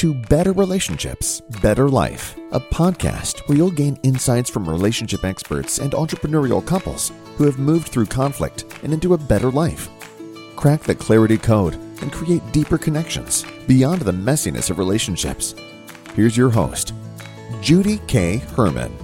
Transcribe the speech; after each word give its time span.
to 0.00 0.14
Better 0.14 0.52
Relationships, 0.52 1.42
Better 1.60 1.86
Life, 1.86 2.34
a 2.52 2.58
podcast 2.58 3.40
where 3.40 3.58
you'll 3.58 3.70
gain 3.70 3.98
insights 4.02 4.48
from 4.48 4.66
relationship 4.66 5.24
experts 5.24 5.78
and 5.78 5.92
entrepreneurial 5.92 6.66
couples 6.66 7.12
who 7.36 7.44
have 7.44 7.58
moved 7.58 7.88
through 7.88 8.06
conflict 8.06 8.64
and 8.82 8.94
into 8.94 9.12
a 9.12 9.18
better 9.18 9.50
life. 9.50 9.90
Crack 10.56 10.84
the 10.84 10.94
clarity 10.94 11.36
code 11.36 11.74
and 12.00 12.10
create 12.10 12.40
deeper 12.50 12.78
connections 12.78 13.44
beyond 13.66 14.00
the 14.00 14.12
messiness 14.12 14.70
of 14.70 14.78
relationships. 14.78 15.54
Here's 16.14 16.34
your 16.34 16.48
host, 16.48 16.94
Judy 17.60 18.00
K. 18.06 18.38
Herman. 18.38 18.96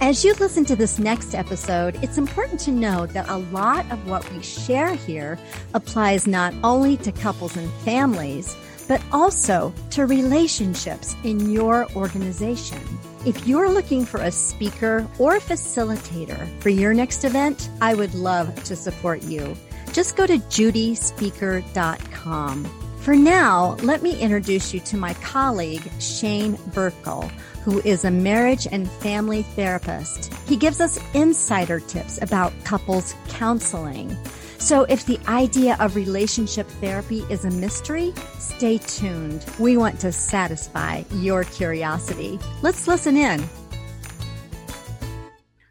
As 0.00 0.24
you 0.24 0.34
listen 0.40 0.64
to 0.64 0.74
this 0.74 0.98
next 0.98 1.32
episode, 1.32 1.96
it's 2.02 2.18
important 2.18 2.58
to 2.62 2.72
note 2.72 3.10
that 3.10 3.28
a 3.28 3.36
lot 3.36 3.88
of 3.92 4.04
what 4.08 4.28
we 4.32 4.42
share 4.42 4.96
here 4.96 5.38
applies 5.74 6.26
not 6.26 6.52
only 6.64 6.96
to 6.96 7.12
couples 7.12 7.56
and 7.56 7.70
families, 7.84 8.56
but 8.88 9.02
also 9.12 9.72
to 9.90 10.06
relationships 10.06 11.14
in 11.24 11.50
your 11.50 11.86
organization. 11.96 12.80
If 13.24 13.46
you're 13.46 13.70
looking 13.70 14.04
for 14.04 14.20
a 14.20 14.30
speaker 14.30 15.08
or 15.18 15.36
a 15.36 15.40
facilitator 15.40 16.46
for 16.60 16.68
your 16.68 16.92
next 16.94 17.24
event, 17.24 17.68
I 17.80 17.94
would 17.94 18.14
love 18.14 18.62
to 18.64 18.76
support 18.76 19.22
you. 19.24 19.56
Just 19.92 20.16
go 20.16 20.26
to 20.26 20.38
judyspeaker.com. 20.38 22.64
For 23.00 23.14
now, 23.14 23.76
let 23.82 24.02
me 24.02 24.18
introduce 24.20 24.74
you 24.74 24.80
to 24.80 24.96
my 24.96 25.14
colleague, 25.14 25.88
Shane 26.00 26.56
Birkel, 26.56 27.30
who 27.62 27.78
is 27.80 28.04
a 28.04 28.10
marriage 28.10 28.66
and 28.70 28.90
family 28.90 29.42
therapist. 29.42 30.34
He 30.48 30.56
gives 30.56 30.80
us 30.80 30.98
insider 31.14 31.80
tips 31.80 32.20
about 32.20 32.52
couples 32.64 33.14
counseling. 33.28 34.16
So 34.58 34.84
if 34.84 35.04
the 35.06 35.20
idea 35.28 35.76
of 35.80 35.94
relationship 35.94 36.66
therapy 36.66 37.24
is 37.30 37.44
a 37.44 37.50
mystery, 37.50 38.12
stay 38.38 38.78
tuned. 38.78 39.44
We 39.58 39.76
want 39.76 40.00
to 40.00 40.10
satisfy 40.10 41.04
your 41.14 41.44
curiosity. 41.44 42.38
Let's 42.62 42.88
listen 42.88 43.16
in. 43.16 43.44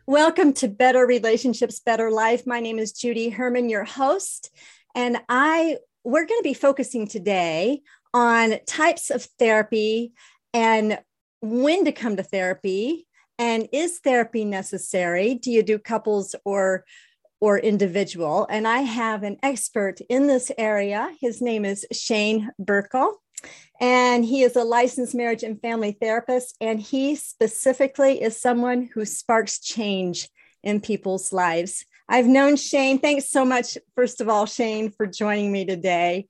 Welcome 0.06 0.54
to 0.54 0.68
Better 0.68 1.06
Relationships, 1.06 1.80
Better 1.80 2.12
Life. 2.12 2.46
My 2.46 2.60
name 2.60 2.80
is 2.80 2.92
Judy 2.92 3.30
Herman, 3.30 3.70
your 3.70 3.84
host, 3.84 4.52
and 4.94 5.18
I 5.28 5.78
we're 6.04 6.28
going 6.28 6.40
to 6.40 6.44
be 6.44 6.54
focusing 6.54 7.08
today 7.08 7.82
on 8.14 8.60
types 8.68 9.10
of 9.10 9.24
therapy 9.40 10.14
and 10.54 11.00
when 11.42 11.84
to 11.86 11.92
come 11.92 12.16
to 12.16 12.24
therapy 12.24 13.08
and 13.38 13.68
is 13.74 14.00
therapy 14.00 14.46
necessary? 14.46 15.36
Do 15.36 15.52
you 15.52 15.64
do 15.64 15.80
couples 15.80 16.36
or 16.46 16.86
or 17.40 17.58
individual? 17.58 18.48
And 18.50 18.68
I 18.68 18.80
have 18.80 19.24
an 19.24 19.38
expert 19.44 20.00
in 20.10 20.28
this 20.28 20.52
area. 20.58 21.12
His 21.20 21.42
name 21.42 21.66
is 21.66 21.86
Shane 21.92 22.52
Birkel. 22.62 23.14
And 23.80 24.24
he 24.24 24.42
is 24.44 24.56
a 24.56 24.64
licensed 24.64 25.14
marriage 25.14 25.44
and 25.44 25.62
family 25.62 25.98
therapist. 26.00 26.56
And 26.62 26.80
he 26.80 27.16
specifically 27.16 28.22
is 28.22 28.40
someone 28.40 28.90
who 28.94 29.06
sparks 29.06 29.60
change 29.60 30.30
in 30.64 30.82
people's 30.82 31.32
lives. 31.32 31.86
I've 32.08 32.28
known 32.28 32.56
Shane. 32.56 33.00
Thanks 33.00 33.30
so 33.30 33.46
much, 33.46 33.78
first 33.96 34.22
of 34.22 34.30
all, 34.30 34.46
Shane, 34.46 34.92
for 34.92 35.08
joining 35.08 35.52
me 35.52 35.66
today. 35.66 36.28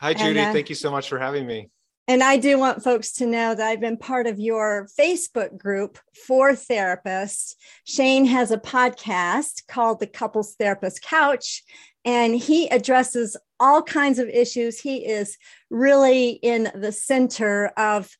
Hi, 0.00 0.12
Judy. 0.12 0.38
And, 0.38 0.50
uh, 0.50 0.52
Thank 0.52 0.68
you 0.68 0.74
so 0.74 0.90
much 0.90 1.08
for 1.08 1.18
having 1.18 1.46
me. 1.46 1.70
And 2.06 2.22
I 2.22 2.36
do 2.36 2.58
want 2.58 2.84
folks 2.84 3.12
to 3.14 3.26
know 3.26 3.54
that 3.54 3.66
I've 3.66 3.80
been 3.80 3.96
part 3.96 4.26
of 4.26 4.38
your 4.38 4.88
Facebook 4.98 5.56
group 5.56 5.98
for 6.26 6.52
therapists. 6.52 7.54
Shane 7.84 8.26
has 8.26 8.50
a 8.50 8.58
podcast 8.58 9.66
called 9.68 10.00
The 10.00 10.06
Couples 10.06 10.54
Therapist 10.54 11.02
Couch, 11.02 11.62
and 12.04 12.34
he 12.34 12.68
addresses 12.68 13.38
all 13.58 13.82
kinds 13.82 14.18
of 14.18 14.28
issues. 14.28 14.78
He 14.78 15.06
is 15.06 15.38
really 15.70 16.30
in 16.30 16.70
the 16.74 16.92
center 16.92 17.68
of 17.78 18.10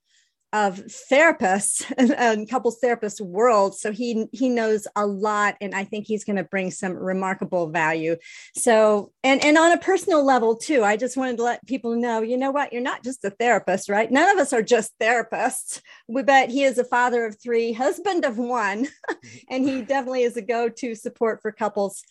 of 0.55 0.77
therapists 1.11 1.85
and 1.99 2.49
couples 2.49 2.79
therapist 2.79 3.21
world 3.21 3.77
so 3.77 3.91
he 3.91 4.27
he 4.33 4.49
knows 4.49 4.87
a 4.95 5.05
lot 5.05 5.57
and 5.61 5.75
i 5.75 5.83
think 5.83 6.07
he's 6.07 6.25
going 6.25 6.37
to 6.37 6.45
bring 6.45 6.71
some 6.71 6.93
remarkable 6.93 7.69
value. 7.69 8.17
So 8.55 9.13
and 9.25 9.45
and 9.45 9.59
on 9.59 9.73
a 9.73 9.79
personal 9.79 10.25
level 10.25 10.55
too 10.55 10.85
i 10.85 10.97
just 10.97 11.17
wanted 11.17 11.39
to 11.39 11.43
let 11.43 11.67
people 11.67 11.97
know 11.97 12.23
you 12.23 12.37
know 12.37 12.53
what? 12.53 12.73
You're 12.73 12.83
not 12.83 13.03
just 13.03 13.25
a 13.25 13.31
therapist 13.31 13.89
right? 13.89 14.11
None 14.11 14.31
of 14.31 14.39
us 14.39 14.53
are 14.53 14.63
just 14.63 14.97
therapists. 15.01 15.83
We 16.09 16.23
bet 16.23 16.51
he 16.51 16.63
is 16.63 16.79
a 16.79 16.85
father 16.85 17.27
of 17.27 17.37
three 17.41 17.73
husband 17.73 18.25
of 18.25 18.39
one 18.39 18.87
and 19.51 19.69
he 19.69 19.83
definitely 19.95 20.23
is 20.23 20.37
a 20.37 20.43
go-to 20.43 20.95
support 20.95 21.43
for 21.43 21.51
couples 21.51 22.05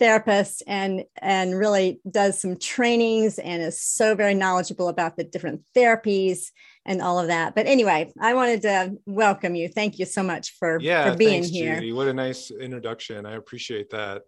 therapist 0.00 0.64
and 0.66 1.04
and 1.22 1.56
really 1.56 2.00
does 2.10 2.40
some 2.40 2.56
trainings 2.56 3.38
and 3.38 3.62
is 3.62 3.80
so 3.80 4.16
very 4.16 4.34
knowledgeable 4.34 4.88
about 4.88 5.16
the 5.16 5.22
different 5.22 5.60
therapies 5.76 6.50
and 6.84 7.00
all 7.02 7.20
of 7.20 7.28
that. 7.28 7.54
But 7.54 7.66
anyway, 7.66 8.10
I 8.20 8.34
wanted 8.34 8.62
to 8.62 8.96
welcome 9.06 9.54
you. 9.54 9.68
Thank 9.68 9.98
you 9.98 10.06
so 10.06 10.22
much 10.22 10.56
for, 10.58 10.80
yeah, 10.80 11.12
for 11.12 11.16
being 11.16 11.42
thanks, 11.42 11.50
here. 11.50 11.74
Judy. 11.74 11.92
What 11.92 12.08
a 12.08 12.14
nice 12.14 12.50
introduction. 12.50 13.26
I 13.26 13.34
appreciate 13.34 13.90
that. 13.90 14.22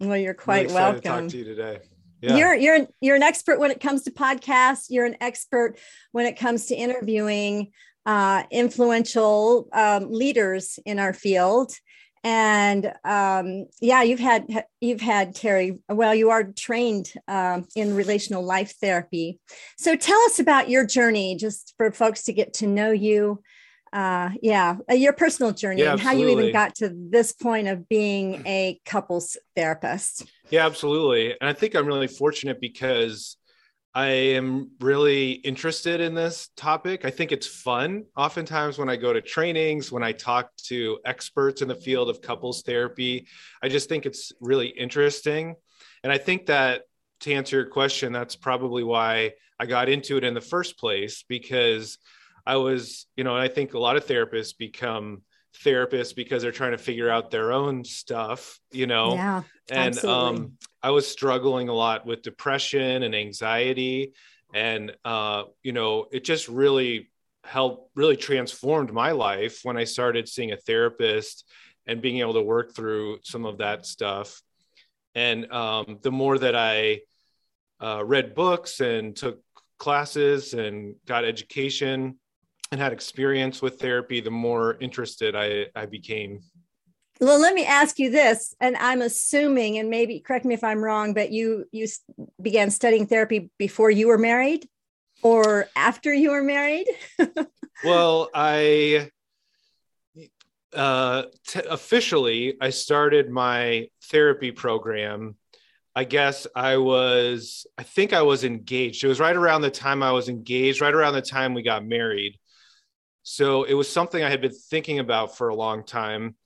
Well, 0.00 0.16
you're 0.16 0.32
quite 0.32 0.70
welcome. 0.70 1.02
To 1.02 1.08
talk 1.08 1.28
to 1.28 1.38
you 1.38 1.44
today. 1.44 1.80
Yeah. 2.20 2.36
You're 2.36 2.54
you're 2.54 2.86
you're 3.00 3.16
an 3.16 3.22
expert 3.22 3.58
when 3.58 3.70
it 3.70 3.80
comes 3.80 4.04
to 4.04 4.12
podcasts. 4.12 4.86
You're 4.88 5.06
an 5.06 5.16
expert 5.20 5.78
when 6.12 6.26
it 6.26 6.38
comes 6.38 6.66
to 6.66 6.74
interviewing 6.74 7.72
uh, 8.06 8.44
influential 8.50 9.68
um, 9.72 10.10
leaders 10.10 10.78
in 10.86 10.98
our 10.98 11.12
field 11.12 11.72
and 12.24 12.92
um, 13.04 13.66
yeah 13.80 14.02
you've 14.02 14.20
had 14.20 14.64
you've 14.80 15.00
had 15.00 15.34
Terry 15.34 15.78
Real 15.88 16.14
you 16.14 16.30
are 16.30 16.44
trained 16.44 17.12
um, 17.26 17.66
in 17.76 17.94
relational 17.94 18.42
life 18.42 18.74
therapy. 18.80 19.38
So 19.76 19.96
tell 19.96 20.20
us 20.22 20.38
about 20.38 20.68
your 20.68 20.84
journey 20.86 21.36
just 21.36 21.74
for 21.76 21.90
folks 21.90 22.24
to 22.24 22.32
get 22.32 22.54
to 22.54 22.66
know 22.66 22.90
you. 22.90 23.42
Uh, 23.90 24.28
yeah 24.42 24.76
uh, 24.90 24.94
your 24.94 25.14
personal 25.14 25.50
journey 25.50 25.80
yeah, 25.80 25.92
and 25.92 26.00
how 26.00 26.12
you 26.12 26.28
even 26.28 26.52
got 26.52 26.74
to 26.74 26.92
this 26.94 27.32
point 27.32 27.66
of 27.68 27.88
being 27.88 28.42
a 28.46 28.78
couples 28.84 29.38
therapist. 29.56 30.26
Yeah 30.50 30.66
absolutely. 30.66 31.30
And 31.40 31.48
i 31.48 31.54
think 31.54 31.74
i'm 31.74 31.86
really 31.86 32.06
fortunate 32.06 32.60
because 32.60 33.38
I 33.94 34.08
am 34.08 34.70
really 34.80 35.32
interested 35.32 36.00
in 36.00 36.14
this 36.14 36.50
topic. 36.56 37.04
I 37.04 37.10
think 37.10 37.32
it's 37.32 37.46
fun. 37.46 38.04
Oftentimes, 38.16 38.78
when 38.78 38.88
I 38.88 38.96
go 38.96 39.12
to 39.12 39.20
trainings, 39.20 39.90
when 39.90 40.02
I 40.02 40.12
talk 40.12 40.54
to 40.66 40.98
experts 41.04 41.62
in 41.62 41.68
the 41.68 41.74
field 41.74 42.08
of 42.08 42.20
couples 42.20 42.62
therapy, 42.62 43.26
I 43.62 43.68
just 43.68 43.88
think 43.88 44.06
it's 44.06 44.32
really 44.40 44.68
interesting. 44.68 45.56
And 46.04 46.12
I 46.12 46.18
think 46.18 46.46
that 46.46 46.82
to 47.20 47.32
answer 47.32 47.56
your 47.56 47.66
question, 47.66 48.12
that's 48.12 48.36
probably 48.36 48.84
why 48.84 49.32
I 49.58 49.66
got 49.66 49.88
into 49.88 50.16
it 50.16 50.24
in 50.24 50.34
the 50.34 50.40
first 50.40 50.78
place 50.78 51.24
because 51.28 51.98
I 52.46 52.56
was, 52.56 53.06
you 53.16 53.24
know, 53.24 53.36
I 53.36 53.48
think 53.48 53.74
a 53.74 53.78
lot 53.78 53.96
of 53.96 54.06
therapists 54.06 54.56
become 54.56 55.22
therapists 55.64 56.14
because 56.14 56.42
they're 56.42 56.52
trying 56.52 56.72
to 56.72 56.78
figure 56.78 57.10
out 57.10 57.30
their 57.30 57.52
own 57.52 57.84
stuff, 57.84 58.60
you 58.70 58.86
know. 58.86 59.14
Yeah, 59.14 59.42
and 59.70 59.96
absolutely. 59.96 60.36
um 60.38 60.52
I 60.82 60.90
was 60.90 61.06
struggling 61.06 61.68
a 61.68 61.74
lot 61.74 62.06
with 62.06 62.22
depression 62.22 63.02
and 63.02 63.14
anxiety 63.14 64.12
and 64.54 64.96
uh 65.04 65.44
you 65.62 65.72
know, 65.72 66.06
it 66.12 66.24
just 66.24 66.48
really 66.48 67.10
helped 67.44 67.90
really 67.94 68.16
transformed 68.16 68.92
my 68.92 69.12
life 69.12 69.60
when 69.62 69.76
I 69.76 69.84
started 69.84 70.28
seeing 70.28 70.52
a 70.52 70.56
therapist 70.56 71.44
and 71.86 72.02
being 72.02 72.18
able 72.18 72.34
to 72.34 72.42
work 72.42 72.74
through 72.74 73.18
some 73.22 73.44
of 73.46 73.58
that 73.58 73.86
stuff. 73.86 74.40
And 75.14 75.50
um 75.52 75.98
the 76.02 76.12
more 76.12 76.38
that 76.38 76.54
I 76.54 77.00
uh, 77.80 78.04
read 78.04 78.34
books 78.34 78.80
and 78.80 79.14
took 79.14 79.40
classes 79.78 80.54
and 80.54 80.96
got 81.06 81.24
education 81.24 82.18
and 82.70 82.80
had 82.80 82.92
experience 82.92 83.62
with 83.62 83.80
therapy, 83.80 84.20
the 84.20 84.30
more 84.30 84.76
interested 84.80 85.34
I, 85.34 85.66
I 85.74 85.86
became. 85.86 86.40
Well, 87.20 87.40
let 87.40 87.54
me 87.54 87.64
ask 87.64 87.98
you 87.98 88.10
this, 88.10 88.54
and 88.60 88.76
I'm 88.76 89.02
assuming, 89.02 89.78
and 89.78 89.90
maybe 89.90 90.20
correct 90.20 90.44
me 90.44 90.54
if 90.54 90.62
I'm 90.62 90.82
wrong, 90.82 91.14
but 91.14 91.32
you 91.32 91.66
you 91.72 91.88
began 92.40 92.70
studying 92.70 93.06
therapy 93.06 93.50
before 93.58 93.90
you 93.90 94.08
were 94.08 94.18
married, 94.18 94.68
or 95.22 95.66
after 95.74 96.12
you 96.14 96.30
were 96.30 96.42
married? 96.42 96.86
well, 97.84 98.30
I 98.34 99.10
uh, 100.72 101.24
t- 101.46 101.60
officially 101.68 102.56
I 102.60 102.70
started 102.70 103.30
my 103.30 103.88
therapy 104.04 104.52
program. 104.52 105.36
I 105.96 106.04
guess 106.04 106.46
I 106.54 106.76
was, 106.76 107.66
I 107.76 107.82
think 107.82 108.12
I 108.12 108.22
was 108.22 108.44
engaged. 108.44 109.02
It 109.02 109.08
was 109.08 109.18
right 109.18 109.34
around 109.34 109.62
the 109.62 109.70
time 109.70 110.02
I 110.02 110.12
was 110.12 110.28
engaged, 110.28 110.80
right 110.80 110.94
around 110.94 111.14
the 111.14 111.22
time 111.22 111.54
we 111.54 111.62
got 111.62 111.84
married. 111.84 112.38
So 113.24 113.64
it 113.64 113.74
was 113.74 113.90
something 113.90 114.22
I 114.22 114.30
had 114.30 114.40
been 114.40 114.54
thinking 114.54 115.00
about 115.00 115.36
for 115.36 115.48
a 115.48 115.54
long 115.54 115.84
time. 115.84 116.36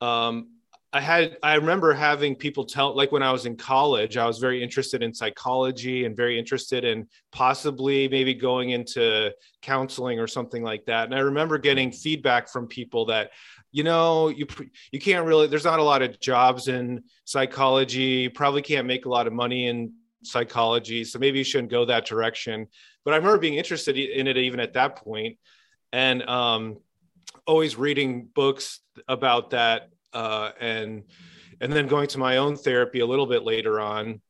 Um, 0.00 0.48
I 0.92 1.00
had 1.00 1.36
I 1.42 1.56
remember 1.56 1.92
having 1.92 2.34
people 2.34 2.64
tell 2.64 2.96
like 2.96 3.12
when 3.12 3.22
I 3.22 3.30
was 3.30 3.44
in 3.44 3.56
college, 3.56 4.16
I 4.16 4.26
was 4.26 4.38
very 4.38 4.62
interested 4.62 5.02
in 5.02 5.12
psychology 5.12 6.06
and 6.06 6.16
very 6.16 6.38
interested 6.38 6.84
in 6.84 7.06
possibly 7.32 8.08
maybe 8.08 8.32
going 8.32 8.70
into 8.70 9.32
counseling 9.60 10.18
or 10.18 10.26
something 10.26 10.62
like 10.62 10.86
that. 10.86 11.04
And 11.04 11.14
I 11.14 11.18
remember 11.18 11.58
getting 11.58 11.92
feedback 11.92 12.48
from 12.48 12.66
people 12.66 13.04
that 13.06 13.32
you 13.72 13.84
know 13.84 14.28
you 14.28 14.46
you 14.90 14.98
can't 14.98 15.26
really 15.26 15.48
there's 15.48 15.66
not 15.66 15.80
a 15.80 15.82
lot 15.82 16.02
of 16.02 16.18
jobs 16.18 16.68
in 16.68 17.02
psychology, 17.24 18.22
you 18.24 18.30
probably 18.30 18.62
can't 18.62 18.86
make 18.86 19.04
a 19.04 19.10
lot 19.10 19.26
of 19.26 19.34
money 19.34 19.66
in 19.66 19.92
psychology, 20.22 21.04
so 21.04 21.18
maybe 21.18 21.38
you 21.38 21.44
shouldn't 21.44 21.70
go 21.70 21.84
that 21.84 22.06
direction. 22.06 22.68
But 23.04 23.12
I 23.12 23.18
remember 23.18 23.38
being 23.38 23.54
interested 23.54 23.98
in 23.98 24.26
it 24.28 24.38
even 24.38 24.60
at 24.60 24.72
that 24.72 24.96
point 24.96 25.36
and 25.92 26.22
um 26.28 26.78
always 27.46 27.76
reading 27.76 28.28
books 28.34 28.80
about 29.08 29.50
that 29.50 29.90
uh, 30.12 30.52
and 30.60 31.04
and 31.60 31.72
then 31.72 31.86
going 31.86 32.08
to 32.08 32.18
my 32.18 32.36
own 32.36 32.56
therapy 32.56 33.00
a 33.00 33.06
little 33.06 33.26
bit 33.26 33.42
later 33.42 33.80
on, 33.80 34.20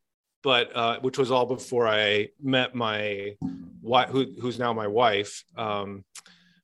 but 0.42 0.74
uh, 0.76 1.00
which 1.00 1.18
was 1.18 1.30
all 1.30 1.46
before 1.46 1.88
I 1.88 2.28
met 2.40 2.74
my 2.74 3.36
wife, 3.82 4.10
who, 4.10 4.26
who's 4.40 4.58
now 4.58 4.72
my 4.72 4.86
wife. 4.86 5.42
Um, 5.56 6.04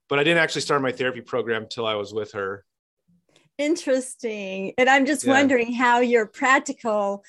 but 0.09 0.19
I 0.19 0.25
didn't 0.25 0.39
actually 0.39 0.61
start 0.61 0.83
my 0.83 0.93
therapy 0.93 1.21
program 1.21 1.67
till 1.69 1.87
I 1.87 1.95
was 1.95 2.13
with 2.13 2.33
her. 2.33 2.65
Interesting, 3.59 4.73
and 4.79 4.89
I'm 4.89 5.07
just 5.07 5.25
yeah. 5.25 5.33
wondering 5.33 5.73
how 5.73 6.01
your 6.01 6.27
practical 6.27 7.25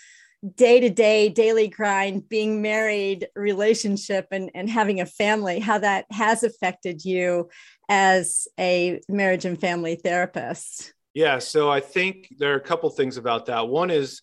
day 0.56 0.80
to 0.82 0.90
day 0.90 1.30
daily 1.30 1.70
grind 1.70 2.28
being 2.28 2.62
married 2.62 3.28
relationship 3.36 4.28
and, 4.32 4.52
and 4.54 4.70
having 4.70 5.00
a 5.00 5.06
family 5.06 5.58
how 5.60 5.78
that 5.78 6.06
has 6.12 6.44
affected 6.44 7.06
you 7.06 7.48
as 7.90 8.48
a 8.60 9.02
marriage 9.10 9.46
and 9.46 9.60
family 9.60 9.96
therapist 9.96 10.94
yeah, 11.14 11.38
so 11.40 11.70
I 11.70 11.80
think 11.80 12.34
there 12.40 12.54
are 12.54 12.58
a 12.58 12.62
couple 12.62 12.90
things 12.90 13.18
about 13.18 13.46
that. 13.46 13.68
One 13.68 13.92
is 13.92 14.22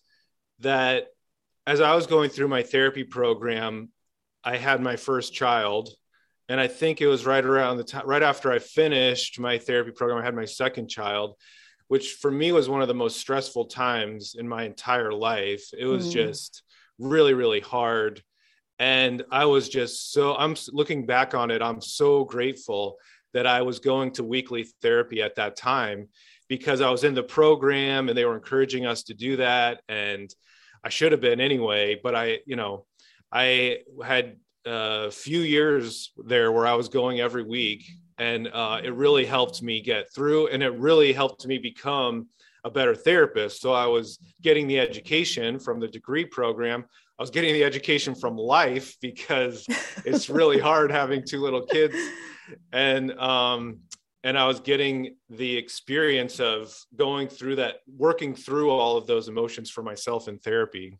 that 0.59 1.07
as 1.65 1.79
I 1.79 1.95
was 1.95 2.05
going 2.05 2.29
through 2.29 2.49
my 2.49 2.63
therapy 2.63 3.03
program, 3.03 3.89
I 4.43 4.57
had 4.57 4.81
my 4.81 4.97
first 4.97 5.33
child, 5.33 5.89
and 6.49 6.59
I 6.59 6.67
think 6.67 6.99
it 6.99 7.07
was 7.07 7.25
right 7.25 7.43
around 7.43 7.77
the 7.77 7.83
time, 7.85 8.05
right 8.05 8.23
after 8.23 8.51
I 8.51 8.59
finished 8.59 9.39
my 9.39 9.57
therapy 9.57 9.91
program, 9.91 10.19
I 10.19 10.25
had 10.25 10.35
my 10.35 10.45
second 10.45 10.89
child, 10.89 11.35
which 11.87 12.13
for 12.15 12.29
me 12.29 12.51
was 12.51 12.67
one 12.67 12.81
of 12.81 12.89
the 12.89 12.93
most 12.93 13.19
stressful 13.19 13.65
times 13.65 14.35
in 14.37 14.47
my 14.47 14.63
entire 14.63 15.13
life. 15.13 15.69
It 15.77 15.85
was 15.85 16.09
mm. 16.09 16.11
just 16.11 16.63
really, 16.99 17.33
really 17.33 17.61
hard. 17.61 18.21
And 18.79 19.23
I 19.31 19.45
was 19.45 19.69
just 19.69 20.11
so, 20.11 20.35
I'm 20.35 20.55
looking 20.71 21.05
back 21.05 21.35
on 21.35 21.51
it, 21.51 21.61
I'm 21.61 21.79
so 21.79 22.25
grateful 22.25 22.97
that 23.33 23.47
I 23.47 23.61
was 23.61 23.79
going 23.79 24.11
to 24.13 24.23
weekly 24.23 24.63
therapy 24.81 25.21
at 25.21 25.35
that 25.35 25.55
time 25.55 26.09
because 26.47 26.81
I 26.81 26.89
was 26.89 27.03
in 27.03 27.13
the 27.13 27.23
program 27.23 28.09
and 28.09 28.17
they 28.17 28.25
were 28.25 28.35
encouraging 28.35 28.85
us 28.85 29.03
to 29.03 29.13
do 29.13 29.37
that. 29.37 29.81
And 29.87 30.33
I 30.83 30.89
should 30.89 31.11
have 31.11 31.21
been 31.21 31.39
anyway, 31.39 31.99
but 32.01 32.15
I, 32.15 32.39
you 32.45 32.55
know, 32.55 32.85
I 33.31 33.79
had 34.03 34.35
a 34.65 35.11
few 35.11 35.39
years 35.39 36.11
there 36.17 36.51
where 36.51 36.67
I 36.67 36.73
was 36.73 36.89
going 36.89 37.19
every 37.19 37.43
week 37.43 37.89
and 38.17 38.49
uh, 38.53 38.81
it 38.83 38.93
really 38.93 39.25
helped 39.25 39.63
me 39.63 39.81
get 39.81 40.13
through 40.13 40.47
and 40.47 40.61
it 40.61 40.73
really 40.77 41.13
helped 41.13 41.47
me 41.47 41.57
become 41.57 42.27
a 42.63 42.69
better 42.69 42.93
therapist. 42.93 43.61
So 43.61 43.73
I 43.73 43.87
was 43.87 44.19
getting 44.41 44.67
the 44.67 44.79
education 44.79 45.59
from 45.59 45.79
the 45.79 45.87
degree 45.87 46.25
program. 46.25 46.85
I 47.17 47.23
was 47.23 47.31
getting 47.31 47.53
the 47.53 47.63
education 47.63 48.13
from 48.13 48.35
life 48.35 48.97
because 49.01 49.65
it's 50.05 50.29
really 50.29 50.59
hard 50.59 50.91
having 50.91 51.23
two 51.25 51.41
little 51.41 51.65
kids. 51.65 51.95
And 52.71 53.11
um, 53.19 53.79
and 54.23 54.37
I 54.37 54.45
was 54.45 54.59
getting 54.59 55.15
the 55.29 55.57
experience 55.57 56.39
of 56.39 56.75
going 56.95 57.27
through 57.27 57.55
that, 57.57 57.77
working 57.97 58.35
through 58.35 58.69
all 58.69 58.97
of 58.97 59.07
those 59.07 59.27
emotions 59.27 59.69
for 59.69 59.81
myself 59.81 60.27
in 60.27 60.37
therapy. 60.37 60.99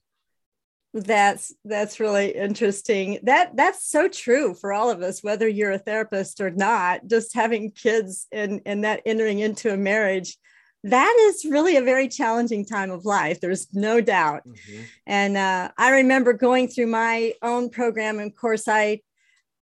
That's 0.93 1.53
that's 1.63 1.99
really 1.99 2.35
interesting. 2.35 3.19
That 3.23 3.55
that's 3.55 3.87
so 3.87 4.07
true 4.09 4.53
for 4.53 4.73
all 4.73 4.89
of 4.89 5.01
us, 5.01 5.23
whether 5.23 5.47
you're 5.47 5.71
a 5.71 5.77
therapist 5.77 6.41
or 6.41 6.49
not. 6.49 7.07
Just 7.07 7.33
having 7.33 7.71
kids 7.71 8.27
and 8.31 8.61
and 8.65 8.83
that 8.83 9.01
entering 9.05 9.39
into 9.39 9.71
a 9.71 9.77
marriage, 9.77 10.37
that 10.83 11.15
is 11.29 11.45
really 11.45 11.77
a 11.77 11.81
very 11.81 12.09
challenging 12.09 12.65
time 12.65 12.91
of 12.91 13.05
life. 13.05 13.39
There's 13.39 13.73
no 13.73 14.01
doubt. 14.01 14.41
Mm-hmm. 14.45 14.81
And 15.05 15.37
uh, 15.37 15.69
I 15.77 15.91
remember 15.91 16.33
going 16.33 16.67
through 16.67 16.87
my 16.87 17.35
own 17.41 17.69
program. 17.69 18.19
And 18.19 18.29
of 18.29 18.35
course, 18.35 18.67
I 18.67 19.01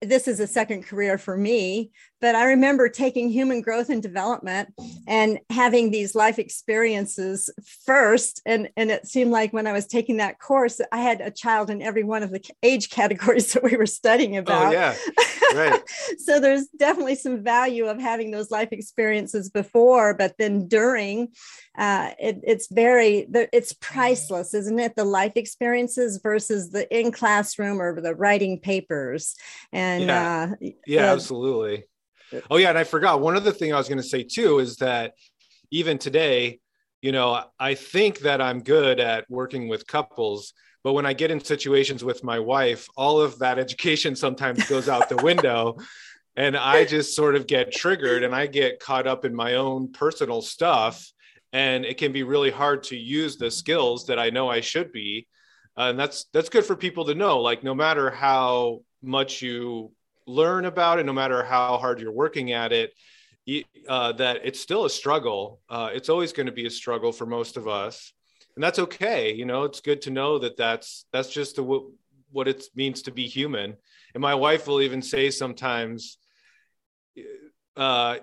this 0.01 0.27
is 0.27 0.39
a 0.39 0.47
second 0.47 0.83
career 0.83 1.17
for 1.17 1.37
me, 1.37 1.91
but 2.25 2.33
I 2.33 2.45
remember 2.45 2.89
taking 2.89 3.29
human 3.29 3.61
growth 3.61 3.91
and 3.91 4.01
development 4.01 4.73
and 5.07 5.37
having 5.51 5.91
these 5.91 6.15
life 6.15 6.39
experiences 6.39 7.51
first. 7.85 8.41
And, 8.47 8.67
and 8.75 8.89
it 8.89 9.05
seemed 9.05 9.29
like 9.29 9.53
when 9.53 9.67
I 9.67 9.73
was 9.73 9.85
taking 9.85 10.17
that 10.17 10.39
course, 10.39 10.81
I 10.91 11.01
had 11.01 11.21
a 11.21 11.29
child 11.29 11.69
in 11.69 11.83
every 11.83 12.03
one 12.03 12.23
of 12.23 12.31
the 12.31 12.41
age 12.63 12.89
categories 12.89 13.53
that 13.53 13.61
we 13.61 13.77
were 13.77 13.85
studying 13.85 14.37
oh, 14.37 14.39
about. 14.39 14.69
Oh, 14.69 14.71
yeah. 14.71 14.95
Right. 15.53 15.83
so 16.17 16.39
there's 16.39 16.65
definitely 16.69 17.13
some 17.13 17.43
value 17.43 17.85
of 17.85 17.99
having 17.99 18.31
those 18.31 18.49
life 18.49 18.69
experiences 18.71 19.51
before, 19.51 20.15
but 20.15 20.33
then 20.39 20.67
during, 20.67 21.27
uh, 21.77 22.09
it, 22.17 22.39
it's 22.41 22.71
very, 22.71 23.27
it's 23.53 23.73
priceless, 23.73 24.55
isn't 24.55 24.79
it? 24.79 24.95
The 24.95 25.05
life 25.05 25.33
experiences 25.35 26.19
versus 26.23 26.71
the 26.71 26.91
in 26.91 27.11
classroom 27.11 27.79
or 27.79 28.01
the 28.01 28.15
writing 28.15 28.59
papers. 28.59 29.35
And 29.71 30.05
yeah, 30.05 30.53
uh, 30.59 30.69
yeah 30.87 31.13
absolutely. 31.13 31.83
Oh 32.49 32.57
yeah, 32.57 32.69
and 32.69 32.77
I 32.77 32.83
forgot 32.83 33.21
one 33.21 33.35
other 33.35 33.51
thing 33.51 33.73
I 33.73 33.77
was 33.77 33.87
going 33.87 34.01
to 34.01 34.07
say 34.07 34.23
too 34.23 34.59
is 34.59 34.77
that 34.77 35.13
even 35.71 35.97
today, 35.97 36.59
you 37.01 37.11
know, 37.11 37.43
I 37.59 37.75
think 37.75 38.19
that 38.19 38.41
I'm 38.41 38.63
good 38.63 38.99
at 38.99 39.29
working 39.29 39.67
with 39.67 39.87
couples, 39.87 40.53
but 40.83 40.93
when 40.93 41.05
I 41.05 41.13
get 41.13 41.31
in 41.31 41.43
situations 41.43 42.03
with 42.03 42.23
my 42.23 42.39
wife, 42.39 42.87
all 42.95 43.19
of 43.19 43.39
that 43.39 43.59
education 43.65 44.15
sometimes 44.15 44.67
goes 44.67 44.87
out 44.87 45.09
the 45.09 45.17
window. 45.17 45.77
And 46.37 46.57
I 46.57 46.83
just 46.83 47.15
sort 47.15 47.35
of 47.35 47.47
get 47.47 47.71
triggered 47.71 48.23
and 48.23 48.35
I 48.35 48.45
get 48.47 48.79
caught 48.79 49.07
up 49.07 49.23
in 49.23 49.33
my 49.33 49.55
own 49.55 49.93
personal 49.93 50.41
stuff. 50.41 51.11
And 51.53 51.85
it 51.85 51.97
can 51.97 52.11
be 52.11 52.23
really 52.23 52.51
hard 52.51 52.83
to 52.83 52.97
use 52.97 53.37
the 53.37 53.49
skills 53.49 54.05
that 54.07 54.19
I 54.19 54.29
know 54.29 54.49
I 54.49 54.59
should 54.59 54.91
be. 54.91 55.27
Uh, 55.77 55.89
and 55.89 55.99
that's 55.99 56.25
that's 56.33 56.49
good 56.49 56.65
for 56.65 56.75
people 56.75 57.05
to 57.05 57.15
know. 57.15 57.39
Like 57.39 57.63
no 57.63 57.73
matter 57.73 58.11
how 58.11 58.81
much 59.01 59.41
you 59.41 59.91
learn 60.27 60.65
about 60.65 60.99
it, 60.99 61.05
no 61.05 61.13
matter 61.13 61.43
how 61.43 61.77
hard 61.77 61.99
you're 61.99 62.11
working 62.11 62.51
at 62.51 62.71
it, 62.71 62.93
uh, 63.87 64.11
that 64.13 64.41
it's 64.43 64.59
still 64.59 64.85
a 64.85 64.89
struggle. 64.89 65.61
Uh, 65.69 65.89
it's 65.93 66.09
always 66.09 66.33
going 66.33 66.47
to 66.47 66.51
be 66.51 66.65
a 66.65 66.71
struggle 66.71 67.11
for 67.11 67.25
most 67.25 67.57
of 67.57 67.67
us, 67.67 68.11
and 68.55 68.63
that's 68.63 68.79
okay. 68.79 69.33
You 69.33 69.45
know, 69.45 69.63
it's 69.63 69.81
good 69.81 70.01
to 70.03 70.11
know 70.11 70.39
that 70.39 70.57
that's 70.57 71.05
that's 71.13 71.29
just 71.29 71.57
the, 71.57 71.91
what 72.31 72.47
it 72.47 72.63
means 72.75 73.03
to 73.03 73.11
be 73.11 73.27
human. 73.27 73.75
And 74.13 74.21
my 74.21 74.33
wife 74.33 74.67
will 74.67 74.81
even 74.81 75.01
say 75.01 75.29
sometimes, 75.29 76.17
uh, 77.77 78.17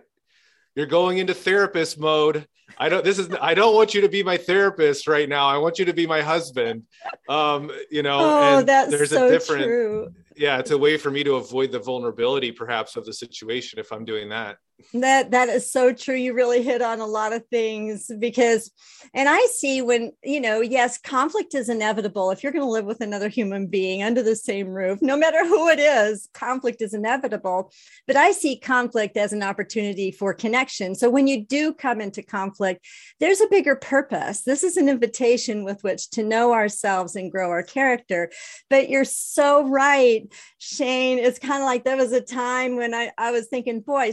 "You're 0.75 0.87
going 0.87 1.19
into 1.19 1.35
therapist 1.35 1.99
mode." 1.99 2.47
I 2.79 2.89
don't. 2.89 3.05
This 3.05 3.19
is. 3.19 3.29
I 3.41 3.55
don't 3.55 3.77
want 3.77 3.95
you 3.95 4.01
to 4.01 4.09
be 4.09 4.25
my 4.25 4.39
therapist 4.39 5.07
right 5.07 5.29
now. 5.29 5.47
I 5.47 5.59
want 5.59 5.79
you 5.79 5.85
to 5.85 5.93
be 5.93 6.07
my 6.07 6.23
husband. 6.23 6.85
Um, 7.29 7.71
you 7.91 8.03
know. 8.03 8.19
Oh, 8.21 8.63
that's 8.63 8.91
there's 8.91 9.11
so 9.11 9.29
a 9.29 9.31
different, 9.31 9.65
true 9.65 10.15
yeah 10.43 10.59
it's 10.59 10.73
a 10.73 10.77
way 10.77 10.97
for 10.97 11.13
me 11.13 11.23
to 11.23 11.37
avoid 11.37 11.71
the 11.71 11.79
vulnerability 11.79 12.51
perhaps 12.51 12.97
of 12.97 13.05
the 13.05 13.13
situation 13.13 13.79
if 13.79 13.93
i'm 13.93 14.05
doing 14.05 14.29
that 14.29 14.57
that 14.95 15.31
that 15.31 15.49
is 15.49 15.71
so 15.71 15.93
true. 15.93 16.15
You 16.15 16.35
really 16.35 16.63
hit 16.63 16.83
on 16.83 17.01
a 17.01 17.07
lot 17.07 17.33
of 17.33 17.47
things 17.47 18.11
because 18.19 18.71
and 19.15 19.29
i 19.29 19.41
see 19.53 19.83
when 19.83 20.13
you 20.23 20.41
know 20.41 20.61
yes 20.61 20.99
conflict 20.99 21.55
is 21.55 21.69
inevitable. 21.69 22.31
If 22.31 22.43
you're 22.43 22.53
going 22.53 22.65
to 22.65 22.71
live 22.71 22.85
with 22.85 23.01
another 23.01 23.29
human 23.29 23.67
being 23.67 24.03
under 24.03 24.23
the 24.23 24.37
same 24.37 24.69
roof 24.69 25.01
no 25.01 25.17
matter 25.17 25.47
who 25.47 25.69
it 25.69 25.79
is 25.79 26.29
conflict 26.35 26.83
is 26.83 26.95
inevitable. 26.95 27.73
But 28.07 28.17
i 28.17 28.33
see 28.33 28.59
conflict 28.59 29.17
as 29.17 29.33
an 29.33 29.43
opportunity 29.43 30.11
for 30.11 30.35
connection. 30.35 30.95
So 30.95 31.09
when 31.09 31.27
you 31.27 31.45
do 31.45 31.73
come 31.73 32.01
into 32.01 32.23
conflict 32.23 32.87
there's 33.21 33.41
a 33.41 33.49
bigger 33.49 33.77
purpose. 33.77 34.43
This 34.43 34.63
is 34.63 34.77
an 34.77 34.89
invitation 34.89 35.65
with 35.65 35.83
which 35.83 36.11
to 36.11 36.23
know 36.23 36.53
ourselves 36.53 37.17
and 37.17 37.31
grow 37.31 37.51
our 37.51 37.63
character. 37.63 38.31
But 38.69 38.89
you're 38.89 39.05
so 39.05 39.69
right 39.69 40.23
shane. 40.59 41.19
It's 41.19 41.39
kind 41.39 41.63
of 41.63 41.67
like 41.67 41.85
there 41.85 41.97
was 41.97 42.13
a 42.13 42.21
time 42.21 42.77
when 42.77 42.95
i, 42.95 43.11
I 43.17 43.31
was 43.31 43.49
thinking 43.49 43.81
boy 43.81 44.11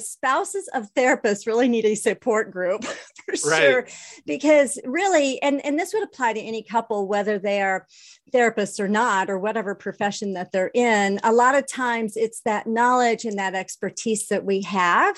spouses 0.50 0.70
of 0.74 0.94
therapists 0.94 1.48
really 1.48 1.68
need 1.68 1.86
a 1.86 1.96
support 1.96 2.52
group 2.52 2.84
for 2.84 3.50
right. 3.50 3.62
sure 3.62 3.88
because 4.26 4.80
really 4.86 5.42
and 5.42 5.64
and 5.66 5.78
this 5.78 5.94
would 5.94 6.04
apply 6.04 6.34
to 6.34 6.40
any 6.40 6.64
couple 6.64 7.08
whether 7.08 7.40
they 7.40 7.62
are 7.62 7.88
therapists 8.34 8.80
or 8.80 8.88
not 8.88 9.30
or 9.30 9.38
whatever 9.38 9.76
profession 9.76 10.34
that 10.34 10.52
they're 10.52 10.72
in 10.74 11.20
a 11.24 11.32
lot 11.32 11.56
of 11.56 11.68
times 11.68 12.16
it's 12.16 12.42
that 12.42 12.68
knowledge 12.68 13.26
and 13.26 13.38
that 13.38 13.56
expertise 13.56 14.28
that 14.28 14.46
we 14.46 14.62
have 14.62 15.18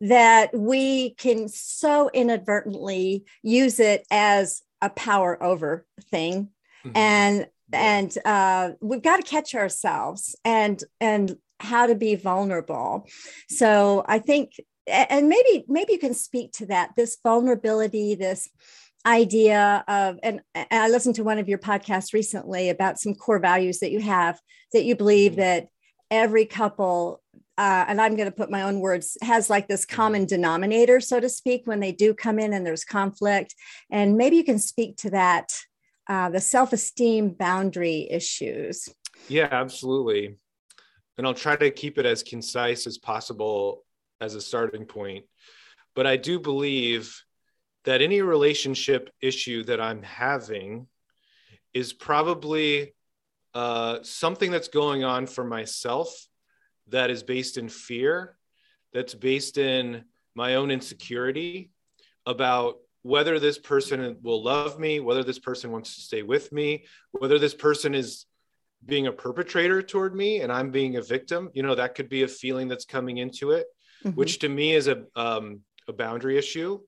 that 0.00 0.50
we 0.56 1.14
can 1.14 1.48
so 1.48 2.10
inadvertently 2.12 3.24
use 3.42 3.80
it 3.80 4.06
as 4.10 4.62
a 4.82 4.90
power 4.90 5.42
over 5.42 5.86
thing 6.10 6.48
mm-hmm. 6.84 6.96
and 6.96 7.46
and 7.72 8.16
uh, 8.24 8.70
we've 8.80 9.02
got 9.02 9.16
to 9.16 9.22
catch 9.22 9.54
ourselves 9.54 10.36
and 10.44 10.82
and 11.00 11.36
how 11.60 11.86
to 11.86 11.94
be 11.94 12.14
vulnerable. 12.14 13.06
So 13.48 14.04
i 14.06 14.18
think 14.18 14.52
and 14.86 15.28
maybe 15.28 15.64
maybe 15.68 15.94
you 15.94 15.98
can 15.98 16.14
speak 16.14 16.52
to 16.52 16.66
that 16.66 16.90
this 16.96 17.18
vulnerability 17.22 18.14
this 18.14 18.48
idea 19.04 19.84
of 19.88 20.18
and, 20.22 20.40
i 20.70 20.88
listened 20.88 21.14
to 21.14 21.24
one 21.24 21.38
of 21.38 21.48
your 21.48 21.58
podcasts 21.58 22.12
recently 22.12 22.70
about 22.70 22.98
some 22.98 23.14
core 23.14 23.38
values 23.38 23.78
that 23.80 23.90
you 23.90 24.00
have 24.00 24.38
that 24.72 24.84
you 24.84 24.96
believe 24.96 25.32
mm-hmm. 25.32 25.40
that 25.40 25.68
every 26.10 26.44
couple 26.44 27.20
uh, 27.58 27.84
and 27.88 28.00
i'm 28.00 28.16
going 28.16 28.28
to 28.28 28.36
put 28.36 28.50
my 28.50 28.62
own 28.62 28.80
words 28.80 29.16
has 29.22 29.50
like 29.50 29.66
this 29.68 29.84
common 29.84 30.24
denominator 30.24 31.00
so 31.00 31.18
to 31.18 31.28
speak 31.28 31.66
when 31.66 31.80
they 31.80 31.92
do 31.92 32.14
come 32.14 32.38
in 32.38 32.52
and 32.52 32.66
there's 32.66 32.84
conflict. 32.84 33.54
And 33.90 34.16
maybe 34.16 34.36
you 34.36 34.44
can 34.44 34.58
speak 34.58 34.96
to 34.98 35.10
that 35.10 35.52
uh, 36.08 36.30
the 36.30 36.40
self-esteem 36.40 37.30
boundary 37.30 38.08
issues. 38.10 38.88
Yeah 39.28 39.48
absolutely 39.50 40.36
and 41.16 41.26
I'll 41.26 41.34
try 41.34 41.56
to 41.56 41.70
keep 41.70 41.98
it 41.98 42.06
as 42.06 42.22
concise 42.22 42.86
as 42.86 42.98
possible 42.98 43.84
as 44.20 44.34
a 44.34 44.40
starting 44.40 44.84
point. 44.84 45.24
But 45.94 46.06
I 46.06 46.16
do 46.16 46.38
believe 46.38 47.22
that 47.84 48.02
any 48.02 48.20
relationship 48.20 49.10
issue 49.20 49.64
that 49.64 49.80
I'm 49.80 50.02
having 50.02 50.86
is 51.72 51.92
probably 51.92 52.94
uh, 53.54 53.98
something 54.02 54.50
that's 54.50 54.68
going 54.68 55.04
on 55.04 55.26
for 55.26 55.44
myself 55.44 56.10
that 56.88 57.10
is 57.10 57.22
based 57.22 57.56
in 57.56 57.68
fear, 57.68 58.36
that's 58.92 59.14
based 59.14 59.56
in 59.58 60.04
my 60.34 60.56
own 60.56 60.70
insecurity 60.70 61.70
about 62.26 62.76
whether 63.02 63.38
this 63.38 63.58
person 63.58 64.16
will 64.22 64.42
love 64.42 64.78
me, 64.78 65.00
whether 65.00 65.22
this 65.22 65.38
person 65.38 65.70
wants 65.70 65.94
to 65.94 66.00
stay 66.00 66.22
with 66.22 66.52
me, 66.52 66.84
whether 67.12 67.38
this 67.38 67.54
person 67.54 67.94
is 67.94 68.26
being 68.86 69.06
a 69.08 69.12
perpetrator 69.12 69.82
toward 69.82 70.14
me 70.14 70.40
and 70.40 70.52
I'm 70.52 70.70
being 70.70 70.96
a 70.96 71.02
victim, 71.02 71.50
you 71.54 71.62
know, 71.62 71.74
that 71.74 71.94
could 71.94 72.08
be 72.08 72.22
a 72.22 72.28
feeling 72.28 72.68
that's 72.68 72.84
coming 72.84 73.18
into 73.18 73.50
it, 73.50 73.66
mm-hmm. 74.04 74.16
which 74.16 74.38
to 74.40 74.48
me 74.48 74.74
is 74.74 74.88
a, 74.88 75.04
um, 75.14 75.60
a 75.88 75.92
boundary 75.92 76.38
issue. 76.38 76.80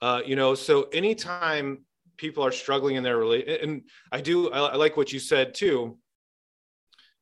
Uh, 0.00 0.20
you 0.26 0.36
know, 0.36 0.54
so 0.54 0.84
anytime 0.92 1.84
people 2.16 2.44
are 2.44 2.52
struggling 2.52 2.96
in 2.96 3.02
their 3.02 3.18
relation, 3.18 3.56
and 3.62 3.82
I 4.10 4.20
do, 4.20 4.50
I, 4.50 4.70
I, 4.70 4.76
like 4.76 4.96
what 4.96 5.12
you 5.12 5.20
said 5.20 5.54
too. 5.54 5.98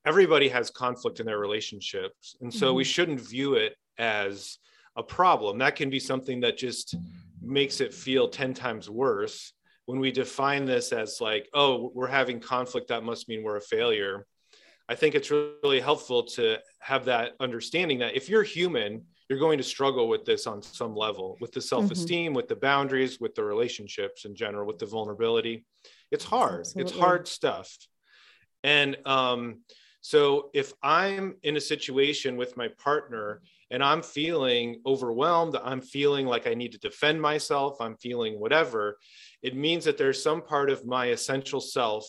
Everybody 0.07 0.49
has 0.49 0.71
conflict 0.71 1.21
in 1.21 1.27
their 1.27 1.39
relationships. 1.39 2.35
And 2.41 2.53
so 2.53 2.69
mm-hmm. 2.69 2.77
we 2.77 2.85
shouldn't 2.85 3.21
view 3.21 3.55
it 3.55 3.77
as 3.99 4.59
a 4.97 5.03
problem. 5.03 5.59
That 5.59 5.77
can 5.77 5.91
be 5.91 6.01
something 6.01 6.41
that 6.41 6.57
just 6.57 6.97
makes 7.43 7.81
it 7.81 7.93
feel 7.93 8.29
10 8.29 8.55
times 8.55 8.89
worse 8.89 9.53
when 9.87 9.99
we 9.99 10.13
define 10.13 10.65
this 10.65 10.93
as 10.93 11.21
like, 11.21 11.49
oh, 11.55 11.91
we're 11.95 12.07
having 12.07 12.41
conflict, 12.41 12.89
that 12.89 13.05
must 13.05 13.29
mean 13.29 13.43
we're 13.43 13.57
a 13.57 13.61
failure. 13.61 14.27
I 14.89 14.95
think 14.95 15.15
it's 15.15 15.31
really 15.31 15.81
helpful 15.81 16.25
to 16.25 16.59
have 16.81 17.05
that 17.05 17.33
understanding 17.41 17.99
that 18.01 18.17
if 18.17 18.29
you're 18.29 18.43
human, 18.43 19.05
you're 19.29 19.39
going 19.39 19.59
to 19.59 19.65
struggle 19.65 20.09
with 20.09 20.25
this 20.25 20.49
on 20.49 20.61
some 20.61 20.97
level, 20.97 21.37
with 21.41 21.53
the 21.53 21.61
self 21.61 21.91
esteem, 21.93 22.31
mm-hmm. 22.31 22.37
with 22.37 22.49
the 22.49 22.57
boundaries, 22.57 23.21
with 23.21 23.37
the 23.37 23.45
relationships 23.45 24.25
in 24.25 24.35
general, 24.35 24.67
with 24.67 24.79
the 24.79 24.87
vulnerability. 24.87 25.65
It's 26.11 26.25
hard. 26.25 26.61
Absolutely. 26.61 26.91
It's 26.91 27.01
hard 27.01 27.29
stuff. 27.29 27.77
And 28.65 28.97
um, 29.07 29.61
so 30.01 30.51
if 30.55 30.73
I'm 30.83 31.37
in 31.43 31.57
a 31.57 31.61
situation 31.61 32.37
with 32.37 32.57
my 32.57 32.69
partner 32.83 33.43
and 33.71 33.85
I'm 33.85 34.03
feeling 34.03 34.81
overwhelmed, 34.85 35.57
I'm 35.63 35.81
feeling 35.81 36.27
like 36.27 36.47
I 36.47 36.55
need 36.55 36.73
to 36.73 36.79
defend 36.79 37.21
myself, 37.21 37.81
I'm 37.81 37.97
feeling 37.97 38.41
whatever, 38.41 38.99
it 39.43 39.57
means 39.57 39.85
that 39.85 39.97
there's 39.97 40.23
some 40.23 40.43
part 40.43 40.71
of 40.71 40.87
my 40.87 41.07
essential 41.07 41.61
self 41.61 42.07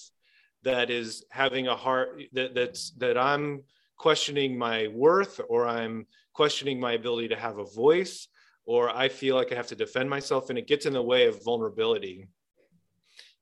that 0.64 0.90
is 0.90 1.26
having 1.32 1.68
a 1.68 1.76
heart 1.76 2.22
that 2.34 2.54
that's 2.54 2.92
that 2.92 3.18
I'm 3.18 3.64
questioning 3.98 4.58
my 4.58 4.88
worth 4.88 5.40
or 5.50 5.68
I'm 5.68 6.06
questioning 6.34 6.80
my 6.80 6.94
ability 6.94 7.30
to 7.30 7.36
have 7.36 7.58
a 7.58 7.66
voice 7.66 8.28
or 8.66 8.90
I 8.90 9.10
feel 9.10 9.36
like 9.36 9.52
I 9.52 9.56
have 9.56 9.68
to 9.68 9.76
defend 9.76 10.10
myself 10.10 10.50
and 10.50 10.58
it 10.58 10.68
gets 10.68 10.86
in 10.86 10.94
the 10.94 11.02
way 11.02 11.28
of 11.28 11.44
vulnerability. 11.44 12.28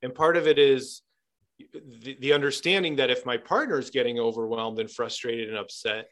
And 0.02 0.14
part 0.14 0.38
of 0.38 0.48
it 0.48 0.58
is 0.58 1.02
the, 2.02 2.18
the 2.20 2.34
understanding 2.34 2.96
that 2.98 3.10
if 3.10 3.26
my 3.26 3.38
partner 3.38 3.80
is 3.80 3.90
getting 3.90 4.20
overwhelmed 4.20 4.80
and 4.80 4.90
frustrated 4.90 5.50
and 5.50 5.58
upset, 5.58 6.08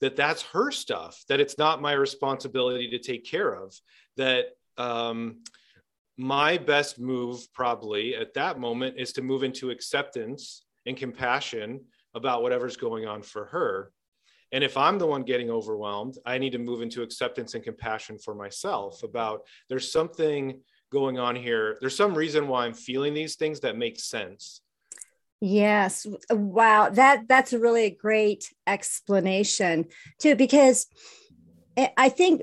that 0.00 0.16
that's 0.16 0.42
her 0.42 0.70
stuff, 0.70 1.22
that 1.28 1.40
it's 1.40 1.58
not 1.58 1.82
my 1.82 1.92
responsibility 1.92 2.88
to 2.90 2.98
take 2.98 3.24
care 3.24 3.52
of, 3.52 3.74
that 4.16 4.46
um, 4.78 5.42
my 6.16 6.58
best 6.58 6.98
move 6.98 7.52
probably 7.52 8.14
at 8.14 8.34
that 8.34 8.58
moment 8.58 8.96
is 8.98 9.12
to 9.14 9.22
move 9.22 9.42
into 9.42 9.70
acceptance 9.70 10.64
and 10.86 10.96
compassion 10.96 11.80
about 12.14 12.42
whatever's 12.42 12.76
going 12.76 13.06
on 13.06 13.22
for 13.22 13.46
her. 13.46 13.92
And 14.52 14.64
if 14.64 14.76
i'm 14.76 14.98
the 14.98 15.06
one 15.06 15.22
getting 15.22 15.48
overwhelmed 15.48 16.18
i 16.26 16.36
need 16.36 16.50
to 16.50 16.58
move 16.58 16.82
into 16.82 17.02
acceptance 17.02 17.54
and 17.54 17.62
compassion 17.62 18.18
for 18.18 18.34
myself 18.34 19.04
about 19.04 19.42
there's 19.68 19.92
something 19.92 20.60
going 20.90 21.18
on 21.18 21.36
here. 21.36 21.78
There's 21.80 21.96
some 21.96 22.14
reason 22.14 22.48
why 22.48 22.66
i'm 22.66 22.74
feeling 22.74 23.14
these 23.14 23.36
things 23.36 23.60
that 23.60 23.76
makes 23.76 24.04
sense. 24.04 24.60
Yes. 25.40 26.06
Wow. 26.30 26.90
That 26.90 27.28
that's 27.28 27.52
really 27.52 27.60
a 27.60 27.62
really 27.62 27.90
great 27.90 28.52
explanation 28.66 29.86
too 30.18 30.34
because 30.34 30.86
i 31.96 32.08
think 32.08 32.42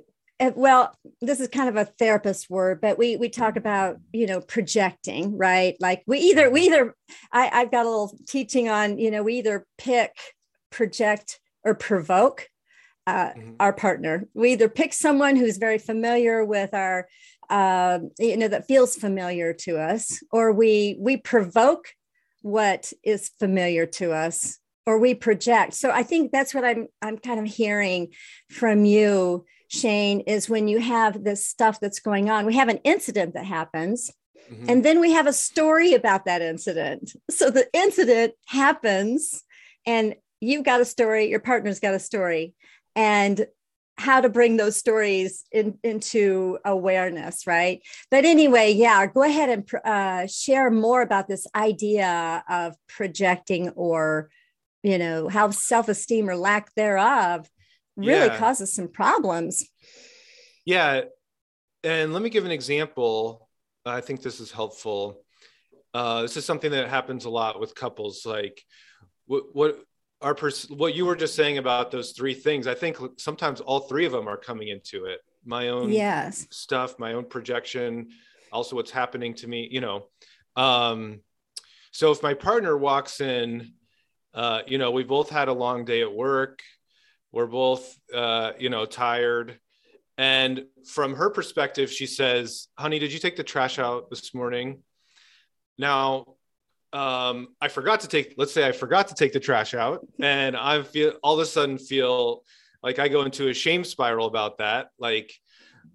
well 0.56 0.96
this 1.22 1.40
is 1.40 1.48
kind 1.48 1.68
of 1.68 1.76
a 1.76 1.86
therapist 1.86 2.50
word 2.50 2.80
but 2.80 2.98
we 2.98 3.18
we 3.18 3.30
talk 3.30 3.56
about 3.56 3.98
you 4.14 4.28
know 4.28 4.40
projecting 4.42 5.38
right? 5.38 5.76
Like 5.80 6.04
we 6.08 6.20
either 6.20 6.50
we 6.50 6.62
either 6.62 6.96
I, 7.32 7.50
i've 7.54 7.72
got 7.72 7.86
a 7.86 7.90
little 7.90 8.18
teaching 8.28 8.70
on 8.70 8.98
you 8.98 9.12
know 9.12 9.24
we 9.24 9.36
either 9.36 9.66
pick 9.78 10.12
project 10.72 11.40
or 11.64 11.74
provoke 11.74 12.48
uh, 13.08 13.30
mm-hmm. 13.30 13.52
our 13.60 13.74
partner. 13.74 14.28
We 14.34 14.54
either 14.54 14.70
pick 14.70 14.94
someone 14.94 15.38
who's 15.38 15.58
very 15.58 15.78
familiar 15.78 16.44
with 16.44 16.74
our 16.74 17.08
uh, 17.50 18.00
you 18.20 18.38
know 18.38 18.50
that 18.50 18.68
feels 18.68 18.96
familiar 18.96 19.54
to 19.54 19.78
us 19.78 20.22
or 20.32 20.52
we 20.52 20.98
we 21.00 21.18
provoke 21.18 21.88
what 22.42 22.92
is 23.04 23.32
familiar 23.40 23.86
to 23.86 24.12
us 24.12 24.60
or 24.86 25.00
we 25.00 25.14
project. 25.14 25.74
So 25.74 25.90
i 25.92 26.04
think 26.04 26.32
that's 26.32 26.54
what 26.54 26.66
i'm 26.66 26.88
i'm 27.02 27.18
kind 27.18 27.40
of 27.40 27.46
hearing 27.46 28.14
from 28.50 28.86
you 28.86 29.46
Shane, 29.68 30.22
is 30.22 30.50
when 30.50 30.68
you 30.68 30.80
have 30.80 31.24
this 31.24 31.46
stuff 31.46 31.80
that's 31.80 32.00
going 32.00 32.30
on. 32.30 32.46
We 32.46 32.56
have 32.56 32.70
an 32.70 32.80
incident 32.84 33.34
that 33.34 33.46
happens, 33.46 34.12
mm-hmm. 34.52 34.70
and 34.70 34.86
then 34.86 35.00
we 35.00 35.12
have 35.14 35.28
a 35.28 35.34
story 35.34 35.94
about 35.94 36.26
that 36.26 36.42
incident. 36.42 37.14
So 37.30 37.50
the 37.50 37.68
incident 37.74 38.34
happens, 38.46 39.44
and 39.86 40.16
you've 40.40 40.64
got 40.64 40.82
a 40.82 40.86
story, 40.86 41.30
your 41.30 41.40
partner's 41.40 41.80
got 41.80 41.94
a 41.94 42.00
story, 42.00 42.54
and 42.96 43.46
how 43.98 44.22
to 44.22 44.30
bring 44.30 44.58
those 44.58 44.78
stories 44.78 45.44
in, 45.52 45.78
into 45.84 46.60
awareness, 46.64 47.48
right? 47.48 47.82
But 48.12 48.26
anyway, 48.26 48.72
yeah, 48.72 49.06
go 49.08 49.24
ahead 49.24 49.50
and 49.50 49.70
uh, 49.84 50.28
share 50.28 50.70
more 50.70 51.02
about 51.02 51.28
this 51.28 51.48
idea 51.56 52.44
of 52.48 52.76
projecting 52.88 53.70
or, 53.70 54.30
you 54.84 55.00
know, 55.00 55.30
how 55.30 55.50
self 55.50 55.90
esteem 55.90 56.30
or 56.30 56.36
lack 56.36 56.74
thereof 56.76 57.50
really 57.98 58.28
yeah. 58.28 58.38
causes 58.38 58.74
some 58.74 58.88
problems. 58.88 59.66
Yeah. 60.66 61.02
And 61.84 62.14
let 62.14 62.22
me 62.22 62.30
give 62.30 62.46
an 62.46 62.52
example. 62.52 63.50
I 63.86 64.02
think 64.02 64.22
this 64.22 64.40
is 64.40 64.52
helpful. 64.52 65.24
Uh, 65.94 66.22
this 66.22 66.38
is 66.38 66.46
something 66.46 66.72
that 66.72 66.90
happens 66.90 67.26
a 67.26 67.30
lot 67.30 67.60
with 67.60 67.76
couples. 67.76 68.26
Like 68.26 68.62
what, 69.26 69.44
what 69.54 69.80
our 70.22 70.36
pers- 70.36 70.70
what 70.70 70.96
you 70.96 71.06
were 71.06 71.16
just 71.16 71.36
saying 71.36 71.58
about 71.58 71.92
those 71.92 72.12
three 72.12 72.34
things. 72.34 72.68
I 72.68 72.74
think 72.74 72.98
sometimes 73.18 73.62
all 73.62 73.82
three 73.82 74.06
of 74.06 74.12
them 74.12 74.28
are 74.28 74.38
coming 74.38 74.68
into 74.68 75.06
it. 75.06 75.20
My 75.46 75.70
own 75.70 75.92
yes. 75.92 76.48
stuff, 76.52 77.00
my 77.00 77.14
own 77.14 77.26
projection, 77.26 78.10
also 78.52 78.76
what's 78.76 78.92
happening 78.92 79.34
to 79.36 79.48
me. 79.48 79.68
You 79.72 79.82
know, 79.82 80.08
um, 80.56 81.22
so 81.92 82.12
if 82.12 82.22
my 82.22 82.34
partner 82.34 82.78
walks 82.78 83.22
in, 83.22 83.74
uh, 84.34 84.62
you 84.68 84.78
know, 84.78 84.92
we 84.92 85.04
both 85.04 85.30
had 85.30 85.48
a 85.48 85.54
long 85.54 85.86
day 85.86 86.02
at 86.02 86.14
work 86.14 86.62
we're 87.32 87.48
both, 87.48 87.98
uh, 88.14 88.54
you 88.58 88.70
know, 88.70 88.86
tired. 88.86 89.60
And 90.18 90.66
from 90.86 91.14
her 91.16 91.30
perspective, 91.30 91.92
she 91.92 92.08
says, 92.08 92.68
honey, 92.78 93.00
did 93.00 93.14
you 93.14 93.20
take 93.20 93.36
the 93.36 93.44
trash 93.44 93.78
out 93.78 94.10
this 94.10 94.34
morning? 94.34 94.82
Now, 95.78 96.36
um, 96.94 97.50
I 97.62 97.68
forgot 97.68 98.00
to 98.02 98.08
take, 98.08 98.34
let's 98.38 98.54
say 98.54 98.68
I 98.68 98.72
forgot 98.72 99.10
to 99.10 99.16
take 99.16 99.34
the 99.34 99.40
trash 99.40 99.74
out 99.74 100.08
and 100.20 100.56
I 100.56 100.82
feel 100.84 101.14
all 101.22 101.36
of 101.36 101.40
a 101.40 101.46
sudden 101.46 101.78
feel 101.78 102.44
like 102.82 102.98
I 102.98 103.08
go 103.10 103.24
into 103.24 103.50
a 103.50 103.54
shame 103.54 103.84
spiral 103.84 104.28
about 104.28 104.58
that. 104.60 104.88
Like, 104.98 105.32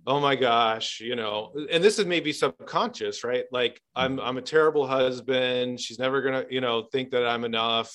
oh 0.07 0.21
my 0.21 0.37
gosh, 0.37 1.01
you 1.01 1.17
know, 1.17 1.53
and 1.71 1.83
this 1.83 1.99
is 1.99 2.07
maybe 2.07 2.33
subconscious, 2.33 3.25
right? 3.25 3.45
Like 3.51 3.81
I'm, 3.97 4.21
I'm 4.21 4.37
a 4.37 4.43
terrible 4.43 4.87
husband. 4.87 5.81
She's 5.81 5.99
never 5.99 6.23
to, 6.23 6.47
you 6.51 6.61
know, 6.61 6.83
think 6.93 7.11
that 7.11 7.27
I'm 7.27 7.45
enough 7.45 7.93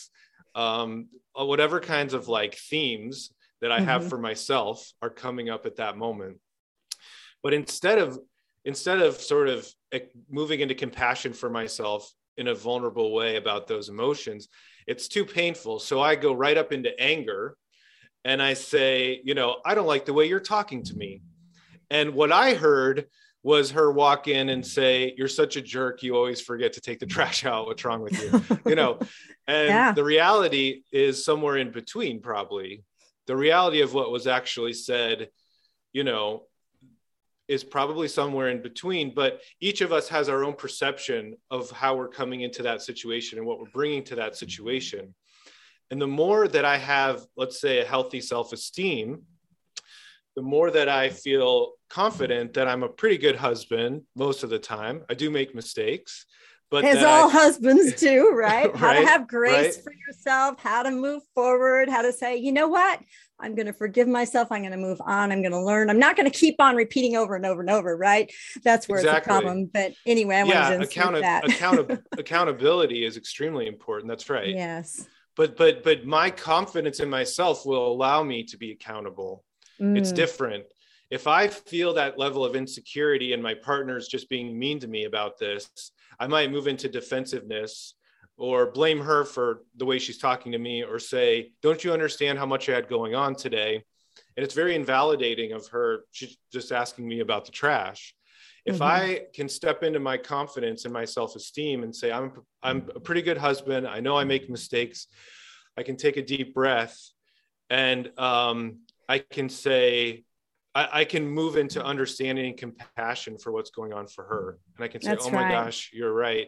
um, 0.56 1.08
whatever 1.46 1.80
kinds 1.80 2.14
of 2.14 2.28
like 2.28 2.56
themes 2.56 3.32
that 3.62 3.72
I 3.72 3.80
have 3.80 4.02
mm-hmm. 4.02 4.10
for 4.10 4.18
myself 4.18 4.92
are 5.02 5.10
coming 5.10 5.50
up 5.50 5.66
at 5.66 5.78
that 5.78 5.98
moment. 5.98 6.38
But 7.44 7.54
instead 7.54 8.00
of 8.00 8.20
instead 8.66 9.02
of 9.02 9.16
sort 9.16 9.48
of 9.48 9.68
moving 10.30 10.60
into 10.60 10.76
compassion 10.76 11.34
for 11.34 11.50
myself 11.50 12.12
in 12.36 12.48
a 12.48 12.56
vulnerable 12.56 13.14
way 13.14 13.38
about 13.38 13.68
those 13.68 13.90
emotions, 13.90 14.50
it's 14.88 15.08
too 15.08 15.26
painful. 15.26 15.80
So 15.80 16.02
I 16.02 16.16
go 16.16 16.34
right 16.34 16.58
up 16.58 16.74
into 16.74 16.98
anger 17.00 17.56
and 18.26 18.42
I 18.42 18.54
say, 18.54 19.22
you 19.24 19.36
know, 19.36 19.58
I 19.66 19.74
don't 19.74 19.88
like 19.88 20.06
the 20.06 20.14
way 20.14 20.28
you're 20.28 20.40
talking 20.40 20.84
to 20.84 20.96
me. 20.96 21.22
And 21.90 22.14
what 22.14 22.34
I 22.34 22.56
heard 22.56 23.06
was 23.48 23.72
her 23.72 23.90
walk 23.90 24.28
in 24.28 24.50
and 24.50 24.68
say, 24.68 25.14
You're 25.18 25.30
such 25.30 25.56
a 25.56 25.62
jerk. 25.62 26.04
You 26.04 26.18
always 26.18 26.42
forget 26.42 26.74
to 26.74 26.82
take 26.82 27.00
the 27.00 27.06
trash 27.16 27.46
out. 27.46 27.66
What's 27.66 27.86
wrong 27.86 28.02
with 28.02 28.22
you? 28.22 28.60
you 28.66 28.76
know, 28.76 29.00
and 29.48 29.70
yeah. 29.70 29.92
the 29.94 30.04
reality 30.04 30.84
is 30.92 31.24
somewhere 31.24 31.56
in 31.56 31.72
between, 31.72 32.20
probably. 32.22 32.84
The 33.26 33.38
reality 33.38 33.80
of 33.80 33.94
what 33.94 34.12
was 34.12 34.28
actually 34.28 34.74
said, 34.74 35.30
you 35.94 36.04
know, 36.04 36.44
is 37.48 37.64
probably 37.64 38.10
somewhere 38.10 38.50
in 38.50 38.62
between, 38.62 39.14
but 39.16 39.40
each 39.62 39.80
of 39.80 39.94
us 39.94 40.10
has 40.10 40.28
our 40.28 40.44
own 40.44 40.54
perception 40.54 41.38
of 41.50 41.72
how 41.72 41.96
we're 41.96 42.10
coming 42.10 42.42
into 42.42 42.64
that 42.64 42.82
situation 42.82 43.38
and 43.38 43.48
what 43.48 43.60
we're 43.60 43.72
bringing 43.74 44.04
to 44.04 44.16
that 44.16 44.36
situation. 44.36 45.16
And 45.90 46.02
the 46.02 46.08
more 46.08 46.50
that 46.50 46.66
I 46.66 46.78
have, 46.78 47.22
let's 47.38 47.62
say, 47.62 47.80
a 47.80 47.86
healthy 47.86 48.20
self 48.20 48.52
esteem, 48.52 49.22
the 50.38 50.44
more 50.44 50.70
that 50.70 50.88
I 50.88 51.10
feel 51.10 51.74
confident 51.90 52.54
that 52.54 52.68
I'm 52.68 52.84
a 52.84 52.88
pretty 52.88 53.18
good 53.18 53.36
husband 53.36 54.04
most 54.16 54.44
of 54.44 54.52
the 54.52 54.60
time. 54.60 55.04
I 55.10 55.16
do 55.16 55.32
make 55.32 55.56
mistakes, 55.56 56.28
but 56.70 56.86
as 56.86 57.04
all 57.04 57.28
I, 57.28 57.32
husbands 57.32 58.00
do, 58.00 58.30
right? 58.36 58.74
How 58.76 58.94
to 58.94 59.04
have 59.04 59.28
grace 59.28 59.78
right? 59.78 59.84
for 59.84 59.94
yourself, 60.08 60.60
how 60.60 60.84
to 60.84 60.92
move 60.92 61.24
forward, 61.34 61.90
how 61.90 62.04
to 62.04 62.14
say, 62.14 62.38
you 62.38 62.52
know 62.52 62.68
what? 62.68 63.00
I'm 63.40 63.56
going 63.56 63.66
to 63.66 63.74
forgive 63.74 64.08
myself. 64.08 64.52
I'm 64.52 64.62
going 64.62 64.74
to 64.74 64.78
move 64.78 65.02
on. 65.04 65.32
I'm 65.32 65.42
going 65.42 65.54
to 65.54 65.62
learn. 65.62 65.90
I'm 65.90 66.00
not 66.00 66.16
going 66.16 66.30
to 66.30 66.38
keep 66.38 66.56
on 66.60 66.76
repeating 66.76 67.16
over 67.16 67.36
and 67.36 67.46
over 67.46 67.62
and 67.62 67.70
over. 67.72 67.98
Right? 67.98 68.32
That's 68.64 68.88
where 68.88 69.00
exactly. 69.00 69.18
it's 69.18 69.26
a 69.26 69.42
problem. 69.42 69.72
But 69.74 69.94
anyway, 70.06 70.36
I 70.36 70.44
yeah, 70.44 70.70
wanted 70.70 70.78
to 70.78 70.84
account- 70.84 71.22
that. 71.22 71.50
account- 71.50 72.00
accountability 72.18 73.06
is 73.06 73.18
extremely 73.18 73.66
important. 73.66 74.08
That's 74.08 74.30
right. 74.30 74.50
Yes. 74.50 75.08
But 75.36 75.58
but 75.58 75.84
but 75.84 76.06
my 76.06 76.30
confidence 76.30 77.00
in 77.00 77.10
myself 77.10 77.66
will 77.66 77.92
allow 77.92 78.22
me 78.22 78.44
to 78.46 78.58
be 78.58 78.72
accountable. 78.72 79.44
Mm. 79.80 79.98
It's 79.98 80.12
different. 80.12 80.66
If 81.10 81.28
I 81.28 81.48
feel 81.48 81.94
that 81.94 82.20
level 82.20 82.44
of 82.44 82.56
insecurity 82.56 83.34
and 83.34 83.42
my 83.42 83.54
partner's 83.54 84.08
just 84.08 84.30
being 84.30 84.58
mean 84.58 84.80
to 84.80 84.88
me 84.88 85.06
about 85.06 85.38
this, 85.40 85.92
I 86.20 86.28
might 86.28 86.52
move 86.52 86.68
into 86.68 86.90
defensiveness 86.90 87.94
or 88.38 88.72
blame 88.72 89.00
her 89.00 89.24
for 89.26 89.64
the 89.76 89.86
way 89.86 90.00
she's 90.00 90.18
talking 90.18 90.52
to 90.52 90.60
me 90.60 90.84
or 90.84 91.00
say 91.00 91.52
don't 91.62 91.84
you 91.84 91.92
understand 91.92 92.38
how 92.38 92.46
much 92.46 92.70
i 92.70 92.74
had 92.74 92.88
going 92.88 93.16
on 93.16 93.36
today 93.36 93.84
and 94.36 94.44
it's 94.44 94.54
very 94.54 94.76
invalidating 94.76 95.52
of 95.52 95.68
her 95.68 96.06
she's 96.12 96.38
just 96.52 96.72
asking 96.72 97.08
me 97.08 97.20
about 97.20 97.46
the 97.46 97.52
trash 97.52 98.16
if 98.66 98.76
mm-hmm. 98.76 98.84
i 98.84 99.22
can 99.34 99.50
step 99.50 99.84
into 99.84 100.00
my 100.00 100.18
confidence 100.18 100.86
and 100.86 100.94
my 100.94 101.04
self-esteem 101.04 101.84
and 101.84 101.96
say 101.96 102.12
i'm 102.12 102.32
i'm 102.62 102.90
a 102.96 103.00
pretty 103.00 103.22
good 103.22 103.38
husband 103.38 103.88
i 103.88 104.00
know 104.00 104.18
i 104.18 104.24
make 104.24 104.50
mistakes 104.50 105.08
i 105.78 105.84
can 105.84 105.98
take 105.98 106.18
a 106.18 106.22
deep 106.22 106.54
breath 106.54 106.98
and 107.70 108.12
um, 108.18 108.78
i 109.08 109.20
can 109.20 109.50
say 109.50 110.24
I, 110.76 111.00
I, 111.00 111.06
can 111.06 111.28
move 111.28 111.58
into 111.58 111.84
understanding 111.84 112.46
and 112.46 112.58
compassion 112.58 113.40
for 113.40 113.52
what's 113.52 113.72
going 113.72 113.94
on 113.94 114.08
for 114.08 114.24
her 114.24 114.60
and 114.76 114.86
i 114.86 114.88
can 114.88 115.02
say 115.02 115.10
That's 115.10 115.28
oh 115.28 115.32
my 115.32 115.44
right. 115.44 115.52
gosh 115.52 115.92
you're 115.94 116.14
right 116.14 116.48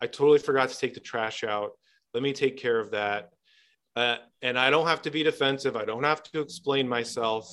I 0.00 0.06
totally 0.06 0.38
forgot 0.38 0.68
to 0.68 0.78
take 0.78 0.94
the 0.94 1.00
trash 1.00 1.44
out. 1.44 1.72
Let 2.12 2.22
me 2.22 2.32
take 2.32 2.56
care 2.56 2.78
of 2.78 2.90
that. 2.90 3.30
Uh, 3.94 4.16
and 4.42 4.58
I 4.58 4.70
don't 4.70 4.86
have 4.86 5.02
to 5.02 5.10
be 5.10 5.22
defensive. 5.22 5.76
I 5.76 5.84
don't 5.84 6.04
have 6.04 6.22
to 6.24 6.40
explain 6.40 6.88
myself. 6.88 7.48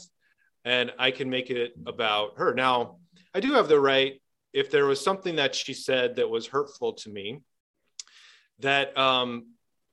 And 0.66 0.92
I 1.00 1.12
can 1.12 1.30
make 1.30 1.50
it 1.50 1.74
about 1.86 2.38
her. 2.38 2.54
Now, 2.54 2.98
I 3.34 3.40
do 3.40 3.54
have 3.54 3.68
the 3.68 3.80
right, 3.80 4.22
if 4.54 4.72
there 4.72 4.86
was 4.86 5.02
something 5.02 5.38
that 5.38 5.56
she 5.56 5.74
said 5.74 6.18
that 6.18 6.30
was 6.30 6.48
hurtful 6.48 6.94
to 6.94 7.10
me, 7.10 7.42
that 8.60 8.98
um, 8.98 9.48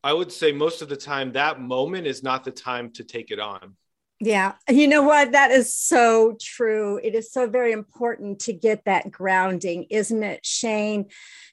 I 0.05 0.13
would 0.13 0.31
say 0.31 0.53
most 0.53 0.83
of 0.83 0.89
the 0.89 0.97
time 0.97 1.33
that 1.33 1.61
moment 1.61 2.07
is 2.07 2.23
not 2.23 2.45
the 2.45 2.51
time 2.51 2.91
to 2.93 3.05
take 3.05 3.31
it 3.31 3.41
on. 3.41 3.77
Yeah. 4.21 4.53
You 4.69 4.87
know 4.87 5.03
what? 5.03 5.33
That 5.33 5.51
is 5.51 5.75
so 5.75 6.37
true. 6.41 7.01
It 7.03 7.15
is 7.15 7.33
so 7.33 7.49
very 7.49 7.73
important 7.73 8.41
to 8.41 8.53
get 8.53 8.85
that 8.85 9.11
grounding, 9.11 9.87
isn't 9.91 10.23
it, 10.23 10.45
Shane? 10.45 11.07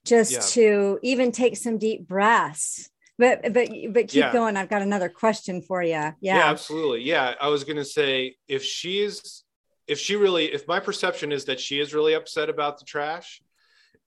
Just 0.06 0.34
yeah. 0.34 0.39
to 0.39 0.99
even 1.01 1.32
take 1.32 1.56
some 1.56 1.77
deep 1.77 2.08
breaths. 2.08 2.89
But 3.17 3.41
but 3.53 3.69
but 3.89 4.08
keep 4.10 4.15
yeah. 4.15 4.34
going. 4.34 4.58
I've 4.58 4.69
got 4.69 4.82
another 4.82 5.10
question 5.10 5.62
for 5.62 5.82
you. 5.82 5.91
Yeah. 5.91 6.13
Yeah, 6.21 6.43
absolutely. 6.49 7.03
Yeah. 7.03 7.34
I 7.41 7.47
was 7.47 7.63
gonna 7.63 7.86
say 7.86 8.36
if 8.47 8.63
she's 8.63 9.43
if 9.88 9.97
she 9.97 10.15
really 10.17 10.53
if 10.53 10.67
my 10.67 10.80
perception 10.80 11.32
is 11.32 11.45
that 11.45 11.60
she 11.60 11.80
is 11.80 11.93
really 11.93 12.13
upset 12.13 12.49
about 12.49 12.77
the 12.77 12.86
trash, 12.86 13.41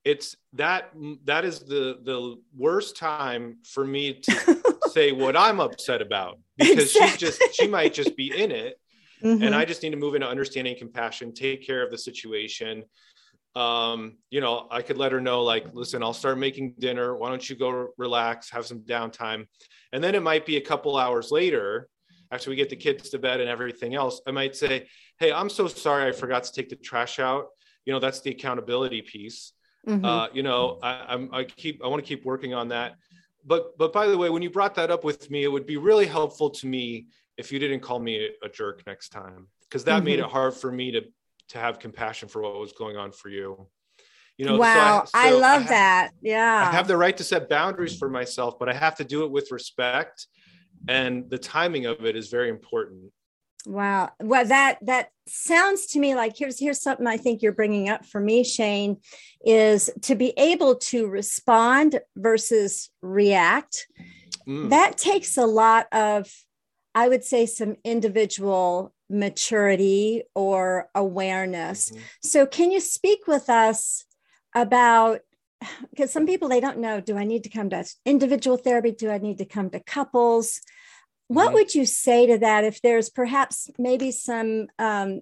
it's 0.04 0.36
that 0.52 0.92
that 1.24 1.44
is 1.44 1.60
the 1.60 1.98
the 2.04 2.36
worst 2.56 2.96
time 2.96 3.58
for 3.64 3.84
me 3.84 4.20
to 4.20 4.62
say 4.92 5.12
what 5.12 5.36
I'm 5.36 5.60
upset 5.60 6.02
about 6.02 6.38
because 6.58 6.94
exactly. 6.94 7.10
she 7.10 7.16
just 7.16 7.54
she 7.54 7.66
might 7.66 7.94
just 7.94 8.16
be 8.16 8.36
in 8.36 8.50
it 8.50 8.76
mm-hmm. 9.22 9.42
and 9.42 9.54
I 9.54 9.64
just 9.64 9.82
need 9.82 9.90
to 9.90 9.96
move 9.96 10.14
into 10.14 10.28
understanding 10.28 10.76
compassion, 10.78 11.32
take 11.32 11.66
care 11.66 11.82
of 11.82 11.90
the 11.90 11.98
situation. 11.98 12.84
Um, 13.56 14.18
you 14.30 14.40
know, 14.40 14.68
I 14.70 14.82
could 14.82 14.96
let 14.96 15.10
her 15.12 15.20
know 15.20 15.42
like, 15.42 15.66
listen, 15.72 16.02
I'll 16.02 16.12
start 16.12 16.38
making 16.38 16.74
dinner. 16.78 17.16
Why 17.16 17.30
don't 17.30 17.48
you 17.48 17.56
go 17.56 17.88
relax, 17.98 18.50
have 18.50 18.64
some 18.64 18.80
downtime? 18.80 19.46
And 19.92 20.04
then 20.04 20.14
it 20.14 20.22
might 20.22 20.46
be 20.46 20.56
a 20.56 20.60
couple 20.60 20.96
hours 20.96 21.32
later 21.32 21.88
after 22.30 22.48
we 22.48 22.54
get 22.54 22.70
the 22.70 22.76
kids 22.76 23.10
to 23.10 23.18
bed 23.18 23.40
and 23.40 23.50
everything 23.50 23.96
else, 23.96 24.20
I 24.24 24.30
might 24.30 24.54
say, 24.54 24.86
Hey, 25.18 25.32
I'm 25.32 25.50
so 25.50 25.66
sorry 25.66 26.08
I 26.08 26.12
forgot 26.12 26.44
to 26.44 26.52
take 26.52 26.68
the 26.68 26.76
trash 26.76 27.18
out. 27.18 27.48
You 27.84 27.92
know, 27.92 27.98
that's 27.98 28.20
the 28.20 28.30
accountability 28.30 29.02
piece 29.02 29.52
Mm-hmm. 29.86 30.04
Uh, 30.04 30.28
you 30.32 30.42
know, 30.42 30.78
I, 30.82 31.04
I'm, 31.08 31.30
I 31.32 31.44
keep, 31.44 31.82
I 31.84 31.88
want 31.88 32.04
to 32.04 32.08
keep 32.08 32.24
working 32.24 32.54
on 32.54 32.68
that. 32.68 32.94
But, 33.44 33.78
but 33.78 33.92
by 33.92 34.06
the 34.06 34.18
way, 34.18 34.30
when 34.30 34.42
you 34.42 34.50
brought 34.50 34.74
that 34.76 34.90
up 34.90 35.04
with 35.04 35.30
me, 35.30 35.44
it 35.44 35.48
would 35.48 35.66
be 35.66 35.76
really 35.76 36.06
helpful 36.06 36.50
to 36.50 36.66
me 36.66 37.06
if 37.36 37.50
you 37.50 37.58
didn't 37.58 37.80
call 37.80 37.98
me 37.98 38.30
a, 38.42 38.48
jerk 38.48 38.82
next 38.86 39.10
time, 39.10 39.46
because 39.62 39.84
that 39.84 39.96
mm-hmm. 39.96 40.04
made 40.04 40.18
it 40.18 40.26
hard 40.26 40.54
for 40.54 40.70
me 40.70 40.90
to, 40.90 41.02
to 41.48 41.58
have 41.58 41.78
compassion 41.78 42.28
for 42.28 42.42
what 42.42 42.58
was 42.60 42.72
going 42.72 42.96
on 42.96 43.12
for 43.12 43.28
you. 43.28 43.66
You 44.36 44.46
know, 44.46 44.56
wow, 44.56 45.04
so 45.04 45.10
I, 45.14 45.30
so 45.30 45.36
I, 45.36 45.38
love 45.38 45.42
I 45.42 45.58
have, 45.58 45.68
that. 45.68 46.10
Yeah. 46.22 46.68
I 46.68 46.74
have 46.74 46.88
the 46.88 46.96
right 46.96 47.16
to 47.16 47.24
set 47.24 47.48
boundaries 47.48 47.98
for 47.98 48.08
myself, 48.08 48.58
but 48.58 48.68
I 48.68 48.74
have 48.74 48.96
to 48.96 49.04
do 49.04 49.24
it 49.24 49.30
with 49.30 49.50
respect. 49.52 50.26
And 50.88 51.28
the 51.28 51.38
timing 51.38 51.86
of 51.86 52.04
it 52.06 52.16
is 52.16 52.28
very 52.28 52.48
important. 52.48 53.12
Wow. 53.66 54.10
Well, 54.20 54.44
that 54.46 54.78
that 54.82 55.10
sounds 55.26 55.86
to 55.88 55.98
me 55.98 56.14
like 56.14 56.36
here's 56.36 56.58
here's 56.58 56.80
something 56.80 57.06
I 57.06 57.16
think 57.16 57.42
you're 57.42 57.52
bringing 57.52 57.88
up 57.88 58.04
for 58.06 58.20
me, 58.20 58.42
Shane, 58.44 58.98
is 59.44 59.90
to 60.02 60.14
be 60.14 60.32
able 60.36 60.76
to 60.76 61.06
respond 61.06 62.00
versus 62.16 62.90
react. 63.02 63.86
Mm. 64.48 64.70
That 64.70 64.96
takes 64.96 65.36
a 65.36 65.46
lot 65.46 65.86
of, 65.92 66.32
I 66.94 67.08
would 67.08 67.24
say, 67.24 67.46
some 67.46 67.76
individual 67.84 68.94
maturity 69.08 70.22
or 70.34 70.88
awareness. 70.94 71.90
Mm-hmm. 71.90 72.02
So, 72.22 72.46
can 72.46 72.70
you 72.70 72.80
speak 72.80 73.26
with 73.26 73.48
us 73.48 74.04
about? 74.54 75.20
Because 75.90 76.10
some 76.10 76.24
people 76.24 76.48
they 76.48 76.60
don't 76.60 76.78
know. 76.78 77.02
Do 77.02 77.18
I 77.18 77.24
need 77.24 77.44
to 77.44 77.50
come 77.50 77.68
to 77.68 77.84
individual 78.06 78.56
therapy? 78.56 78.92
Do 78.92 79.10
I 79.10 79.18
need 79.18 79.36
to 79.38 79.44
come 79.44 79.68
to 79.70 79.80
couples? 79.80 80.62
What 81.30 81.46
mm-hmm. 81.46 81.54
would 81.54 81.74
you 81.76 81.86
say 81.86 82.26
to 82.26 82.38
that 82.38 82.64
if 82.64 82.82
there's 82.82 83.08
perhaps 83.08 83.70
maybe 83.78 84.10
some 84.10 84.66
um, 84.80 85.20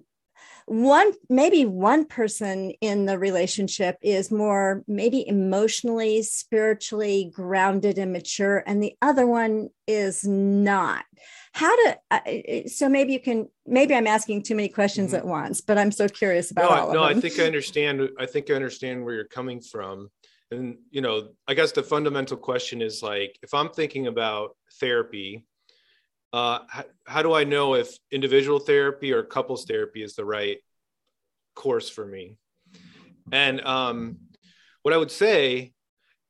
one 0.65 1.11
maybe 1.29 1.65
one 1.65 2.03
person 2.03 2.71
in 2.81 3.05
the 3.05 3.19
relationship 3.19 3.95
is 4.01 4.31
more 4.31 4.83
maybe 4.87 5.27
emotionally 5.27 6.23
spiritually 6.23 7.31
grounded 7.31 7.99
and 7.99 8.11
mature 8.11 8.63
and 8.65 8.81
the 8.81 8.95
other 9.03 9.27
one 9.27 9.69
is 9.85 10.25
not 10.25 11.05
how 11.53 11.75
to 11.75 11.97
uh, 12.11 12.67
so 12.67 12.87
maybe 12.87 13.13
you 13.13 13.19
can 13.19 13.47
maybe 13.65 13.95
i'm 13.95 14.05
asking 14.05 14.43
too 14.43 14.55
many 14.55 14.69
questions 14.69 15.09
mm-hmm. 15.09 15.17
at 15.17 15.25
once 15.25 15.61
but 15.61 15.77
i'm 15.77 15.91
so 15.91 16.07
curious 16.07 16.51
about 16.51 16.69
no, 16.69 16.69
all 16.69 16.93
no 16.93 17.03
i 17.03 17.13
think 17.15 17.39
i 17.39 17.45
understand 17.45 18.07
i 18.19 18.25
think 18.27 18.49
i 18.49 18.53
understand 18.53 19.03
where 19.03 19.15
you're 19.15 19.25
coming 19.25 19.59
from 19.59 20.09
and 20.51 20.77
you 20.91 21.01
know 21.01 21.29
i 21.47 21.53
guess 21.55 21.71
the 21.71 21.81
fundamental 21.81 22.37
question 22.37 22.79
is 22.81 23.01
like 23.01 23.37
if 23.41 23.55
i'm 23.55 23.69
thinking 23.69 24.05
about 24.05 24.55
therapy 24.79 25.47
uh, 26.33 26.59
how, 26.67 26.83
how 27.05 27.21
do 27.21 27.33
I 27.33 27.43
know 27.43 27.73
if 27.73 27.89
individual 28.11 28.59
therapy 28.59 29.11
or 29.11 29.23
couples 29.23 29.65
therapy 29.65 30.03
is 30.03 30.15
the 30.15 30.25
right 30.25 30.57
course 31.55 31.89
for 31.89 32.05
me? 32.05 32.37
And 33.31 33.61
um, 33.61 34.17
what 34.83 34.93
I 34.93 34.97
would 34.97 35.11
say, 35.11 35.73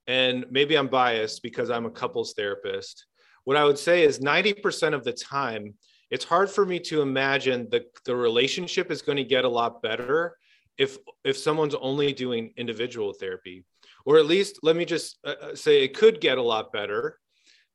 and 0.07 0.45
maybe 0.49 0.75
I'm 0.75 0.87
biased 0.87 1.43
because 1.43 1.69
I'm 1.69 1.85
a 1.85 1.91
couples 1.91 2.33
therapist, 2.33 3.05
what 3.43 3.57
I 3.57 3.63
would 3.63 3.79
say 3.79 4.03
is 4.03 4.19
90% 4.19 4.93
of 4.93 5.03
the 5.03 5.13
time, 5.13 5.75
it's 6.11 6.25
hard 6.25 6.49
for 6.49 6.65
me 6.65 6.79
to 6.81 7.01
imagine 7.01 7.67
that 7.71 7.85
the 8.05 8.15
relationship 8.15 8.91
is 8.91 9.01
going 9.01 9.17
to 9.17 9.23
get 9.23 9.45
a 9.45 9.49
lot 9.49 9.81
better 9.81 10.35
if 10.77 10.97
if 11.23 11.37
someone's 11.37 11.75
only 11.75 12.13
doing 12.13 12.53
individual 12.57 13.13
therapy 13.13 13.63
or 14.05 14.17
at 14.17 14.25
least 14.25 14.59
let 14.63 14.75
me 14.75 14.85
just 14.85 15.19
uh, 15.25 15.35
uh 15.41 15.55
say 15.55 15.83
it 15.83 15.93
could 15.93 16.21
get 16.21 16.37
a 16.37 16.41
lot 16.41 16.71
better 16.71 17.19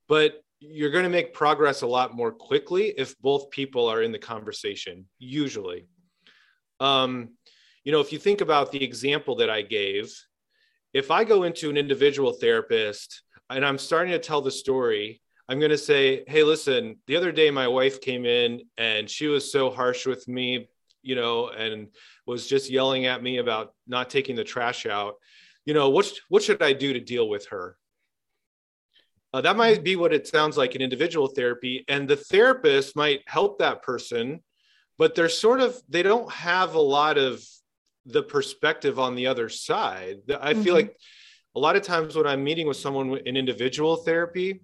but 0.09 0.43
you're 0.61 0.91
going 0.91 1.05
to 1.05 1.11
make 1.11 1.35
progress 1.35 1.83
a 1.83 1.87
lot 1.87 2.15
more 2.15 2.33
quickly 2.33 2.95
if 2.97 3.19
both 3.21 3.51
people 3.51 3.87
are 3.87 4.03
in 4.03 4.13
the 4.13 4.19
conversation 4.19 5.07
usually 5.19 5.87
um, 6.81 7.31
you 7.85 7.93
know 7.93 8.01
if 8.01 8.13
you 8.13 8.19
think 8.19 8.41
about 8.41 8.73
the 8.73 8.83
example 8.83 9.37
that 9.37 9.51
i 9.51 9.63
gave 9.63 10.13
if 10.93 11.11
i 11.11 11.25
go 11.25 11.43
into 11.43 11.71
an 11.71 11.77
individual 11.77 12.33
therapist 12.33 13.23
and 13.51 13.65
i'm 13.65 13.79
starting 13.79 14.13
to 14.13 14.19
tell 14.19 14.41
the 14.41 14.51
story 14.51 15.21
i'm 15.49 15.59
going 15.59 15.71
to 15.71 15.79
say 15.79 16.25
hey 16.27 16.43
listen 16.43 16.97
the 17.07 17.17
other 17.17 17.33
day 17.33 17.51
my 17.51 17.69
wife 17.69 18.01
came 18.01 18.25
in 18.25 18.61
and 18.79 19.09
she 19.09 19.27
was 19.27 19.51
so 19.51 19.71
harsh 19.71 20.07
with 20.07 20.27
me 20.29 20.69
you 21.05 21.15
know, 21.15 21.51
and 21.51 21.89
was 22.27 22.49
just 22.49 22.71
yelling 22.71 23.07
at 23.07 23.23
me 23.23 23.37
about 23.37 23.75
not 23.87 24.11
taking 24.11 24.35
the 24.35 24.43
trash 24.43 24.87
out. 24.87 25.17
You 25.67 25.75
know, 25.75 25.91
what 25.91 26.11
what 26.29 26.43
should 26.43 26.63
I 26.63 26.73
do 26.73 26.93
to 26.95 27.01
deal 27.01 27.29
with 27.29 27.47
her? 27.49 27.77
Uh, 29.35 29.41
that 29.41 29.57
might 29.57 29.83
be 29.83 29.97
what 29.97 30.13
it 30.13 30.29
sounds 30.29 30.57
like 30.57 30.77
in 30.77 30.81
individual 30.81 31.27
therapy, 31.27 31.85
and 31.89 32.07
the 32.07 32.15
therapist 32.15 32.95
might 32.95 33.21
help 33.27 33.59
that 33.59 33.83
person, 33.83 34.41
but 34.97 35.17
they're 35.17 35.29
sort 35.29 35.61
of 35.61 35.77
they 35.89 36.05
don't 36.05 36.31
have 36.31 36.77
a 36.77 36.81
lot 36.81 37.19
of 37.19 37.45
the 38.07 38.23
perspective 38.23 39.01
on 39.01 39.17
the 39.17 39.27
other 39.27 39.49
side. 39.49 40.19
I 40.41 40.55
feel 40.55 40.63
mm-hmm. 40.63 40.75
like 40.75 40.97
a 41.57 41.59
lot 41.59 41.75
of 41.75 41.83
times 41.83 42.15
when 42.15 42.29
I'm 42.29 42.45
meeting 42.45 42.69
with 42.69 42.77
someone 42.77 43.19
in 43.27 43.37
individual 43.37 43.97
therapy, 43.97 44.61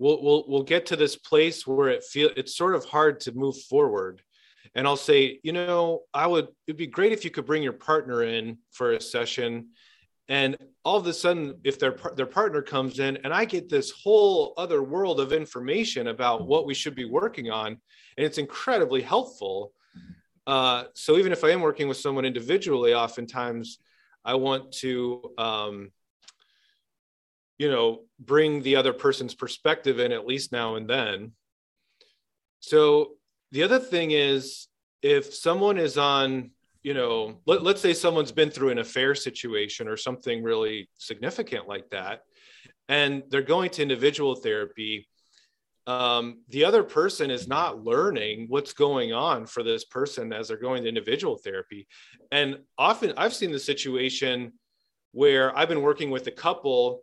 we'll 0.00 0.20
we'll 0.20 0.44
we'll 0.48 0.64
get 0.64 0.86
to 0.86 0.96
this 0.96 1.14
place 1.14 1.64
where 1.64 1.90
it 1.90 2.02
feel 2.02 2.30
it's 2.36 2.56
sort 2.56 2.74
of 2.74 2.84
hard 2.86 3.20
to 3.20 3.32
move 3.32 3.56
forward 3.68 4.20
and 4.74 4.86
i'll 4.86 4.96
say 4.96 5.38
you 5.42 5.52
know 5.52 6.00
i 6.14 6.26
would 6.26 6.48
it'd 6.66 6.76
be 6.76 6.86
great 6.86 7.12
if 7.12 7.24
you 7.24 7.30
could 7.30 7.46
bring 7.46 7.62
your 7.62 7.72
partner 7.72 8.22
in 8.22 8.58
for 8.72 8.92
a 8.92 9.00
session 9.00 9.68
and 10.30 10.56
all 10.84 10.96
of 10.96 11.06
a 11.06 11.12
sudden 11.12 11.60
if 11.64 11.78
their 11.78 11.94
their 12.16 12.24
partner 12.24 12.62
comes 12.62 12.98
in 12.98 13.18
and 13.24 13.34
i 13.34 13.44
get 13.44 13.68
this 13.68 13.90
whole 13.90 14.54
other 14.56 14.82
world 14.82 15.20
of 15.20 15.34
information 15.34 16.06
about 16.06 16.46
what 16.46 16.64
we 16.64 16.72
should 16.72 16.94
be 16.94 17.04
working 17.04 17.50
on 17.50 17.66
and 18.16 18.26
it's 18.26 18.38
incredibly 18.38 19.02
helpful 19.02 19.72
uh, 20.46 20.84
so 20.94 21.18
even 21.18 21.32
if 21.32 21.44
i 21.44 21.50
am 21.50 21.60
working 21.60 21.88
with 21.88 21.98
someone 21.98 22.24
individually 22.24 22.94
oftentimes 22.94 23.78
i 24.24 24.34
want 24.34 24.72
to 24.72 25.20
um, 25.36 25.90
you 27.60 27.70
know 27.70 28.00
bring 28.18 28.62
the 28.62 28.74
other 28.74 28.94
person's 28.94 29.34
perspective 29.34 30.00
in 30.00 30.12
at 30.12 30.26
least 30.26 30.50
now 30.50 30.76
and 30.76 30.88
then. 30.88 31.32
So 32.60 33.16
the 33.52 33.62
other 33.62 33.78
thing 33.78 34.12
is 34.12 34.66
if 35.02 35.34
someone 35.34 35.76
is 35.76 35.98
on 35.98 36.52
you 36.82 36.94
know 36.94 37.38
let, 37.46 37.62
let's 37.62 37.80
say 37.80 37.92
someone's 37.92 38.32
been 38.32 38.50
through 38.50 38.70
an 38.70 38.78
affair 38.78 39.14
situation 39.14 39.88
or 39.88 39.96
something 39.96 40.42
really 40.42 40.88
significant 40.98 41.68
like 41.68 41.88
that 41.90 42.22
and 42.88 43.22
they're 43.28 43.42
going 43.42 43.70
to 43.70 43.82
individual 43.82 44.34
therapy 44.34 45.06
um, 45.86 46.42
the 46.50 46.64
other 46.64 46.84
person 46.84 47.30
is 47.30 47.48
not 47.48 47.82
learning 47.82 48.46
what's 48.48 48.72
going 48.72 49.12
on 49.12 49.46
for 49.46 49.62
this 49.62 49.84
person 49.84 50.32
as 50.32 50.48
they're 50.48 50.56
going 50.56 50.82
to 50.82 50.88
individual 50.88 51.36
therapy. 51.36 51.88
And 52.30 52.58
often 52.78 53.12
i've 53.16 53.34
seen 53.34 53.50
the 53.50 53.58
situation 53.58 54.52
where 55.12 55.56
i've 55.56 55.68
been 55.68 55.82
working 55.82 56.10
with 56.10 56.26
a 56.26 56.30
couple 56.30 57.02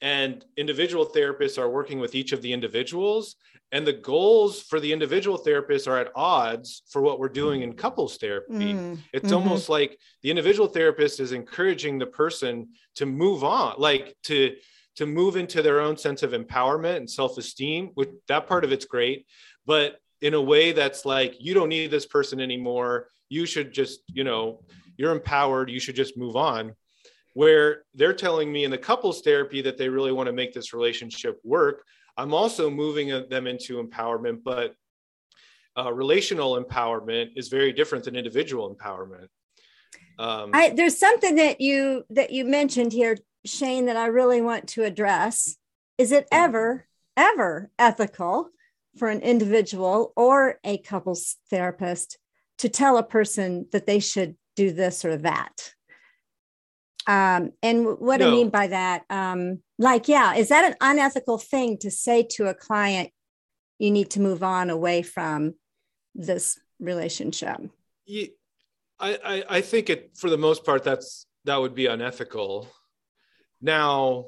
and 0.00 0.44
individual 0.56 1.06
therapists 1.06 1.58
are 1.58 1.70
working 1.70 1.98
with 1.98 2.14
each 2.14 2.32
of 2.32 2.42
the 2.42 2.52
individuals 2.52 3.36
and 3.72 3.86
the 3.86 3.92
goals 3.92 4.62
for 4.62 4.80
the 4.80 4.92
individual 4.92 5.38
therapists 5.38 5.86
are 5.86 5.98
at 5.98 6.10
odds 6.14 6.82
for 6.88 7.02
what 7.02 7.18
we're 7.18 7.28
doing 7.28 7.62
in 7.62 7.74
couples 7.74 8.16
therapy. 8.16 8.72
Mm, 8.72 8.98
it's 9.12 9.26
mm-hmm. 9.26 9.34
almost 9.34 9.68
like 9.68 9.98
the 10.22 10.30
individual 10.30 10.68
therapist 10.68 11.20
is 11.20 11.32
encouraging 11.32 11.98
the 11.98 12.06
person 12.06 12.68
to 12.94 13.06
move 13.06 13.44
on 13.44 13.74
like 13.78 14.16
to 14.24 14.56
to 14.96 15.06
move 15.06 15.36
into 15.36 15.62
their 15.62 15.80
own 15.80 15.96
sense 15.96 16.22
of 16.22 16.32
empowerment 16.32 16.96
and 16.96 17.10
self-esteem 17.10 17.90
which 17.94 18.08
that 18.26 18.48
part 18.48 18.64
of 18.64 18.72
it's 18.72 18.86
great 18.86 19.26
but 19.66 20.00
in 20.20 20.34
a 20.34 20.42
way 20.42 20.72
that's 20.72 21.04
like 21.04 21.36
you 21.38 21.54
don't 21.54 21.68
need 21.68 21.90
this 21.90 22.06
person 22.06 22.40
anymore. 22.40 23.08
You 23.28 23.46
should 23.46 23.72
just 23.72 24.00
you 24.12 24.24
know 24.24 24.62
you're 24.96 25.12
empowered. 25.12 25.70
You 25.70 25.80
should 25.80 25.96
just 25.96 26.16
move 26.16 26.36
on 26.36 26.74
where 27.38 27.84
they're 27.94 28.12
telling 28.12 28.50
me 28.50 28.64
in 28.64 28.70
the 28.72 28.76
couples 28.76 29.20
therapy 29.20 29.62
that 29.62 29.78
they 29.78 29.88
really 29.88 30.10
want 30.10 30.26
to 30.26 30.32
make 30.32 30.52
this 30.52 30.74
relationship 30.74 31.38
work. 31.44 31.84
I'm 32.16 32.34
also 32.34 32.68
moving 32.68 33.10
them 33.30 33.46
into 33.46 33.80
empowerment, 33.80 34.40
but 34.42 34.74
uh, 35.78 35.92
relational 35.92 36.60
empowerment 36.60 37.28
is 37.36 37.46
very 37.46 37.72
different 37.72 38.04
than 38.04 38.16
individual 38.16 38.74
empowerment. 38.74 39.28
Um, 40.18 40.50
I, 40.52 40.70
there's 40.70 40.98
something 40.98 41.36
that 41.36 41.60
you 41.60 42.02
that 42.10 42.32
you 42.32 42.44
mentioned 42.44 42.92
here, 42.92 43.16
Shane, 43.44 43.86
that 43.86 43.96
I 43.96 44.06
really 44.06 44.40
want 44.40 44.66
to 44.70 44.82
address. 44.82 45.56
Is 45.96 46.10
it 46.10 46.26
ever, 46.32 46.88
ever 47.16 47.70
ethical 47.78 48.48
for 48.96 49.10
an 49.10 49.20
individual 49.20 50.12
or 50.16 50.58
a 50.64 50.78
couples 50.78 51.36
therapist 51.50 52.18
to 52.58 52.68
tell 52.68 52.96
a 52.96 53.04
person 53.04 53.68
that 53.70 53.86
they 53.86 54.00
should 54.00 54.34
do 54.56 54.72
this 54.72 55.04
or 55.04 55.18
that? 55.18 55.74
Um, 57.08 57.52
and 57.62 57.98
what 57.98 58.20
no. 58.20 58.28
I 58.28 58.30
mean 58.30 58.50
by 58.50 58.66
that, 58.66 59.02
um, 59.08 59.62
like, 59.78 60.08
yeah, 60.08 60.34
is 60.34 60.50
that 60.50 60.66
an 60.66 60.76
unethical 60.82 61.38
thing 61.38 61.78
to 61.78 61.90
say 61.90 62.22
to 62.32 62.48
a 62.48 62.54
client, 62.54 63.08
you 63.78 63.90
need 63.90 64.10
to 64.10 64.20
move 64.20 64.42
on 64.42 64.68
away 64.68 65.00
from 65.00 65.54
this 66.14 66.60
relationship? 66.78 67.56
Yeah, 68.04 68.26
I, 69.00 69.18
I, 69.24 69.44
I 69.56 69.60
think 69.62 69.88
it, 69.88 70.10
for 70.18 70.28
the 70.28 70.36
most 70.36 70.66
part, 70.66 70.84
that's, 70.84 71.24
that 71.46 71.56
would 71.56 71.74
be 71.74 71.86
unethical. 71.86 72.68
Now, 73.62 74.26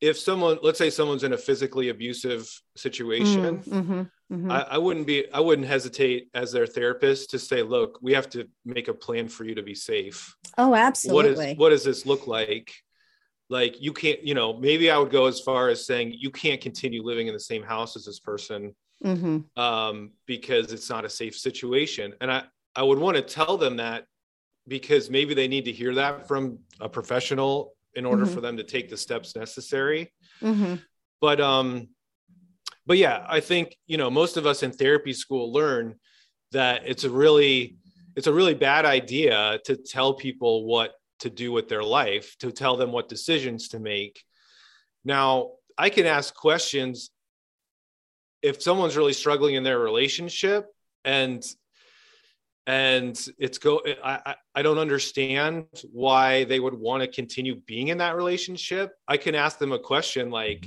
if 0.00 0.16
someone, 0.16 0.58
let's 0.62 0.78
say 0.78 0.90
someone's 0.90 1.24
in 1.24 1.32
a 1.32 1.38
physically 1.38 1.88
abusive 1.88 2.48
situation, 2.76 3.58
mm, 3.58 3.64
mm-hmm. 3.64 4.02
Mm-hmm. 4.34 4.50
I, 4.50 4.62
I, 4.62 4.78
wouldn't 4.78 5.06
be, 5.06 5.30
I 5.32 5.40
wouldn't 5.40 5.68
hesitate 5.68 6.28
as 6.34 6.52
their 6.52 6.66
therapist 6.66 7.30
to 7.30 7.38
say, 7.38 7.62
look, 7.62 7.98
we 8.02 8.12
have 8.12 8.28
to 8.30 8.48
make 8.64 8.88
a 8.88 8.94
plan 8.94 9.28
for 9.28 9.44
you 9.44 9.54
to 9.54 9.62
be 9.62 9.74
safe. 9.74 10.36
Oh, 10.58 10.74
absolutely. 10.74 11.34
What 11.34 11.50
is, 11.50 11.58
what 11.58 11.68
does 11.70 11.84
this 11.84 12.06
look 12.06 12.26
like? 12.26 12.72
Like 13.48 13.80
you 13.80 13.92
can't, 13.92 14.22
you 14.24 14.34
know, 14.34 14.54
maybe 14.54 14.90
I 14.90 14.98
would 14.98 15.10
go 15.10 15.26
as 15.26 15.40
far 15.40 15.68
as 15.68 15.86
saying 15.86 16.14
you 16.18 16.30
can't 16.30 16.60
continue 16.60 17.02
living 17.02 17.28
in 17.28 17.34
the 17.34 17.40
same 17.40 17.62
house 17.62 17.94
as 17.96 18.06
this 18.06 18.18
person 18.18 18.74
mm-hmm. 19.04 19.60
um, 19.60 20.12
because 20.26 20.72
it's 20.72 20.88
not 20.88 21.04
a 21.04 21.10
safe 21.10 21.36
situation. 21.36 22.14
And 22.20 22.32
I, 22.32 22.44
I 22.74 22.82
would 22.82 22.98
want 22.98 23.16
to 23.16 23.22
tell 23.22 23.56
them 23.56 23.76
that 23.76 24.06
because 24.66 25.10
maybe 25.10 25.34
they 25.34 25.48
need 25.48 25.66
to 25.66 25.72
hear 25.72 25.94
that 25.94 26.26
from 26.26 26.58
a 26.80 26.88
professional 26.88 27.74
in 27.94 28.06
order 28.06 28.24
mm-hmm. 28.24 28.34
for 28.34 28.40
them 28.40 28.56
to 28.56 28.64
take 28.64 28.88
the 28.88 28.96
steps 28.96 29.36
necessary. 29.36 30.12
Mm-hmm. 30.42 30.76
But 31.20 31.40
um, 31.40 31.88
but 32.86 32.98
yeah, 32.98 33.24
I 33.28 33.40
think 33.40 33.76
you 33.86 33.96
know 33.96 34.10
most 34.10 34.36
of 34.36 34.46
us 34.46 34.62
in 34.62 34.72
therapy 34.72 35.12
school 35.12 35.52
learn 35.52 35.96
that 36.52 36.82
it's 36.86 37.04
a 37.04 37.10
really 37.10 37.76
it's 38.16 38.26
a 38.26 38.32
really 38.32 38.54
bad 38.54 38.84
idea 38.84 39.58
to 39.64 39.76
tell 39.76 40.14
people 40.14 40.66
what 40.66 40.92
to 41.20 41.30
do 41.30 41.52
with 41.52 41.68
their 41.68 41.82
life, 41.82 42.36
to 42.38 42.52
tell 42.52 42.76
them 42.76 42.92
what 42.92 43.08
decisions 43.08 43.68
to 43.68 43.80
make. 43.80 44.22
Now, 45.04 45.52
I 45.76 45.90
can 45.90 46.06
ask 46.06 46.34
questions 46.34 47.10
if 48.42 48.62
someone's 48.62 48.96
really 48.96 49.12
struggling 49.12 49.54
in 49.54 49.64
their 49.64 49.78
relationship 49.78 50.66
and 51.04 51.42
and 52.66 53.28
it's 53.38 53.58
go 53.58 53.82
I, 54.02 54.36
I 54.54 54.62
don't 54.62 54.78
understand 54.78 55.66
why 55.92 56.44
they 56.44 56.60
would 56.60 56.74
want 56.74 57.02
to 57.02 57.08
continue 57.08 57.56
being 57.66 57.88
in 57.88 57.98
that 57.98 58.16
relationship 58.16 58.92
i 59.06 59.18
can 59.18 59.34
ask 59.34 59.58
them 59.58 59.72
a 59.72 59.78
question 59.78 60.30
like 60.30 60.66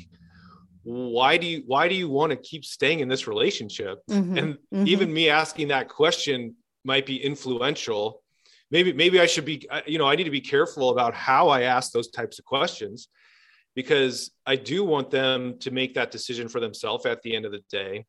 why 0.87 1.35
do 1.35 1.45
you 1.45 1.63
why 1.65 1.89
do 1.89 1.95
you 1.95 2.07
want 2.07 2.29
to 2.29 2.37
keep 2.37 2.63
staying 2.63 3.01
in 3.01 3.09
this 3.09 3.27
relationship? 3.27 3.99
Mm-hmm, 4.09 4.37
and 4.37 4.53
mm-hmm. 4.73 4.87
even 4.87 5.13
me 5.13 5.29
asking 5.29 5.67
that 5.67 5.89
question 5.89 6.55
might 6.85 7.05
be 7.05 7.21
influential. 7.21 8.23
Maybe 8.71 8.93
maybe 8.93 9.19
i 9.19 9.25
should 9.25 9.43
be 9.43 9.67
you 9.85 9.97
know 9.97 10.07
i 10.07 10.15
need 10.15 10.23
to 10.23 10.31
be 10.31 10.41
careful 10.41 10.89
about 10.89 11.13
how 11.13 11.49
i 11.49 11.63
ask 11.63 11.91
those 11.91 12.09
types 12.09 12.39
of 12.39 12.45
questions 12.45 13.09
because 13.75 14.31
i 14.45 14.55
do 14.55 14.83
want 14.83 15.09
them 15.09 15.57
to 15.59 15.71
make 15.71 15.93
that 15.95 16.11
decision 16.11 16.47
for 16.47 16.61
themselves 16.61 17.05
at 17.05 17.21
the 17.21 17.35
end 17.35 17.45
of 17.45 17.51
the 17.51 17.63
day. 17.69 18.05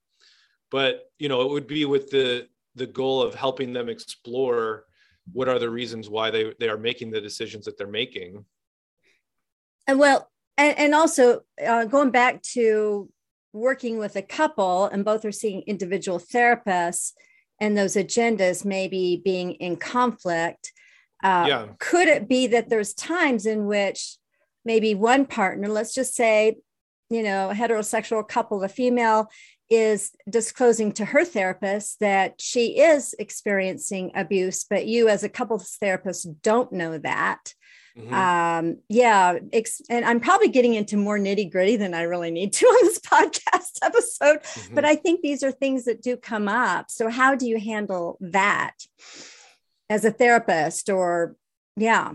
But 0.71 1.11
you 1.19 1.29
know 1.29 1.43
it 1.43 1.51
would 1.51 1.67
be 1.67 1.85
with 1.85 2.11
the 2.11 2.47
the 2.77 2.87
goal 2.87 3.23
of 3.23 3.35
helping 3.35 3.73
them 3.73 3.89
explore 3.89 4.85
what 5.33 5.49
are 5.49 5.59
the 5.59 5.71
reasons 5.71 6.09
why 6.09 6.31
they 6.31 6.55
they 6.61 6.69
are 6.69 6.79
making 6.79 7.11
the 7.11 7.21
decisions 7.21 7.65
that 7.65 7.77
they're 7.77 7.89
making. 7.89 8.45
And 9.89 9.99
well 9.99 10.31
and, 10.59 10.79
and 10.79 10.95
also 10.95 11.41
uh, 11.65 11.85
going 11.87 12.11
back 12.11 12.43
to 12.43 13.09
working 13.53 13.99
with 13.99 14.17
a 14.17 14.23
couple 14.23 14.87
and 14.87 15.05
both 15.05 15.25
are 15.25 15.33
seeing 15.33 15.63
individual 15.63 16.19
therapists 16.19 17.13
and 17.61 17.79
those 17.79 17.95
agendas 17.95 18.65
maybe 18.65 19.23
being 19.25 19.53
in 19.53 19.77
conflict 19.77 20.73
uh, 21.25 21.47
yeah. 21.49 21.67
could 21.79 22.09
it 22.09 22.29
be 22.29 22.47
that 22.49 22.69
there's 22.69 22.93
times 22.93 23.47
in 23.47 23.65
which 23.67 24.17
maybe 24.65 24.95
one 24.95 25.25
partner 25.25 25.69
let's 25.69 25.95
just 25.95 26.15
say 26.15 26.57
you 27.09 27.23
know 27.23 27.51
a 27.51 27.55
heterosexual 27.55 28.27
couple 28.27 28.59
the 28.59 28.69
female 28.69 29.29
is 29.71 30.13
disclosing 30.29 30.93
to 30.93 31.05
her 31.05 31.25
therapist 31.25 32.01
that 32.01 32.35
she 32.41 32.79
is 32.79 33.15
experiencing 33.19 34.13
abuse 34.15 34.65
but 34.69 34.87
you 34.87 35.09
as 35.09 35.25
a 35.25 35.29
couples 35.29 35.77
therapist 35.81 36.43
don't 36.43 36.73
know 36.73 36.99
that 36.99 37.55
Mm-hmm. 37.99 38.15
Um, 38.15 38.79
yeah, 38.89 39.39
ex- 39.53 39.83
and 39.91 40.05
I'm 40.05 40.21
probably 40.21 40.49
getting 40.49 40.75
into 40.75 40.97
more 40.97 41.19
nitty 41.19 41.51
gritty 41.51 41.77
than 41.77 41.95
I 41.95 42.03
really 42.03 42.31
need 42.31 42.53
to 42.55 42.67
on 42.67 42.87
this 42.87 43.01
podcast 43.01 43.79
episode, 43.83 44.43
mm-hmm. 44.43 44.75
but 44.75 44.85
I 44.85 44.95
think 44.95 45.21
these 45.21 45.43
are 45.43 45.51
things 45.51 45.85
that 45.87 46.03
do 46.03 46.17
come 46.17 46.49
up. 46.49 46.91
So, 46.91 47.09
how 47.09 47.35
do 47.35 47.49
you 47.49 47.59
handle 47.59 48.17
that 48.21 48.75
as 49.91 50.05
a 50.05 50.13
therapist, 50.13 50.91
or 50.91 51.35
yeah? 51.77 52.13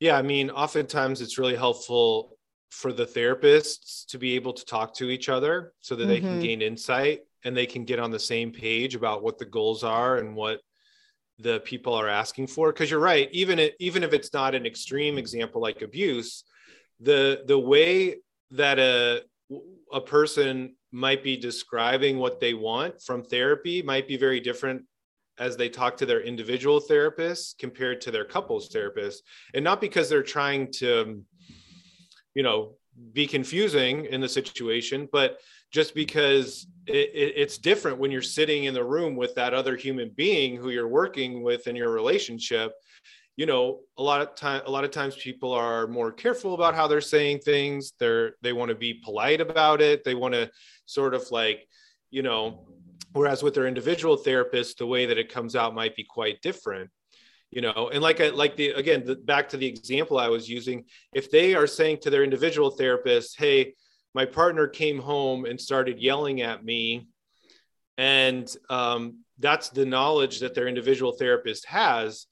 Yeah, 0.00 0.18
I 0.18 0.22
mean, 0.22 0.50
oftentimes 0.50 1.20
it's 1.20 1.38
really 1.38 1.56
helpful 1.56 2.36
for 2.70 2.92
the 2.92 3.06
therapists 3.06 4.04
to 4.06 4.18
be 4.18 4.34
able 4.34 4.52
to 4.52 4.64
talk 4.64 4.92
to 4.94 5.08
each 5.08 5.28
other 5.28 5.72
so 5.80 5.94
that 5.94 6.02
mm-hmm. 6.02 6.10
they 6.10 6.20
can 6.20 6.30
mm-hmm. 6.30 6.40
gain 6.40 6.62
insight 6.62 7.22
and 7.44 7.56
they 7.56 7.66
can 7.66 7.84
get 7.84 8.00
on 8.00 8.10
the 8.10 8.18
same 8.18 8.50
page 8.50 8.96
about 8.96 9.22
what 9.22 9.38
the 9.38 9.44
goals 9.44 9.84
are 9.84 10.18
and 10.18 10.34
what 10.34 10.60
the 11.38 11.60
people 11.60 11.94
are 11.94 12.08
asking 12.08 12.46
for 12.46 12.72
because 12.72 12.90
you're 12.90 13.00
right 13.00 13.28
even 13.32 13.58
it, 13.58 13.74
even 13.80 14.02
if 14.02 14.12
it's 14.12 14.32
not 14.32 14.54
an 14.54 14.64
extreme 14.66 15.18
example 15.18 15.60
like 15.60 15.82
abuse 15.82 16.44
the 17.00 17.42
the 17.46 17.58
way 17.58 18.16
that 18.50 18.78
a 18.78 19.22
a 19.92 20.00
person 20.00 20.74
might 20.92 21.22
be 21.22 21.36
describing 21.36 22.18
what 22.18 22.40
they 22.40 22.54
want 22.54 23.02
from 23.02 23.22
therapy 23.22 23.82
might 23.82 24.06
be 24.06 24.16
very 24.16 24.40
different 24.40 24.82
as 25.38 25.56
they 25.56 25.68
talk 25.68 25.96
to 25.96 26.06
their 26.06 26.20
individual 26.20 26.78
therapist 26.78 27.58
compared 27.58 28.00
to 28.00 28.12
their 28.12 28.24
couples 28.24 28.68
therapist. 28.68 29.24
And 29.52 29.64
not 29.64 29.80
because 29.80 30.08
they're 30.08 30.22
trying 30.22 30.70
to 30.74 31.24
you 32.34 32.42
know 32.42 32.76
be 33.12 33.26
confusing 33.26 34.04
in 34.06 34.20
the 34.20 34.28
situation 34.28 35.08
but 35.10 35.38
just 35.74 35.92
because 35.92 36.68
it, 36.86 37.10
it, 37.12 37.32
it's 37.36 37.58
different 37.58 37.98
when 37.98 38.12
you're 38.12 38.22
sitting 38.22 38.64
in 38.64 38.74
the 38.74 38.84
room 38.84 39.16
with 39.16 39.34
that 39.34 39.52
other 39.52 39.74
human 39.74 40.08
being 40.14 40.54
who 40.56 40.70
you're 40.70 40.86
working 40.86 41.42
with 41.42 41.66
in 41.66 41.74
your 41.74 41.90
relationship. 41.90 42.72
You 43.36 43.46
know 43.46 43.80
a 43.98 44.02
lot 44.02 44.20
of 44.20 44.36
time 44.36 44.62
a 44.64 44.70
lot 44.70 44.84
of 44.84 44.92
times 44.92 45.16
people 45.16 45.50
are 45.50 45.88
more 45.88 46.12
careful 46.12 46.54
about 46.54 46.76
how 46.76 46.86
they're 46.86 47.00
saying 47.00 47.40
things. 47.40 47.92
They're 47.98 48.36
they 48.42 48.52
want 48.52 48.68
to 48.68 48.76
be 48.76 48.94
polite 48.94 49.40
about 49.40 49.80
it. 49.80 50.04
They 50.04 50.14
want 50.14 50.34
to 50.34 50.48
sort 50.86 51.12
of 51.12 51.28
like 51.32 51.66
you 52.12 52.22
know 52.22 52.68
whereas 53.12 53.42
with 53.42 53.54
their 53.54 53.66
individual 53.66 54.16
therapist 54.16 54.78
the 54.78 54.86
way 54.86 55.06
that 55.06 55.18
it 55.18 55.32
comes 55.32 55.56
out 55.56 55.74
might 55.74 55.96
be 55.96 56.04
quite 56.04 56.40
different 56.40 56.88
you 57.50 57.60
know? 57.60 57.88
And 57.92 58.02
like 58.02 58.20
I, 58.20 58.30
like 58.30 58.56
the 58.56 58.70
again 58.70 59.04
the, 59.04 59.14
back 59.14 59.48
to 59.50 59.56
the 59.56 59.66
example 59.66 60.18
i 60.18 60.26
was 60.28 60.48
using 60.48 60.84
if 61.12 61.30
they 61.30 61.54
are 61.54 61.68
saying 61.68 61.98
to 62.02 62.10
their 62.10 62.24
individual 62.24 62.70
therapist 62.70 63.38
hey 63.38 63.74
my 64.14 64.24
partner 64.24 64.68
came 64.68 64.98
home 64.98 65.44
and 65.44 65.60
started 65.60 65.98
yelling 65.98 66.40
at 66.40 66.64
me 66.64 67.08
and 67.98 68.48
um, 68.70 69.18
that's 69.38 69.68
the 69.70 69.84
knowledge 69.84 70.40
that 70.40 70.54
their 70.54 70.68
individual 70.68 71.12
therapist 71.12 71.66
has 71.66 72.26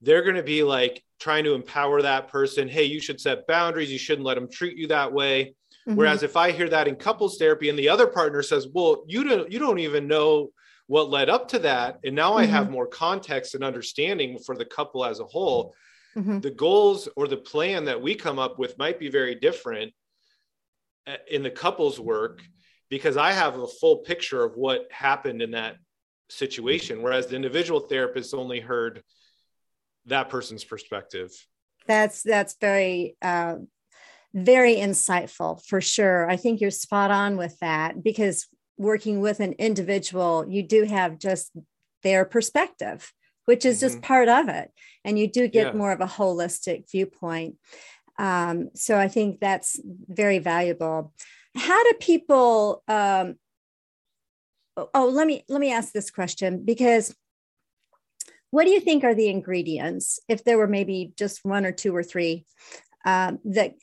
they're 0.00 0.22
going 0.22 0.36
to 0.36 0.42
be 0.42 0.62
like 0.62 1.02
trying 1.20 1.44
to 1.44 1.54
empower 1.54 2.02
that 2.02 2.28
person 2.28 2.68
hey 2.68 2.84
you 2.84 3.00
should 3.00 3.20
set 3.20 3.46
boundaries 3.46 3.90
you 3.90 3.98
shouldn't 3.98 4.26
let 4.26 4.34
them 4.34 4.50
treat 4.50 4.76
you 4.76 4.88
that 4.88 5.12
way 5.12 5.54
mm-hmm. 5.86 5.96
whereas 5.96 6.22
if 6.22 6.36
i 6.36 6.50
hear 6.50 6.68
that 6.68 6.88
in 6.88 6.96
couples 6.96 7.38
therapy 7.38 7.68
and 7.68 7.78
the 7.78 7.88
other 7.88 8.06
partner 8.06 8.42
says 8.42 8.68
well 8.72 9.04
you 9.06 9.24
don't 9.24 9.50
you 9.50 9.58
don't 9.58 9.78
even 9.78 10.06
know 10.06 10.50
what 10.88 11.10
led 11.10 11.30
up 11.30 11.48
to 11.48 11.58
that 11.60 11.98
and 12.04 12.14
now 12.14 12.30
mm-hmm. 12.30 12.40
i 12.40 12.46
have 12.46 12.64
mm-hmm. 12.64 12.74
more 12.74 12.86
context 12.86 13.54
and 13.54 13.64
understanding 13.64 14.38
for 14.38 14.56
the 14.56 14.64
couple 14.64 15.04
as 15.04 15.20
a 15.20 15.24
whole 15.24 15.72
mm-hmm. 16.16 16.40
the 16.40 16.50
goals 16.50 17.08
or 17.16 17.28
the 17.28 17.36
plan 17.36 17.84
that 17.84 18.00
we 18.00 18.14
come 18.14 18.38
up 18.38 18.58
with 18.58 18.76
might 18.78 18.98
be 18.98 19.08
very 19.08 19.34
different 19.36 19.92
in 21.30 21.42
the 21.42 21.50
couples 21.50 21.98
work 21.98 22.42
because 22.88 23.16
i 23.16 23.32
have 23.32 23.58
a 23.58 23.66
full 23.66 23.98
picture 23.98 24.44
of 24.44 24.56
what 24.56 24.86
happened 24.90 25.42
in 25.42 25.52
that 25.52 25.76
situation 26.28 27.02
whereas 27.02 27.26
the 27.26 27.36
individual 27.36 27.80
therapist 27.80 28.34
only 28.34 28.60
heard 28.60 29.02
that 30.06 30.28
person's 30.28 30.64
perspective 30.64 31.30
that's 31.86 32.22
that's 32.22 32.56
very 32.60 33.16
uh, 33.22 33.56
very 34.32 34.76
insightful 34.76 35.62
for 35.66 35.80
sure 35.80 36.30
i 36.30 36.36
think 36.36 36.60
you're 36.60 36.70
spot 36.70 37.10
on 37.10 37.36
with 37.36 37.58
that 37.58 38.02
because 38.02 38.48
working 38.82 39.20
with 39.20 39.40
an 39.40 39.54
individual, 39.54 40.44
you 40.48 40.62
do 40.62 40.84
have 40.84 41.18
just 41.18 41.52
their 42.02 42.24
perspective, 42.24 43.12
which 43.44 43.64
is 43.64 43.76
mm-hmm. 43.76 43.86
just 43.86 44.02
part 44.02 44.28
of 44.28 44.48
it. 44.48 44.70
And 45.04 45.18
you 45.18 45.30
do 45.30 45.48
get 45.48 45.68
yeah. 45.68 45.78
more 45.78 45.92
of 45.92 46.00
a 46.00 46.06
holistic 46.06 46.90
viewpoint. 46.90 47.56
Um, 48.22 48.70
so 48.74 48.96
I 48.96 49.08
think 49.08 49.40
that's 49.40 49.78
very 49.84 50.38
valuable. 50.38 51.12
How 51.54 51.82
do 51.82 51.92
people 52.00 52.82
um, 52.88 53.34
oh 54.76 55.08
let 55.08 55.26
me 55.26 55.44
let 55.48 55.60
me 55.60 55.72
ask 55.72 55.92
this 55.92 56.10
question 56.10 56.64
because 56.64 57.14
what 58.50 58.64
do 58.64 58.70
you 58.70 58.80
think 58.80 59.02
are 59.04 59.14
the 59.14 59.28
ingredients 59.28 60.20
if 60.28 60.44
there 60.44 60.58
were 60.58 60.66
maybe 60.66 61.12
just 61.16 61.44
one 61.44 61.64
or 61.64 61.72
two 61.72 61.94
or 61.94 62.02
three 62.02 62.44
um, 63.04 63.40
that, 63.44 63.74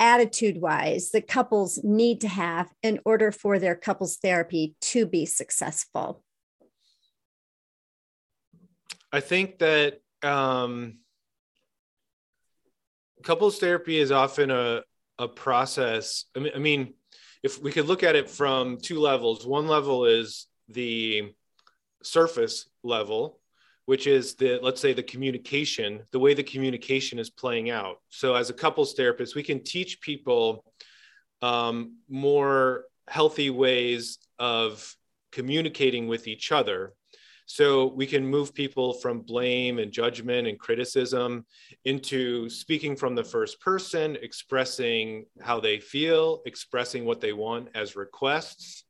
attitude 0.00 0.60
wise 0.60 1.10
that 1.10 1.28
couples 1.28 1.78
need 1.84 2.20
to 2.22 2.28
have 2.28 2.72
in 2.82 2.98
order 3.04 3.30
for 3.30 3.58
their 3.58 3.76
couples 3.76 4.16
therapy 4.16 4.74
to 4.80 5.06
be 5.06 5.26
successful? 5.26 6.24
I 9.12 9.20
think 9.20 9.58
that 9.60 10.00
um, 10.24 10.98
couples 13.24 13.58
therapy 13.58 13.98
is 13.98 14.12
often 14.12 14.50
a, 14.50 14.82
a 15.18 15.26
process. 15.26 16.26
I 16.36 16.40
mean, 16.40 16.52
I 16.54 16.58
mean, 16.58 16.94
if 17.42 17.60
we 17.60 17.72
could 17.72 17.86
look 17.86 18.02
at 18.02 18.16
it 18.16 18.30
from 18.30 18.78
two 18.78 19.00
levels, 19.00 19.46
one 19.46 19.66
level 19.66 20.04
is 20.04 20.46
the 20.68 21.32
surface 22.02 22.68
level, 22.82 23.40
which 23.86 24.06
is 24.06 24.34
the 24.36 24.58
let's 24.62 24.80
say 24.80 24.92
the 24.92 25.02
communication 25.02 26.02
the 26.10 26.18
way 26.18 26.34
the 26.34 26.42
communication 26.42 27.18
is 27.18 27.30
playing 27.30 27.70
out. 27.70 27.96
So 28.08 28.34
as 28.34 28.50
a 28.50 28.54
couples 28.54 28.94
therapist 28.94 29.34
we 29.34 29.42
can 29.42 29.62
teach 29.62 30.00
people 30.00 30.64
um, 31.42 31.98
more 32.08 32.84
healthy 33.08 33.50
ways 33.50 34.18
of 34.38 34.96
communicating 35.32 36.06
with 36.08 36.26
each 36.26 36.52
other 36.52 36.94
so 37.46 37.86
we 37.86 38.06
can 38.06 38.26
move 38.26 38.54
people 38.54 38.94
from 38.94 39.20
blame 39.20 39.78
and 39.78 39.92
judgment 39.92 40.46
and 40.46 40.58
criticism 40.58 41.44
into 41.84 42.48
speaking 42.48 42.96
from 42.96 43.14
the 43.14 43.24
first 43.24 43.60
person 43.60 44.16
expressing 44.22 45.26
how 45.40 45.60
they 45.60 45.78
feel 45.78 46.42
expressing 46.46 47.04
what 47.04 47.20
they 47.20 47.32
want 47.32 47.68
as 47.74 47.96
requests 47.96 48.84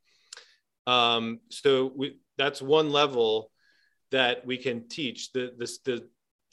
um, 0.86 1.40
so 1.50 1.92
we, 1.96 2.18
that's 2.36 2.60
one 2.60 2.90
level 2.90 3.50
that 4.10 4.46
we 4.46 4.56
can 4.56 4.88
teach. 4.88 5.32
The, 5.32 5.52
the, 5.56 5.78
the 5.84 6.08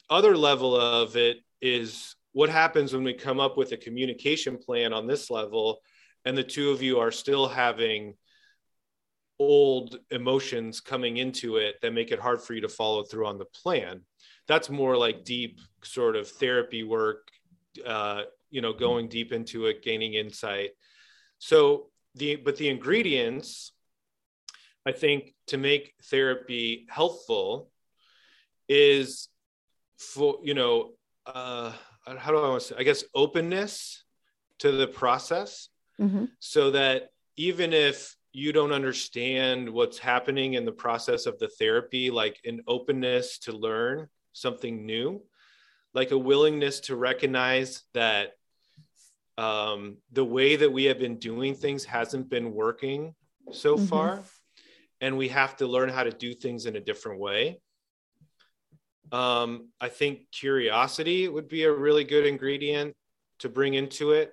other 0.10 0.38
level 0.38 0.76
of 0.76 1.16
it 1.16 1.38
is 1.62 2.16
what 2.34 2.50
happens 2.50 2.94
when 2.94 3.04
we 3.04 3.14
come 3.14 3.40
up 3.40 3.58
with 3.58 3.72
a 3.72 3.78
communication 3.78 4.58
plan 4.58 4.94
on 4.94 5.08
this 5.08 5.30
level 5.30 5.80
and 6.26 6.38
the 6.38 6.44
two 6.44 6.72
of 6.72 6.82
you 6.82 7.00
are 7.00 7.12
still 7.12 7.48
having 7.48 8.16
old 9.42 9.98
emotions 10.12 10.80
coming 10.80 11.18
into 11.18 11.58
it 11.58 11.76
that 11.82 11.94
make 11.94 12.12
it 12.12 12.20
hard 12.20 12.40
for 12.40 12.54
you 12.54 12.62
to 12.62 12.70
follow 12.70 13.04
through 13.04 13.26
on 13.26 13.40
the 13.40 13.46
plan. 13.46 14.02
That's 14.48 14.70
more 14.70 14.96
like 14.96 15.24
deep 15.24 15.60
sort 15.84 16.16
of 16.16 16.30
therapy 16.30 16.84
work 16.84 17.30
uh, 17.86 18.24
you 18.50 18.62
know 18.62 18.74
going 18.74 19.08
deep 19.08 19.32
into 19.32 19.66
it 19.66 19.82
gaining 19.82 20.14
insight. 20.14 20.72
So 21.40 21.90
the 22.16 22.36
but 22.36 22.58
the 22.58 22.70
ingredients 22.70 23.72
I 24.86 24.92
think 24.92 25.34
to 25.48 25.58
make 25.58 25.94
therapy 26.04 26.86
helpful 26.90 27.72
is 28.70 29.30
for 29.98 30.40
you 30.44 30.54
know 30.54 30.92
uh, 31.26 31.72
how 32.06 32.32
do 32.32 32.38
I 32.38 32.50
want 32.50 32.62
to 32.62 32.68
say 32.68 32.76
I 32.78 32.84
guess 32.84 33.04
openness 33.16 34.04
to 34.60 34.72
the 34.72 34.88
process. 34.88 35.70
Mm-hmm. 36.00 36.26
so 36.40 36.72
that 36.72 37.10
even 37.38 37.74
if 37.74 38.16
you 38.34 38.54
don't 38.54 38.72
understand 38.72 39.70
what's 39.70 39.98
happening 39.98 40.54
in 40.54 40.66
the 40.66 40.72
process 40.72 41.26
of 41.26 41.38
the 41.40 41.50
therapy 41.50 42.10
like 42.10 42.40
an 42.46 42.62
openness 42.68 43.40
to 43.40 43.52
learn 43.52 44.08
something 44.34 44.86
new 44.86 45.22
like 45.94 46.12
a 46.12 46.18
willingness 46.18 46.80
to 46.80 46.96
recognize 46.96 47.84
that 47.94 48.34
um, 49.38 49.98
the 50.12 50.24
way 50.24 50.56
that 50.56 50.72
we 50.72 50.86
have 50.86 51.00
been 51.00 51.18
doing 51.18 51.56
things 51.56 51.84
hasn't 51.84 52.30
been 52.30 52.54
working 52.54 53.14
so 53.52 53.76
mm-hmm. 53.76 53.86
far 53.86 54.24
and 55.02 55.18
we 55.18 55.30
have 55.30 55.58
to 55.58 55.68
learn 55.68 55.90
how 55.90 56.04
to 56.04 56.12
do 56.12 56.34
things 56.34 56.66
in 56.68 56.76
a 56.76 56.80
different 56.80 57.20
way. 57.20 57.60
Um, 59.12 59.70
I 59.82 59.90
think 59.90 60.32
curiosity 60.32 61.28
would 61.28 61.50
be 61.50 61.64
a 61.64 61.72
really 61.72 62.04
good 62.04 62.26
ingredient 62.26 62.96
to 63.40 63.50
bring 63.50 63.74
into 63.74 64.12
it 64.12 64.32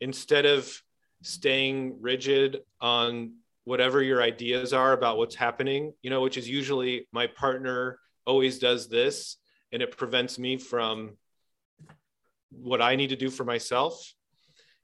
instead 0.00 0.46
of 0.46 0.80
staying 1.22 1.98
rigid 2.00 2.60
on 2.80 3.34
whatever 3.64 4.02
your 4.02 4.22
ideas 4.22 4.72
are 4.72 4.92
about 4.92 5.16
what's 5.16 5.36
happening, 5.36 5.92
you 6.02 6.10
know, 6.10 6.20
which 6.20 6.36
is 6.36 6.48
usually 6.48 7.06
my 7.12 7.26
partner 7.26 7.98
always 8.26 8.58
does 8.58 8.88
this 8.88 9.36
and 9.72 9.82
it 9.82 9.96
prevents 9.96 10.38
me 10.38 10.56
from 10.56 11.16
what 12.50 12.82
I 12.82 12.96
need 12.96 13.08
to 13.08 13.16
do 13.16 13.30
for 13.30 13.44
myself. 13.44 14.12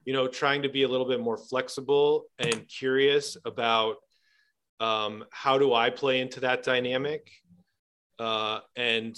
You 0.05 0.13
know, 0.13 0.27
trying 0.27 0.63
to 0.63 0.69
be 0.69 0.83
a 0.83 0.87
little 0.87 1.07
bit 1.07 1.19
more 1.19 1.37
flexible 1.37 2.25
and 2.39 2.67
curious 2.67 3.37
about 3.45 3.97
um, 4.79 5.25
how 5.31 5.57
do 5.57 5.73
I 5.73 5.89
play 5.89 6.21
into 6.21 6.39
that 6.39 6.63
dynamic? 6.63 7.29
Uh, 8.17 8.61
and 8.75 9.15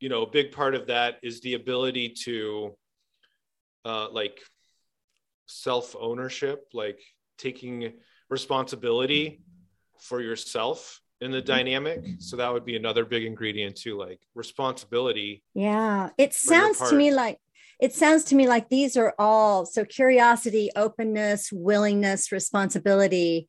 you 0.00 0.08
know, 0.08 0.22
a 0.22 0.30
big 0.30 0.50
part 0.50 0.74
of 0.74 0.88
that 0.88 1.18
is 1.22 1.40
the 1.42 1.54
ability 1.54 2.08
to 2.24 2.76
uh, 3.84 4.08
like 4.10 4.40
self 5.52 5.94
ownership, 5.98 6.68
like 6.72 7.00
taking 7.38 7.92
responsibility 8.28 9.42
for 9.98 10.20
yourself 10.20 11.00
in 11.20 11.30
the 11.30 11.42
dynamic. 11.42 12.00
So 12.18 12.36
that 12.36 12.52
would 12.52 12.64
be 12.64 12.76
another 12.76 13.04
big 13.04 13.24
ingredient 13.24 13.76
too, 13.76 13.96
like 13.96 14.20
responsibility. 14.34 15.42
Yeah, 15.54 16.10
it 16.18 16.34
sounds 16.34 16.78
to 16.78 16.96
me 16.96 17.12
like 17.12 17.38
it 17.80 17.94
sounds 17.94 18.24
to 18.24 18.36
me 18.36 18.46
like 18.46 18.68
these 18.68 18.96
are 18.96 19.14
all 19.18 19.66
so 19.66 19.84
curiosity, 19.84 20.70
openness, 20.76 21.50
willingness, 21.52 22.32
responsibility 22.32 23.48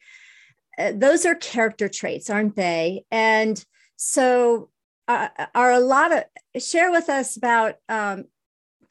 uh, 0.77 0.91
those 0.95 1.25
are 1.25 1.35
character 1.35 1.87
traits, 1.87 2.29
aren't 2.29 2.55
they? 2.55 3.05
And 3.11 3.63
so, 3.95 4.69
uh, 5.07 5.27
are 5.53 5.71
a 5.71 5.79
lot 5.79 6.11
of 6.11 6.23
share 6.63 6.89
with 6.89 7.09
us 7.09 7.35
about 7.35 7.75
um, 7.89 8.25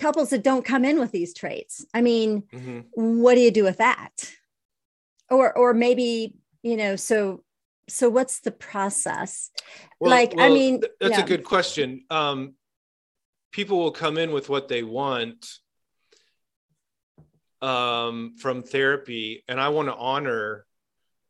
couples 0.03 0.31
that 0.31 0.43
don't 0.43 0.65
come 0.65 0.85
in 0.85 0.99
with 0.99 1.13
these 1.13 1.33
traits. 1.33 1.87
I 1.95 2.03
mean, 2.03 2.43
mm-hmm. 2.53 2.81
what 2.95 3.37
do 3.37 3.41
you 3.41 3.51
do 3.51 3.65
with 3.65 3.79
that? 3.79 4.31
Or, 5.31 5.57
or 5.57 5.73
maybe 5.73 6.37
you 6.63 6.77
know, 6.77 6.97
so 6.97 7.43
so 7.89 8.09
what's 8.09 8.41
the 8.41 8.53
process? 8.53 9.51
Well, 10.01 10.11
like, 10.11 10.35
well, 10.37 10.51
I 10.51 10.55
mean, 10.55 10.83
that's 11.01 11.19
yeah. 11.19 11.25
a 11.25 11.27
good 11.27 11.45
question. 11.45 12.05
Um, 12.11 12.55
people 13.51 13.79
will 13.79 13.91
come 13.91 14.19
in 14.19 14.33
with 14.33 14.49
what 14.49 14.69
they 14.69 14.83
want 14.83 15.47
um, 17.61 18.35
from 18.39 18.63
therapy, 18.63 19.45
and 19.49 19.61
I 19.61 19.71
want 19.71 19.89
to 19.89 19.95
honor 19.95 20.65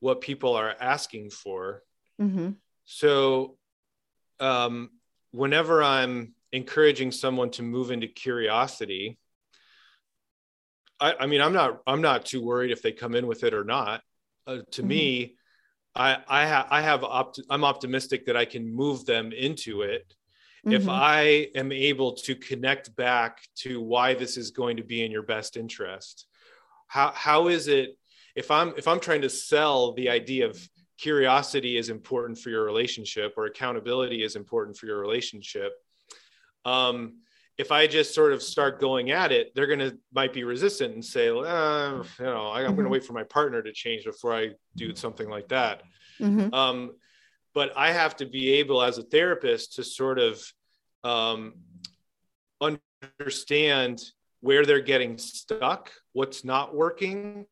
what 0.00 0.20
people 0.20 0.54
are 0.54 0.74
asking 0.78 1.30
for. 1.30 1.82
Mm-hmm. 2.20 2.50
So, 2.85 3.56
um, 4.40 4.90
whenever 5.30 5.82
I'm 5.82 6.35
encouraging 6.52 7.12
someone 7.12 7.50
to 7.50 7.62
move 7.62 7.90
into 7.90 8.06
curiosity, 8.06 9.18
I, 11.00 11.14
I, 11.20 11.26
mean, 11.26 11.40
I'm 11.40 11.52
not 11.52 11.80
I'm 11.86 12.02
not 12.02 12.26
too 12.26 12.44
worried 12.44 12.70
if 12.70 12.82
they 12.82 12.92
come 12.92 13.14
in 13.14 13.26
with 13.26 13.42
it 13.44 13.54
or 13.54 13.64
not. 13.64 14.02
Uh, 14.46 14.58
to 14.72 14.82
mm-hmm. 14.82 14.88
me, 14.88 15.36
I 15.94 16.18
I, 16.28 16.46
ha- 16.46 16.68
I 16.70 16.82
have 16.82 17.04
opt- 17.04 17.40
I'm 17.50 17.64
optimistic 17.64 18.26
that 18.26 18.36
I 18.36 18.44
can 18.44 18.72
move 18.72 19.04
them 19.04 19.32
into 19.32 19.82
it 19.82 20.14
mm-hmm. 20.64 20.74
if 20.74 20.88
I 20.88 21.48
am 21.54 21.72
able 21.72 22.14
to 22.14 22.34
connect 22.34 22.94
back 22.94 23.42
to 23.56 23.80
why 23.80 24.14
this 24.14 24.36
is 24.36 24.50
going 24.50 24.76
to 24.76 24.84
be 24.84 25.04
in 25.04 25.10
your 25.10 25.22
best 25.22 25.56
interest. 25.56 26.26
How 26.86 27.12
how 27.14 27.48
is 27.48 27.68
it 27.68 27.96
if 28.36 28.50
I'm 28.50 28.74
if 28.76 28.86
I'm 28.86 29.00
trying 29.00 29.22
to 29.22 29.30
sell 29.30 29.92
the 29.94 30.10
idea 30.10 30.46
of 30.46 30.68
curiosity 30.98 31.76
is 31.76 31.88
important 31.88 32.38
for 32.38 32.50
your 32.50 32.64
relationship 32.64 33.34
or 33.36 33.46
accountability 33.46 34.22
is 34.22 34.36
important 34.36 34.76
for 34.76 34.86
your 34.86 35.00
relationship 35.00 35.72
um, 36.64 37.18
if 37.59 37.70
I 37.70 37.87
just 37.87 38.14
sort 38.14 38.33
of 38.33 38.42
start 38.42 38.81
going 38.81 39.11
at 39.11 39.31
it, 39.31 39.55
they're 39.55 39.66
gonna 39.66 39.92
might 40.12 40.33
be 40.33 40.44
resistant 40.44 40.94
and 40.94 41.05
say, 41.05 41.29
uh, 41.29 41.33
you 41.33 41.44
know, 42.20 42.46
I, 42.48 42.62
am 42.62 42.68
mm-hmm. 42.68 42.77
gonna 42.77 42.88
wait 42.88 43.05
for 43.05 43.12
my 43.12 43.25
partner 43.25 43.62
to 43.62 43.72
change 43.72 44.05
before 44.05 44.35
I 44.35 44.51
do 44.77 44.94
something 44.96 45.29
like 45.29 45.48
that. 45.48 45.83
Mm-hmm. 46.20 46.53
Um, 46.55 46.92
but 47.55 47.77
I 47.77 47.92
have 47.92 48.16
to 48.16 48.27
be 48.27 48.55
able, 48.55 48.83
as 48.83 48.98
a 48.98 49.03
therapist, 49.03 49.75
to 49.75 49.85
sort 49.85 50.18
of 50.18 50.42
um, 51.05 51.55
understand 53.20 54.03
where 54.40 54.64
they're 54.64 54.81
getting 54.81 55.18
stuck, 55.18 55.92
what's 56.12 56.44
not 56.44 56.75
working, 56.75 57.46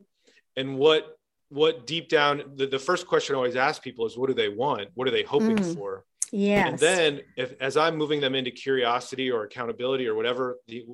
and 0.57 0.77
what 0.77 1.17
what 1.51 1.87
deep 1.87 2.09
down 2.09 2.43
the, 2.55 2.67
the 2.67 2.79
first 2.79 3.07
question 3.09 3.35
I 3.35 3.39
always 3.39 3.57
ask 3.57 3.83
people 3.83 4.07
is 4.07 4.17
what 4.17 4.29
do 4.29 4.35
they 4.35 4.49
want? 4.49 4.89
What 4.95 5.09
are 5.09 5.11
they 5.11 5.25
hoping 5.25 5.57
mm. 5.57 5.75
for? 5.75 6.05
Yes. 6.33 6.69
And 6.69 6.79
then 6.79 7.21
if 7.37 7.55
as 7.61 7.77
I'm 7.77 7.97
moving 7.97 8.21
them 8.21 8.35
into 8.35 8.51
curiosity 8.51 9.31
or 9.31 9.45
accountability 9.45 10.07
or 10.07 10.15
whatever 10.15 10.59
the 10.69 10.87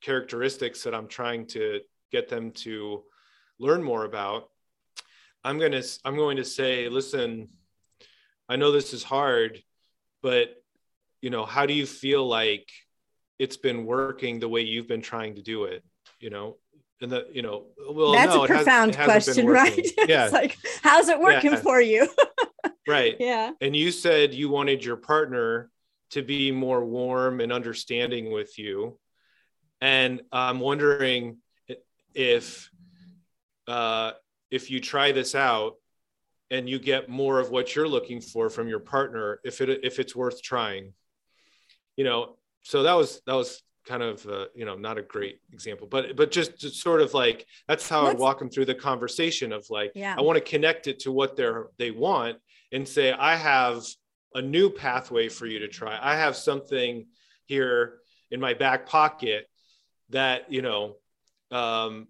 characteristics 0.00 0.82
that 0.82 0.94
I'm 0.94 1.08
trying 1.08 1.46
to 1.48 1.80
get 2.12 2.28
them 2.28 2.50
to 2.52 3.04
learn 3.58 3.82
more 3.82 4.04
about, 4.04 4.50
I'm 5.42 5.58
going 5.58 5.72
to 5.72 5.82
I'm 6.04 6.16
going 6.16 6.36
to 6.36 6.44
say, 6.44 6.88
listen, 6.88 7.48
I 8.48 8.56
know 8.56 8.72
this 8.72 8.92
is 8.92 9.02
hard, 9.02 9.62
but 10.22 10.62
you 11.22 11.30
know, 11.30 11.46
how 11.46 11.64
do 11.64 11.72
you 11.72 11.86
feel 11.86 12.26
like 12.26 12.68
it's 13.38 13.56
been 13.56 13.86
working 13.86 14.40
the 14.40 14.48
way 14.48 14.60
you've 14.60 14.88
been 14.88 15.02
trying 15.02 15.36
to 15.36 15.42
do 15.42 15.64
it? 15.64 15.82
You 16.20 16.30
know, 16.30 16.58
and 17.00 17.10
the 17.10 17.26
you 17.32 17.42
know, 17.42 17.66
well, 17.90 18.12
that's 18.12 18.34
no, 18.34 18.44
a 18.44 18.46
profound 18.46 18.94
has, 18.94 19.06
question, 19.06 19.46
right? 19.48 19.86
yeah. 20.06 20.24
it's 20.24 20.32
like, 20.32 20.56
how's 20.82 21.08
it 21.08 21.18
working 21.18 21.52
yeah. 21.52 21.60
for 21.60 21.80
you? 21.80 22.08
right. 22.86 23.16
Yeah. 23.18 23.52
And 23.60 23.74
you 23.74 23.90
said 23.90 24.34
you 24.34 24.48
wanted 24.48 24.84
your 24.84 24.96
partner 24.96 25.70
to 26.10 26.22
be 26.22 26.52
more 26.52 26.84
warm 26.84 27.40
and 27.40 27.52
understanding 27.52 28.32
with 28.32 28.58
you. 28.58 28.98
And 29.80 30.22
i'm 30.32 30.60
wondering 30.60 31.38
if 32.14 32.70
uh, 33.66 34.12
if 34.50 34.70
you 34.70 34.80
try 34.80 35.12
this 35.12 35.34
out 35.34 35.74
and 36.50 36.68
you 36.68 36.78
get 36.78 37.08
more 37.08 37.40
of 37.40 37.50
what 37.50 37.74
you're 37.74 37.88
looking 37.88 38.20
for 38.20 38.48
from 38.50 38.68
your 38.68 38.78
partner 38.78 39.40
if 39.44 39.60
it 39.60 39.80
if 39.82 39.98
it's 39.98 40.14
worth 40.14 40.42
trying. 40.42 40.92
You 41.96 42.04
know 42.04 42.36
so 42.62 42.82
that 42.82 42.94
was 42.94 43.20
that 43.26 43.34
was 43.34 43.62
kind 43.86 44.02
of 44.02 44.26
uh, 44.26 44.46
you 44.54 44.64
know 44.64 44.76
not 44.76 44.98
a 44.98 45.02
great 45.02 45.40
example 45.52 45.86
but 45.86 46.16
but 46.16 46.30
just, 46.30 46.60
sort 46.74 47.00
of 47.00 47.12
like 47.12 47.46
that's 47.68 47.88
how 47.88 48.04
Let's, 48.04 48.18
i 48.18 48.18
walk 48.18 48.38
them 48.38 48.48
through 48.48 48.64
the 48.64 48.74
conversation 48.74 49.52
of 49.52 49.66
like 49.68 49.92
yeah. 49.94 50.14
i 50.16 50.22
want 50.22 50.36
to 50.36 50.44
connect 50.44 50.86
it 50.86 51.00
to 51.00 51.12
what 51.12 51.36
they're 51.36 51.66
they 51.76 51.90
want 51.90 52.38
and 52.74 52.86
say, 52.86 53.12
I 53.12 53.36
have 53.36 53.84
a 54.34 54.42
new 54.42 54.68
pathway 54.68 55.28
for 55.28 55.46
you 55.46 55.60
to 55.60 55.68
try. 55.68 55.96
I 56.02 56.16
have 56.16 56.34
something 56.34 57.06
here 57.46 58.00
in 58.32 58.40
my 58.40 58.52
back 58.52 58.86
pocket 58.86 59.48
that, 60.10 60.52
you 60.52 60.60
know, 60.60 60.96
um, 61.52 62.08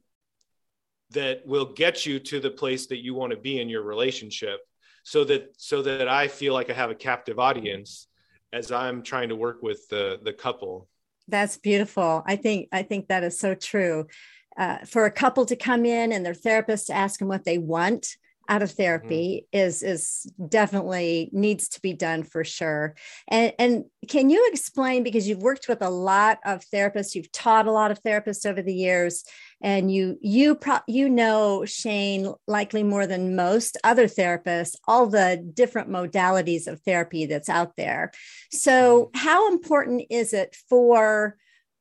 that 1.10 1.46
will 1.46 1.66
get 1.66 2.06
you 2.06 2.18
to 2.18 2.40
the 2.40 2.50
place 2.50 2.86
that 2.86 3.04
you 3.04 3.14
want 3.14 3.32
to 3.32 3.36
be 3.36 3.60
in 3.60 3.68
your 3.68 3.82
relationship 3.82 4.60
so 5.04 5.22
that 5.24 5.54
so 5.58 5.82
that 5.82 6.08
I 6.08 6.28
feel 6.28 6.54
like 6.54 6.70
I 6.70 6.72
have 6.72 6.90
a 6.90 6.94
captive 6.94 7.38
audience 7.38 8.08
as 8.54 8.72
I'm 8.72 9.02
trying 9.02 9.28
to 9.28 9.36
work 9.36 9.62
with 9.62 9.86
the 9.90 10.18
the 10.22 10.32
couple. 10.32 10.88
That's 11.28 11.58
beautiful. 11.58 12.22
I 12.26 12.36
think 12.36 12.68
I 12.72 12.82
think 12.82 13.08
that 13.08 13.22
is 13.22 13.38
so 13.38 13.54
true. 13.54 14.06
Uh, 14.56 14.78
for 14.86 15.04
a 15.04 15.10
couple 15.10 15.44
to 15.44 15.56
come 15.56 15.84
in 15.84 16.12
and 16.12 16.24
their 16.24 16.32
therapist 16.32 16.86
to 16.86 16.94
ask 16.94 17.18
them 17.18 17.28
what 17.28 17.44
they 17.44 17.58
want 17.58 18.16
out 18.48 18.62
of 18.62 18.70
mm-hmm. 18.70 18.82
therapy 18.82 19.46
mm-hmm. 19.52 19.66
is 19.66 19.82
is 19.82 20.30
definitely 20.48 21.30
needs 21.32 21.68
to 21.68 21.80
be 21.80 21.92
done 21.92 22.22
for 22.22 22.44
sure 22.44 22.94
and 23.28 23.52
and 23.58 23.84
can 24.08 24.30
you 24.30 24.48
explain 24.52 25.02
because 25.02 25.28
you've 25.28 25.42
worked 25.42 25.68
with 25.68 25.82
a 25.82 25.90
lot 25.90 26.38
of 26.44 26.62
therapists 26.72 27.14
you've 27.14 27.32
taught 27.32 27.66
a 27.66 27.72
lot 27.72 27.90
of 27.90 28.02
therapists 28.02 28.46
over 28.46 28.62
the 28.62 28.74
years 28.74 29.24
and 29.62 29.92
you 29.92 30.18
you 30.20 30.54
pro- 30.54 30.78
you 30.86 31.08
know 31.08 31.64
shane 31.64 32.32
likely 32.46 32.82
more 32.82 33.06
than 33.06 33.36
most 33.36 33.78
other 33.84 34.06
therapists 34.06 34.76
all 34.86 35.06
the 35.06 35.42
different 35.54 35.88
modalities 35.88 36.66
of 36.66 36.80
therapy 36.82 37.26
that's 37.26 37.48
out 37.48 37.76
there 37.76 38.12
so 38.50 39.06
mm-hmm. 39.06 39.26
how 39.26 39.50
important 39.50 40.04
is 40.10 40.32
it 40.32 40.56
for 40.68 41.36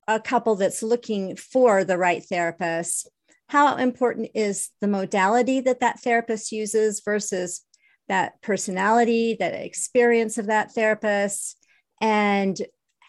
a 0.07 0.19
couple 0.19 0.55
that's 0.55 0.83
looking 0.83 1.35
for 1.35 1.83
the 1.83 1.97
right 1.97 2.23
therapist 2.23 3.09
how 3.47 3.75
important 3.75 4.31
is 4.33 4.69
the 4.81 4.87
modality 4.87 5.59
that 5.61 5.81
that 5.81 5.99
therapist 5.99 6.51
uses 6.51 7.01
versus 7.03 7.61
that 8.07 8.41
personality, 8.41 9.35
that 9.39 9.53
experience 9.53 10.37
of 10.37 10.47
that 10.47 10.71
therapist, 10.73 11.57
and 12.01 12.59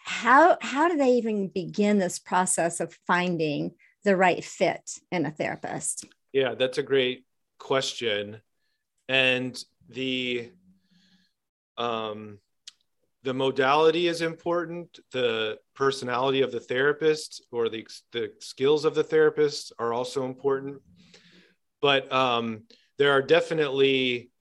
how 0.05 0.57
how 0.61 0.87
do 0.87 0.97
they 0.97 1.13
even 1.13 1.47
begin 1.47 1.97
this 1.97 2.19
process 2.19 2.79
of 2.79 2.97
finding 3.07 3.71
the 4.03 4.15
right 4.15 4.43
fit 4.43 4.99
in 5.11 5.25
a 5.25 5.31
therapist? 5.31 6.05
Yeah, 6.31 6.53
that's 6.53 6.77
a 6.77 6.83
great 6.83 7.25
question, 7.57 8.41
and 9.09 9.61
the 9.89 10.51
um, 11.77 12.39
the 13.25 13.33
modality 13.33 14.07
is 14.07 14.21
important. 14.21 14.99
The 15.11 15.57
personality 15.73 16.41
of 16.41 16.51
the 16.51 16.59
therapist 16.59 17.43
or 17.51 17.69
the, 17.69 17.85
the 18.11 18.31
skills 18.39 18.85
of 18.85 18.95
the 18.95 19.03
therapist 19.03 19.73
are 19.79 19.91
also 19.91 20.25
important. 20.25 20.81
But 21.81 22.11
um, 22.13 22.63
there 22.97 23.11
are 23.11 23.21
definitely 23.21 24.31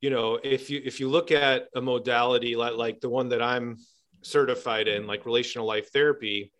you 0.00 0.10
know 0.10 0.38
if 0.42 0.68
you 0.68 0.82
if 0.84 0.98
you 0.98 1.08
look 1.08 1.30
at 1.30 1.68
a 1.76 1.80
modality 1.80 2.56
like, 2.56 2.74
like 2.74 3.00
the 3.00 3.08
one 3.08 3.28
that 3.28 3.40
i'm 3.40 3.76
certified 4.22 4.88
in 4.88 5.06
like 5.06 5.24
relational 5.24 5.64
life 5.64 5.92
therapy 5.92 6.52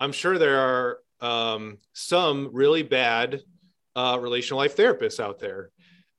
i'm 0.00 0.10
sure 0.10 0.36
there 0.36 0.58
are 0.58 0.98
um, 1.22 1.78
some 1.92 2.50
really 2.52 2.82
bad 2.82 3.40
uh, 3.94 4.18
relational 4.20 4.58
life 4.58 4.76
therapists 4.76 5.20
out 5.20 5.38
there. 5.38 5.70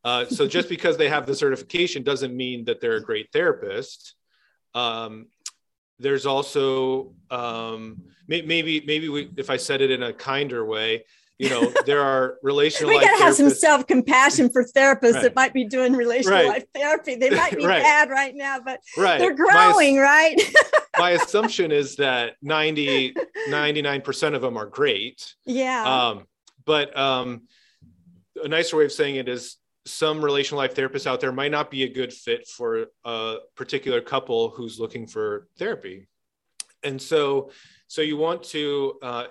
Uh, 0.04 0.26
so 0.26 0.48
just 0.48 0.70
because 0.70 0.98
they 0.98 1.10
have 1.10 1.26
the 1.26 1.36
certification 1.36 2.04
doesn't 2.04 2.36
mean 2.36 2.66
that 2.66 2.82
they're 2.82 2.98
a 2.98 3.04
great 3.04 3.30
therapist 3.32 4.16
um, 4.76 5.28
there's 6.00 6.26
also 6.26 7.14
um, 7.30 8.04
maybe 8.28 8.84
maybe 8.86 9.10
we, 9.10 9.30
if 9.38 9.50
I 9.50 9.58
said 9.58 9.82
it 9.82 9.92
in 9.92 10.04
a 10.04 10.14
kinder 10.14 10.66
way, 10.66 11.06
you 11.38 11.50
know, 11.50 11.72
there 11.86 12.02
are 12.02 12.38
relational. 12.42 12.90
we 12.90 13.00
gotta 13.00 13.24
have 13.24 13.36
some 13.36 13.50
self 13.50 13.88
compassion 13.88 14.50
for 14.50 14.64
therapists 14.64 15.14
right. 15.14 15.24
that 15.24 15.36
might 15.36 15.54
be 15.54 15.66
doing 15.66 15.94
relational 15.94 16.38
right. 16.38 16.48
life 16.48 16.66
therapy. 16.74 17.16
They 17.16 17.30
might 17.36 17.56
be 17.56 17.66
right. 17.66 17.82
bad 17.82 18.10
right 18.10 18.36
now, 18.36 18.60
but 18.64 18.80
they're 18.96 19.36
growing, 19.36 19.98
my, 19.98 20.02
right? 20.02 20.42
my 20.98 21.12
assumption 21.12 21.72
is 21.72 21.96
that 21.98 22.36
90 22.42 23.16
99% 23.50 24.36
of 24.36 24.42
them 24.42 24.58
are 24.58 24.66
great. 24.66 25.34
Yeah. 25.46 25.84
Um, 25.84 26.28
but 26.66 26.98
um, 26.98 27.44
a 28.42 28.48
nicer 28.48 28.78
way 28.78 28.86
of 28.86 28.92
saying 28.92 29.16
it 29.16 29.28
is 29.28 29.58
some 29.86 30.24
relational 30.24 30.58
life 30.58 30.76
therapists 30.76 31.08
out 31.08 31.20
there 31.20 31.32
might 31.32 31.52
not 31.52 31.70
be 31.70 31.84
a 31.84 31.94
good 31.94 32.14
fit 32.14 32.48
for 32.48 32.86
a 33.04 33.36
particular 33.56 34.02
couple 34.02 34.50
who's 34.50 34.80
looking 34.80 35.06
for 35.06 35.48
therapy 35.58 36.08
and 36.84 37.02
so 37.02 37.52
so 37.88 38.02
you 38.02 38.18
want 38.18 38.42
to 38.44 38.94
uh, 39.02 39.26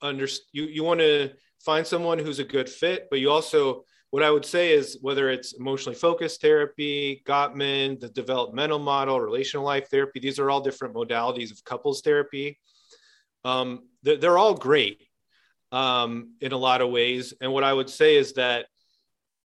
under 0.00 0.28
you, 0.52 0.64
you 0.64 0.84
want 0.84 1.00
to 1.00 1.30
find 1.64 1.86
someone 1.86 2.18
who's 2.18 2.38
a 2.38 2.44
good 2.44 2.68
fit 2.68 3.08
but 3.10 3.18
you 3.18 3.30
also 3.30 3.84
what 4.10 4.22
I 4.22 4.30
would 4.30 4.44
say 4.44 4.72
is 4.72 4.98
whether 5.02 5.28
it's 5.28 5.52
emotionally 5.52 5.94
focused 5.94 6.40
therapy, 6.40 7.22
Gottman, 7.26 8.00
the 8.00 8.08
developmental 8.08 8.78
model, 8.78 9.20
relational 9.20 9.66
life 9.66 9.90
therapy, 9.90 10.18
these 10.18 10.38
are 10.38 10.50
all 10.50 10.62
different 10.62 10.94
modalities 10.94 11.50
of 11.50 11.62
couples 11.64 12.00
therapy. 12.00 12.58
Um, 13.44 13.86
they're, 14.02 14.16
they're, 14.16 14.38
all 14.38 14.54
great 14.54 15.02
um, 15.72 16.32
in 16.40 16.52
a 16.52 16.56
lot 16.56 16.80
of 16.80 16.90
ways. 16.90 17.34
And 17.40 17.52
what 17.52 17.64
I 17.64 17.72
would 17.72 17.90
say 17.90 18.16
is 18.16 18.32
that 18.34 18.66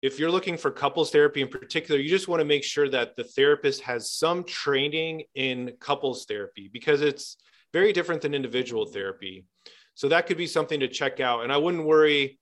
if 0.02 0.20
you're 0.20 0.32
looking 0.32 0.58
for 0.58 0.72
couples 0.72 1.12
therapy 1.12 1.42
in 1.42 1.48
particular, 1.48 2.00
you 2.00 2.10
just 2.10 2.28
want 2.28 2.40
to 2.40 2.46
make 2.46 2.64
sure 2.64 2.90
that 2.90 3.16
the 3.16 3.24
therapist 3.24 3.82
has 3.82 4.12
some 4.12 4.44
training 4.44 5.24
in 5.36 5.74
couples 5.80 6.26
therapy 6.26 6.70
because 6.72 7.02
it's 7.02 7.38
very 7.74 7.92
different 7.92 8.22
than 8.22 8.34
individual 8.34 8.86
therapy. 8.86 9.46
So 9.96 10.08
that 10.10 10.28
could 10.28 10.38
be 10.38 10.48
something 10.48 10.80
to 10.80 10.88
check 10.88 11.20
out. 11.20 11.44
And 11.44 11.52
I 11.52 11.58
wouldn't 11.58 11.84
worry 11.84 12.40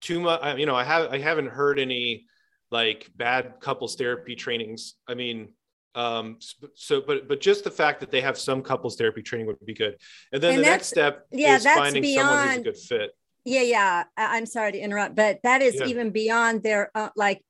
too 0.00 0.20
much. 0.20 0.58
You 0.58 0.64
know, 0.64 0.74
I 0.74 0.84
have 0.84 1.12
I 1.12 1.18
haven't 1.18 1.48
heard 1.48 1.78
any 1.78 2.24
like 2.70 3.10
bad 3.14 3.54
couples 3.60 3.96
therapy 3.96 4.34
trainings. 4.34 4.94
I 5.06 5.14
mean, 5.14 5.50
um, 5.94 6.38
so 6.74 7.02
but 7.06 7.28
but 7.28 7.40
just 7.40 7.64
the 7.64 7.70
fact 7.70 8.00
that 8.00 8.10
they 8.10 8.22
have 8.22 8.38
some 8.38 8.62
couples 8.62 8.96
therapy 8.96 9.22
training 9.22 9.46
would 9.48 9.58
be 9.64 9.74
good. 9.74 9.96
And 10.32 10.42
then 10.42 10.54
and 10.54 10.60
the 10.60 10.66
next 10.66 10.86
step 10.86 11.26
yeah, 11.30 11.56
is 11.56 11.64
finding 11.64 12.02
beyond, 12.02 12.28
someone 12.28 12.48
who's 12.48 12.56
a 12.56 12.62
good 12.62 12.78
fit. 12.78 13.10
Yeah, 13.44 13.62
yeah. 13.62 14.04
I'm 14.16 14.46
sorry 14.46 14.72
to 14.72 14.78
interrupt, 14.78 15.14
but 15.14 15.40
that 15.42 15.62
is 15.62 15.76
yeah. 15.76 15.86
even 15.86 16.10
beyond 16.10 16.62
their 16.62 16.90
uh, 16.94 17.10
like 17.16 17.42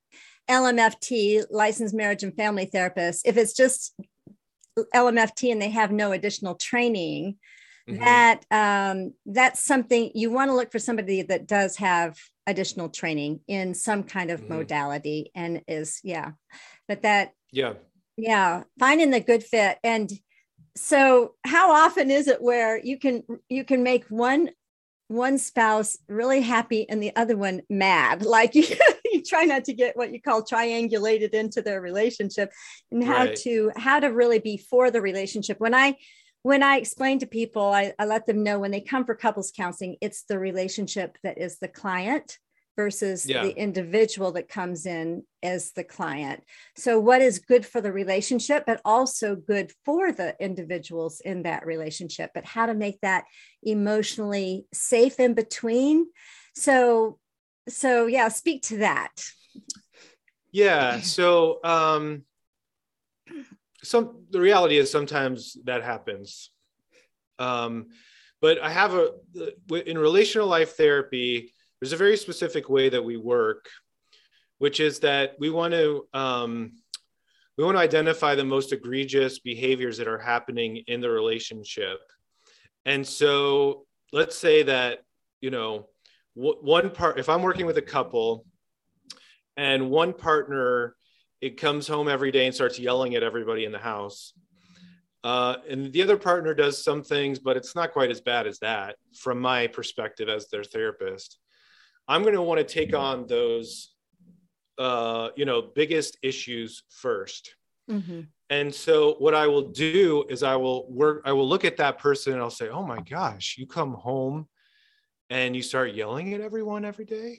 LMFT, 0.48 1.44
licensed 1.50 1.94
marriage 1.94 2.22
and 2.22 2.34
family 2.34 2.66
therapist. 2.66 3.26
If 3.26 3.36
it's 3.36 3.54
just 3.54 3.94
LMFT 4.94 5.52
and 5.52 5.60
they 5.60 5.70
have 5.70 5.90
no 5.90 6.12
additional 6.12 6.54
training, 6.54 7.36
mm-hmm. 7.88 8.02
that 8.04 8.44
um, 8.50 9.14
that's 9.26 9.62
something 9.62 10.10
you 10.14 10.30
want 10.30 10.50
to 10.50 10.54
look 10.54 10.72
for 10.72 10.78
somebody 10.78 11.22
that 11.22 11.46
does 11.46 11.76
have 11.76 12.16
additional 12.46 12.88
training 12.88 13.40
in 13.48 13.74
some 13.74 14.02
kind 14.02 14.30
of 14.30 14.40
mm-hmm. 14.40 14.54
modality 14.54 15.30
and 15.34 15.62
is 15.68 16.00
yeah 16.02 16.32
but 16.88 17.02
that 17.02 17.32
yeah 17.52 17.74
yeah 18.16 18.64
finding 18.78 19.10
the 19.10 19.20
good 19.20 19.44
fit 19.44 19.78
and 19.84 20.10
so 20.76 21.34
how 21.44 21.72
often 21.72 22.10
is 22.10 22.28
it 22.28 22.42
where 22.42 22.78
you 22.82 22.98
can 22.98 23.22
you 23.48 23.64
can 23.64 23.82
make 23.82 24.04
one 24.06 24.50
one 25.10 25.38
spouse 25.38 25.98
really 26.08 26.40
happy 26.40 26.88
and 26.88 27.02
the 27.02 27.14
other 27.16 27.36
one 27.36 27.62
mad. 27.68 28.24
Like 28.30 28.54
you, 28.54 28.64
you 29.12 29.22
try 29.24 29.42
not 29.42 29.64
to 29.64 29.74
get 29.74 29.96
what 29.96 30.12
you 30.12 30.22
call 30.22 30.44
triangulated 30.44 31.30
into 31.30 31.62
their 31.62 31.80
relationship 31.80 32.52
and 32.92 33.02
how 33.02 33.24
right. 33.24 33.36
to 33.38 33.72
how 33.74 33.98
to 33.98 34.06
really 34.06 34.38
be 34.38 34.56
for 34.56 34.90
the 34.90 35.00
relationship. 35.00 35.58
When 35.58 35.74
i 35.74 35.96
when 36.42 36.62
I 36.62 36.76
explain 36.76 37.18
to 37.18 37.26
people, 37.26 37.64
I, 37.64 37.92
I, 37.98 38.06
let 38.06 38.26
them 38.26 38.42
know 38.42 38.58
when 38.58 38.70
they 38.70 38.80
come 38.80 39.04
for 39.04 39.14
couples 39.14 39.52
counseling, 39.54 39.96
it's 40.00 40.22
the 40.22 40.38
relationship 40.38 41.18
that 41.22 41.36
is 41.36 41.58
the 41.58 41.68
client 41.68 42.38
versus 42.80 43.26
yeah. 43.26 43.42
the 43.42 43.54
individual 43.58 44.32
that 44.32 44.48
comes 44.48 44.86
in 44.86 45.22
as 45.42 45.72
the 45.72 45.84
client. 45.84 46.42
So, 46.76 46.98
what 46.98 47.20
is 47.20 47.38
good 47.38 47.66
for 47.66 47.82
the 47.82 47.92
relationship, 47.92 48.64
but 48.66 48.80
also 48.86 49.36
good 49.36 49.70
for 49.84 50.12
the 50.12 50.34
individuals 50.40 51.20
in 51.20 51.42
that 51.42 51.66
relationship, 51.66 52.30
but 52.32 52.46
how 52.46 52.64
to 52.64 52.74
make 52.74 52.98
that 53.02 53.24
emotionally 53.62 54.64
safe 54.72 55.20
in 55.20 55.34
between. 55.34 56.06
So, 56.54 57.18
so 57.68 58.06
yeah, 58.06 58.28
speak 58.28 58.62
to 58.70 58.78
that. 58.78 59.12
Yeah. 60.52 61.00
So, 61.02 61.60
um, 61.62 62.24
some 63.82 64.24
the 64.30 64.40
reality 64.40 64.78
is 64.78 64.90
sometimes 64.90 65.56
that 65.64 65.82
happens 65.82 66.50
um, 67.38 67.88
but 68.40 68.58
i 68.62 68.70
have 68.70 68.94
a 68.94 69.10
in 69.86 69.96
relational 69.96 70.46
life 70.46 70.76
therapy 70.76 71.54
there's 71.80 71.92
a 71.92 71.96
very 71.96 72.16
specific 72.16 72.68
way 72.68 72.88
that 72.88 73.04
we 73.04 73.16
work 73.16 73.68
which 74.58 74.78
is 74.80 75.00
that 75.00 75.36
we 75.38 75.48
want 75.48 75.72
to 75.72 76.06
um, 76.12 76.72
we 77.56 77.64
want 77.64 77.76
to 77.76 77.80
identify 77.80 78.34
the 78.34 78.44
most 78.44 78.72
egregious 78.72 79.38
behaviors 79.38 79.98
that 79.98 80.08
are 80.08 80.18
happening 80.18 80.82
in 80.86 81.00
the 81.00 81.10
relationship 81.10 81.98
and 82.84 83.06
so 83.06 83.86
let's 84.12 84.36
say 84.36 84.62
that 84.62 85.00
you 85.40 85.50
know 85.50 85.88
one 86.34 86.90
part 86.90 87.18
if 87.18 87.28
i'm 87.28 87.42
working 87.42 87.66
with 87.66 87.76
a 87.76 87.82
couple 87.82 88.44
and 89.56 89.90
one 89.90 90.12
partner 90.12 90.94
it 91.40 91.56
comes 91.56 91.88
home 91.88 92.08
every 92.08 92.30
day 92.30 92.46
and 92.46 92.54
starts 92.54 92.78
yelling 92.78 93.14
at 93.14 93.22
everybody 93.22 93.64
in 93.64 93.72
the 93.72 93.78
house. 93.78 94.34
Uh, 95.22 95.56
and 95.68 95.92
the 95.92 96.02
other 96.02 96.16
partner 96.16 96.54
does 96.54 96.82
some 96.82 97.02
things, 97.02 97.38
but 97.38 97.56
it's 97.56 97.74
not 97.74 97.92
quite 97.92 98.10
as 98.10 98.20
bad 98.20 98.46
as 98.46 98.58
that 98.58 98.96
from 99.18 99.40
my 99.40 99.66
perspective 99.66 100.28
as 100.28 100.48
their 100.48 100.64
therapist. 100.64 101.38
I'm 102.10 102.22
going 102.22 102.34
to 102.34 102.42
want 102.42 102.58
to 102.58 102.64
take 102.64 102.94
on 102.94 103.26
those, 103.26 103.92
uh, 104.78 105.30
you 105.36 105.44
know, 105.44 105.62
biggest 105.74 106.18
issues 106.22 106.82
1st 107.02 107.48
mm-hmm. 107.90 108.20
And 108.50 108.74
so 108.74 109.14
what 109.20 109.32
I 109.34 109.46
will 109.46 109.70
do 109.70 110.24
is 110.28 110.42
I 110.42 110.56
will 110.56 110.90
work, 110.90 111.22
I 111.24 111.32
will 111.32 111.48
look 111.48 111.64
at 111.64 111.76
that 111.76 111.98
person 111.98 112.32
and 112.32 112.42
I'll 112.42 112.50
say, 112.50 112.68
oh 112.68 112.82
my 112.82 113.00
gosh, 113.00 113.54
you 113.56 113.64
come 113.64 113.94
home 113.94 114.48
and 115.30 115.54
you 115.54 115.62
start 115.62 115.94
yelling 115.94 116.34
at 116.34 116.40
everyone 116.40 116.84
every 116.84 117.04
day. 117.04 117.38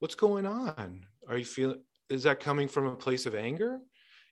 What's 0.00 0.14
going 0.14 0.44
on? 0.44 1.06
Are 1.26 1.38
you 1.38 1.46
feeling, 1.46 1.80
is 2.10 2.24
that 2.24 2.40
coming 2.40 2.68
from 2.68 2.86
a 2.86 2.94
place 2.94 3.24
of 3.24 3.34
anger 3.34 3.80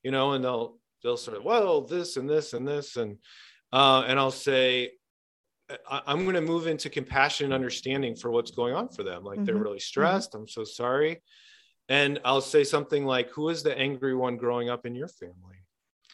you 0.03 0.11
know 0.11 0.33
and 0.33 0.45
they'll 0.45 0.77
they'll 1.03 1.17
sort 1.17 1.37
of 1.37 1.45
well 1.45 1.81
this 1.81 2.17
and 2.17 2.29
this 2.29 2.53
and 2.53 2.67
this 2.67 2.97
and 2.97 3.19
uh, 3.73 4.05
and 4.07 4.19
i'll 4.19 4.31
say 4.31 4.91
I, 5.91 6.03
am 6.07 6.25
going 6.25 6.35
to 6.35 6.41
move 6.41 6.67
into 6.67 6.89
compassion 6.89 7.47
and 7.47 7.55
understanding 7.55 8.17
for 8.17 8.31
what's 8.31 8.51
going 8.51 8.75
on 8.75 8.89
for 8.89 9.03
them 9.03 9.25
like 9.25 9.37
mm-hmm. 9.37 9.45
they're 9.45 9.57
really 9.57 9.77
mm-hmm. 9.77 9.81
stressed 9.81 10.33
mm-hmm. 10.33 10.43
i'm 10.43 10.49
so 10.49 10.65
sorry 10.65 11.23
and 11.89 12.21
i'll 12.25 12.41
say 12.41 12.65
something 12.65 13.05
like 13.05 13.31
who 13.31 13.49
is 13.49 13.63
the 13.63 13.77
angry 13.79 14.15
one 14.15 14.37
growing 14.37 14.71
up 14.71 14.87
in 14.87 14.95
your 14.95 15.09
family 15.09 15.57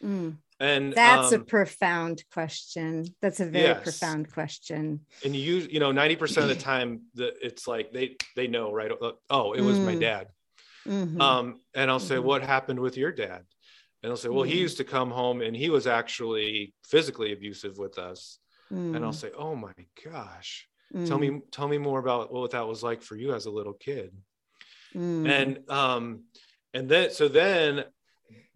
mm. 0.02 0.36
and 0.61 0.92
that's 0.92 1.32
um, 1.32 1.40
a 1.40 1.44
profound 1.44 2.24
question 2.32 3.05
that's 3.22 3.40
a 3.40 3.46
very 3.46 3.68
yes. 3.68 3.82
profound 3.82 4.32
question 4.32 5.00
and 5.24 5.36
you 5.36 5.57
you 5.70 5.80
know 5.80 5.92
90% 5.92 6.38
of 6.38 6.48
the 6.48 6.55
time 6.55 7.02
that 7.14 7.34
it's 7.40 7.68
like 7.68 7.92
they 7.92 8.16
they 8.36 8.48
know 8.48 8.72
right 8.72 8.90
oh 9.30 9.52
it 9.52 9.61
was 9.61 9.78
mm. 9.78 9.84
my 9.84 9.94
dad 9.94 10.26
Mm-hmm. 10.88 11.20
Um, 11.20 11.61
and 11.74 11.90
I'll 11.90 12.00
say, 12.00 12.16
mm-hmm. 12.16 12.26
What 12.26 12.42
happened 12.42 12.78
with 12.78 12.96
your 12.96 13.12
dad? 13.12 13.42
And 14.02 14.11
they'll 14.11 14.16
say, 14.16 14.28
Well, 14.28 14.44
mm-hmm. 14.44 14.52
he 14.52 14.61
used 14.61 14.76
to 14.78 14.84
come 14.84 15.11
home 15.11 15.40
and 15.40 15.57
he 15.57 15.70
was 15.70 15.86
actually 15.86 16.74
physically 16.86 17.32
abusive 17.32 17.78
with 17.78 17.98
us. 17.98 18.38
And 18.77 19.05
I'll 19.05 19.11
mm. 19.11 19.14
say, 19.14 19.31
Oh 19.37 19.55
my 19.55 19.72
gosh. 20.05 20.68
Tell 21.07 21.18
me, 21.18 21.29
mm. 21.29 21.43
tell 21.51 21.66
me 21.66 21.79
more 21.79 21.99
about 21.99 22.33
what 22.33 22.53
that 22.53 22.68
was 22.68 22.85
like 22.85 23.03
for 23.03 23.16
you 23.16 23.35
as 23.35 23.47
a 23.47 23.51
little 23.51 23.72
kid. 23.72 24.12
Mm. 24.95 25.29
And 25.29 25.70
um, 25.70 26.25
and 26.72 26.89
then 26.89 27.11
so 27.11 27.27
then 27.27 27.85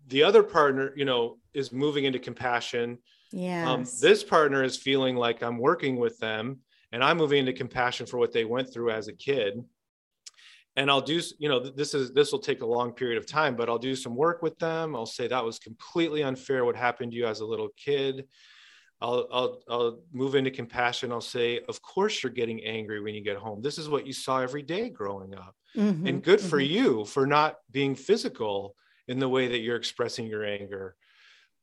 the 0.06 0.22
other 0.22 0.44
partner, 0.44 0.92
you 0.94 1.04
know, 1.04 1.38
is 1.52 1.72
moving 1.72 2.04
into 2.04 2.20
compassion. 2.20 2.98
Yeah. 3.32 3.68
Um, 3.70 3.84
this 4.00 4.22
partner 4.22 4.62
is 4.62 4.76
feeling 4.76 5.16
like 5.16 5.42
I'm 5.42 5.58
working 5.58 5.96
with 5.96 6.18
them 6.18 6.60
and 6.92 7.02
I'm 7.02 7.16
moving 7.16 7.40
into 7.40 7.52
compassion 7.52 8.06
for 8.06 8.18
what 8.18 8.32
they 8.32 8.44
went 8.44 8.72
through 8.72 8.92
as 8.92 9.08
a 9.08 9.12
kid 9.12 9.64
and 10.78 10.92
I'll 10.92 11.00
do, 11.00 11.20
you 11.40 11.48
know, 11.48 11.58
this 11.58 11.92
is 11.92 12.12
this 12.12 12.30
will 12.30 12.38
take 12.38 12.62
a 12.62 12.66
long 12.66 12.92
period 12.92 13.18
of 13.18 13.26
time, 13.26 13.56
but 13.56 13.68
I'll 13.68 13.80
do 13.80 13.96
some 13.96 14.14
work 14.14 14.42
with 14.42 14.56
them. 14.60 14.94
I'll 14.94 15.06
say 15.06 15.26
that 15.26 15.44
was 15.44 15.58
completely 15.58 16.22
unfair 16.22 16.64
what 16.64 16.76
happened 16.76 17.10
to 17.10 17.18
you 17.18 17.26
as 17.26 17.40
a 17.40 17.44
little 17.46 17.70
kid. 17.76 18.28
I'll 19.00 19.28
I'll 19.32 19.62
I'll 19.68 19.98
move 20.12 20.34
into 20.34 20.50
compassion. 20.50 21.12
I'll 21.12 21.20
say, 21.20 21.60
of 21.68 21.80
course 21.82 22.22
you're 22.22 22.32
getting 22.32 22.64
angry 22.64 23.00
when 23.00 23.14
you 23.14 23.22
get 23.22 23.36
home. 23.36 23.62
This 23.62 23.78
is 23.78 23.88
what 23.88 24.06
you 24.06 24.12
saw 24.12 24.40
every 24.40 24.62
day 24.62 24.88
growing 24.88 25.34
up. 25.34 25.54
Mm-hmm, 25.76 26.06
and 26.06 26.22
good 26.22 26.40
mm-hmm. 26.40 26.48
for 26.48 26.60
you 26.60 27.04
for 27.04 27.26
not 27.26 27.58
being 27.70 27.94
physical 27.94 28.74
in 29.06 29.18
the 29.18 29.28
way 29.28 29.48
that 29.48 29.58
you're 29.58 29.76
expressing 29.76 30.26
your 30.26 30.44
anger. 30.44 30.96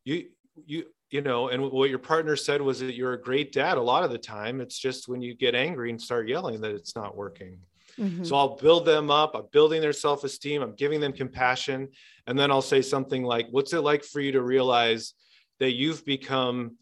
You 0.03 0.27
you 0.65 0.85
you 1.11 1.21
know, 1.21 1.49
and 1.49 1.71
what 1.71 1.89
your 1.89 1.99
partner 1.99 2.35
said 2.35 2.61
was 2.61 2.79
that 2.79 2.95
you're 2.95 3.13
a 3.13 3.21
great 3.21 3.51
dad 3.51 3.77
a 3.77 3.81
lot 3.81 4.03
of 4.03 4.11
the 4.11 4.17
time. 4.17 4.59
It's 4.59 4.77
just 4.77 5.07
when 5.07 5.21
you 5.21 5.35
get 5.35 5.55
angry 5.55 5.89
and 5.89 6.01
start 6.01 6.27
yelling 6.27 6.61
that 6.61 6.71
it's 6.71 6.95
not 6.95 7.15
working. 7.15 7.59
Mm-hmm. 7.99 8.23
So 8.23 8.35
I'll 8.35 8.55
build 8.55 8.85
them 8.85 9.09
up. 9.09 9.35
I'm 9.35 9.47
building 9.51 9.81
their 9.81 9.93
self 9.93 10.23
esteem. 10.23 10.61
I'm 10.61 10.75
giving 10.75 10.99
them 10.99 11.13
compassion. 11.13 11.89
And 12.27 12.37
then 12.37 12.51
I'll 12.51 12.61
say 12.61 12.81
something 12.81 13.23
like, 13.23 13.47
What's 13.51 13.73
it 13.73 13.81
like 13.81 14.03
for 14.03 14.19
you 14.19 14.31
to 14.33 14.41
realize 14.41 15.13
that 15.59 15.73
you've 15.73 16.05
become 16.05 16.77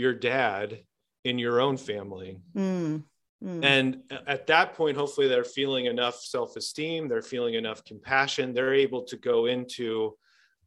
your 0.00 0.14
dad 0.14 0.80
in 1.24 1.38
your 1.38 1.60
own 1.60 1.76
family? 1.76 2.40
Mm. 2.56 3.04
Mm. 3.44 3.64
And 3.64 4.02
at 4.26 4.46
that 4.48 4.74
point, 4.74 4.96
hopefully, 4.96 5.28
they're 5.28 5.44
feeling 5.44 5.86
enough 5.86 6.20
self 6.20 6.56
esteem, 6.56 7.08
they're 7.08 7.22
feeling 7.22 7.54
enough 7.54 7.84
compassion, 7.84 8.52
they're 8.52 8.74
able 8.74 9.02
to 9.04 9.16
go 9.16 9.46
into 9.46 10.16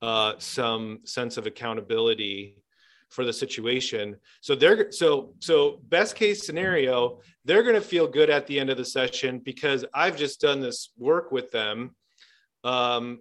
uh, 0.02 0.34
some 0.38 1.00
sense 1.04 1.38
of 1.38 1.46
accountability 1.46 2.58
for 3.10 3.24
the 3.26 3.34
situation. 3.34 4.18
So 4.42 4.56
they're 4.56 4.92
so 4.92 5.36
so 5.40 5.80
best 5.88 6.16
case 6.16 6.46
scenario, 6.46 7.20
they're 7.46 7.62
going 7.62 7.76
to 7.76 7.82
feel 7.82 8.08
good 8.08 8.32
at 8.32 8.48
the 8.48 8.60
end 8.60 8.72
of 8.72 8.78
the 8.78 8.86
session 8.86 9.40
because 9.40 9.86
I've 9.94 10.18
just 10.18 10.42
done 10.42 10.60
this 10.60 10.90
work 10.98 11.32
with 11.32 11.52
them 11.52 11.96
um, 12.64 13.20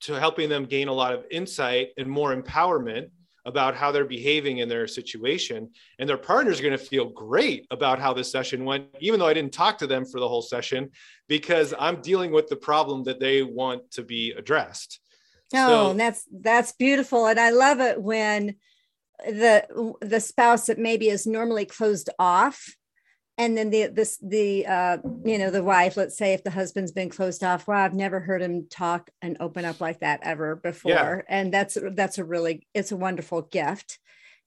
to 0.00 0.14
helping 0.18 0.48
them 0.48 0.64
gain 0.64 0.88
a 0.88 0.92
lot 0.92 1.12
of 1.12 1.26
insight 1.30 1.90
and 1.98 2.08
more 2.08 2.34
empowerment 2.34 3.10
about 3.44 3.74
how 3.74 3.90
they're 3.90 4.04
behaving 4.04 4.58
in 4.58 4.68
their 4.68 4.86
situation 4.86 5.68
and 5.98 6.08
their 6.08 6.16
partner's 6.16 6.60
are 6.60 6.62
going 6.62 6.78
to 6.78 6.78
feel 6.78 7.06
great 7.06 7.66
about 7.70 7.98
how 7.98 8.12
the 8.12 8.22
session 8.22 8.64
went 8.64 8.86
even 9.00 9.18
though 9.18 9.26
i 9.26 9.34
didn't 9.34 9.52
talk 9.52 9.78
to 9.78 9.86
them 9.86 10.04
for 10.04 10.20
the 10.20 10.28
whole 10.28 10.42
session 10.42 10.88
because 11.28 11.74
i'm 11.78 12.00
dealing 12.00 12.32
with 12.32 12.48
the 12.48 12.56
problem 12.56 13.02
that 13.02 13.20
they 13.20 13.42
want 13.42 13.90
to 13.90 14.02
be 14.02 14.32
addressed. 14.32 15.00
Oh 15.54 15.92
so, 15.92 15.94
that's 15.94 16.24
that's 16.30 16.72
beautiful 16.72 17.26
and 17.26 17.38
i 17.38 17.50
love 17.50 17.80
it 17.80 18.00
when 18.00 18.56
the 19.26 19.94
the 20.00 20.20
spouse 20.20 20.66
that 20.66 20.78
maybe 20.78 21.08
is 21.08 21.26
normally 21.26 21.64
closed 21.64 22.10
off 22.18 22.74
and 23.38 23.56
then 23.56 23.70
the 23.70 23.86
this 23.86 24.18
the 24.18 24.66
uh 24.66 24.98
you 25.24 25.38
know 25.38 25.50
the 25.50 25.62
wife 25.62 25.96
let's 25.96 26.16
say 26.16 26.32
if 26.32 26.44
the 26.44 26.50
husband's 26.50 26.92
been 26.92 27.08
closed 27.08 27.42
off 27.42 27.66
wow 27.66 27.84
i've 27.84 27.94
never 27.94 28.20
heard 28.20 28.42
him 28.42 28.66
talk 28.70 29.10
and 29.22 29.36
open 29.40 29.64
up 29.64 29.80
like 29.80 30.00
that 30.00 30.20
ever 30.22 30.56
before 30.56 30.90
yeah. 30.90 31.20
and 31.28 31.52
that's 31.52 31.78
that's 31.94 32.18
a 32.18 32.24
really 32.24 32.66
it's 32.74 32.92
a 32.92 32.96
wonderful 32.96 33.42
gift 33.42 33.98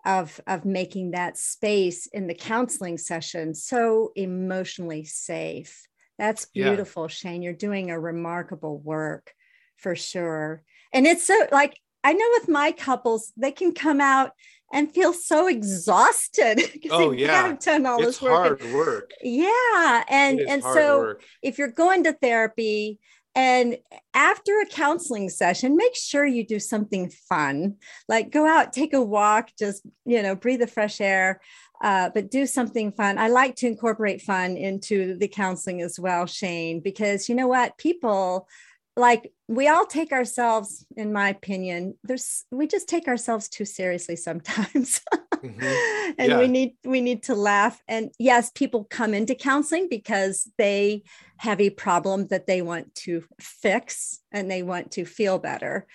of 0.05 0.39
of 0.45 0.65
making 0.65 1.11
that 1.11 1.37
space 1.37 2.07
in 2.07 2.27
the 2.27 2.35
counseling 2.35 2.97
session 2.97 3.55
so 3.55 4.11
emotionally 4.15 5.03
safe 5.03 5.87
that's 6.17 6.45
beautiful 6.45 7.03
yeah. 7.03 7.07
shane 7.07 7.41
you're 7.41 7.53
doing 7.53 7.89
a 7.89 7.99
remarkable 7.99 8.77
work 8.77 9.33
for 9.77 9.95
sure 9.95 10.63
and 10.93 11.07
it's 11.07 11.25
so 11.25 11.47
like 11.51 11.75
i 12.05 12.13
know 12.13 12.25
with 12.39 12.47
my 12.47 12.71
couples 12.71 13.33
they 13.35 13.51
can 13.51 13.73
come 13.73 13.99
out 13.99 14.31
and 14.73 14.91
feel 14.91 15.13
so 15.13 15.47
exhausted 15.47 16.57
because 16.73 16.91
oh 16.91 17.11
yeah. 17.11 17.55
done 17.61 17.85
all 17.85 17.97
it's 17.97 18.19
this 18.19 18.21
work. 18.21 18.61
hard 18.61 18.73
work. 18.73 19.11
Yeah 19.21 20.03
and 20.09 20.39
and 20.39 20.63
so 20.63 20.99
work. 20.99 21.23
if 21.41 21.57
you're 21.57 21.69
going 21.69 22.03
to 22.03 22.13
therapy 22.13 22.99
and 23.35 23.77
after 24.13 24.61
a 24.61 24.65
counseling 24.65 25.29
session 25.29 25.75
make 25.77 25.95
sure 25.95 26.25
you 26.25 26.45
do 26.45 26.59
something 26.59 27.09
fun. 27.09 27.75
Like 28.09 28.31
go 28.31 28.47
out 28.47 28.73
take 28.73 28.93
a 28.93 29.01
walk 29.01 29.51
just 29.57 29.85
you 30.05 30.21
know 30.21 30.35
breathe 30.35 30.59
the 30.61 30.67
fresh 30.67 30.99
air 30.99 31.41
uh, 31.83 32.09
but 32.13 32.31
do 32.31 32.45
something 32.45 32.91
fun. 32.91 33.17
I 33.17 33.27
like 33.27 33.55
to 33.57 33.67
incorporate 33.67 34.21
fun 34.21 34.55
into 34.57 35.17
the 35.17 35.27
counseling 35.27 35.81
as 35.81 35.99
well 35.99 36.25
shane 36.25 36.79
because 36.79 37.27
you 37.27 37.35
know 37.35 37.47
what? 37.47 37.77
People 37.77 38.47
like 38.95 39.31
we 39.47 39.67
all 39.67 39.85
take 39.85 40.11
ourselves 40.11 40.85
in 40.95 41.11
my 41.11 41.29
opinion 41.29 41.95
there's 42.03 42.45
we 42.51 42.67
just 42.67 42.87
take 42.87 43.07
ourselves 43.07 43.49
too 43.49 43.65
seriously 43.65 44.15
sometimes 44.15 45.01
mm-hmm. 45.33 46.11
and 46.17 46.31
yeah. 46.31 46.37
we 46.37 46.47
need 46.47 46.75
we 46.85 47.01
need 47.01 47.23
to 47.23 47.35
laugh 47.35 47.81
and 47.87 48.11
yes 48.19 48.51
people 48.55 48.85
come 48.89 49.13
into 49.13 49.35
counseling 49.35 49.87
because 49.89 50.49
they 50.57 51.03
have 51.37 51.59
a 51.59 51.69
problem 51.69 52.27
that 52.27 52.47
they 52.47 52.61
want 52.61 52.93
to 52.95 53.23
fix 53.39 54.21
and 54.31 54.49
they 54.49 54.63
want 54.63 54.91
to 54.91 55.05
feel 55.05 55.37
better 55.37 55.85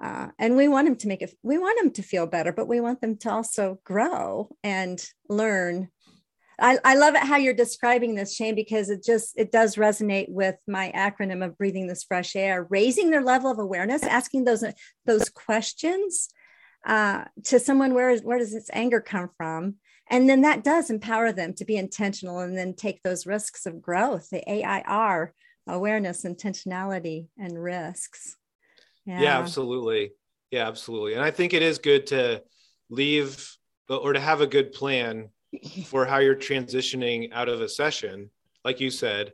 uh, 0.00 0.28
and 0.38 0.56
we 0.56 0.66
want 0.68 0.86
them 0.86 0.96
to 0.96 1.08
make 1.08 1.22
it 1.22 1.34
we 1.42 1.58
want 1.58 1.78
them 1.78 1.90
to 1.90 2.02
feel 2.02 2.26
better 2.26 2.52
but 2.52 2.68
we 2.68 2.80
want 2.80 3.00
them 3.00 3.16
to 3.16 3.30
also 3.30 3.78
grow 3.84 4.48
and 4.62 5.04
learn 5.28 5.88
I, 6.60 6.78
I 6.84 6.94
love 6.96 7.14
it 7.14 7.22
how 7.22 7.36
you're 7.36 7.54
describing 7.54 8.14
this, 8.14 8.34
Shane, 8.34 8.54
because 8.54 8.90
it 8.90 9.02
just 9.02 9.34
it 9.36 9.50
does 9.50 9.76
resonate 9.76 10.28
with 10.28 10.56
my 10.68 10.92
acronym 10.94 11.44
of 11.44 11.56
breathing 11.56 11.86
this 11.86 12.04
fresh 12.04 12.36
air, 12.36 12.66
raising 12.68 13.10
their 13.10 13.22
level 13.22 13.50
of 13.50 13.58
awareness, 13.58 14.02
asking 14.02 14.44
those 14.44 14.64
those 15.06 15.28
questions 15.30 16.28
uh, 16.86 17.24
to 17.44 17.58
someone 17.58 17.94
where 17.94 18.16
where 18.18 18.38
does 18.38 18.52
this 18.52 18.68
anger 18.72 19.00
come 19.00 19.30
from, 19.36 19.76
and 20.10 20.28
then 20.28 20.42
that 20.42 20.62
does 20.62 20.90
empower 20.90 21.32
them 21.32 21.54
to 21.54 21.64
be 21.64 21.76
intentional 21.76 22.40
and 22.40 22.56
then 22.56 22.74
take 22.74 23.02
those 23.02 23.26
risks 23.26 23.64
of 23.64 23.80
growth, 23.80 24.28
the 24.30 24.42
AIR, 24.48 25.32
awareness, 25.66 26.24
intentionality, 26.24 27.28
and 27.38 27.62
risks. 27.62 28.36
Yeah. 29.06 29.20
yeah, 29.20 29.38
absolutely. 29.38 30.12
Yeah, 30.50 30.68
absolutely. 30.68 31.14
And 31.14 31.22
I 31.22 31.30
think 31.30 31.54
it 31.54 31.62
is 31.62 31.78
good 31.78 32.08
to 32.08 32.42
leave 32.90 33.50
or 33.88 34.12
to 34.12 34.20
have 34.20 34.40
a 34.40 34.46
good 34.46 34.72
plan 34.72 35.30
for 35.84 36.04
how 36.06 36.18
you're 36.18 36.36
transitioning 36.36 37.32
out 37.32 37.48
of 37.48 37.60
a 37.60 37.68
session 37.68 38.30
like 38.64 38.80
you 38.80 38.90
said 38.90 39.32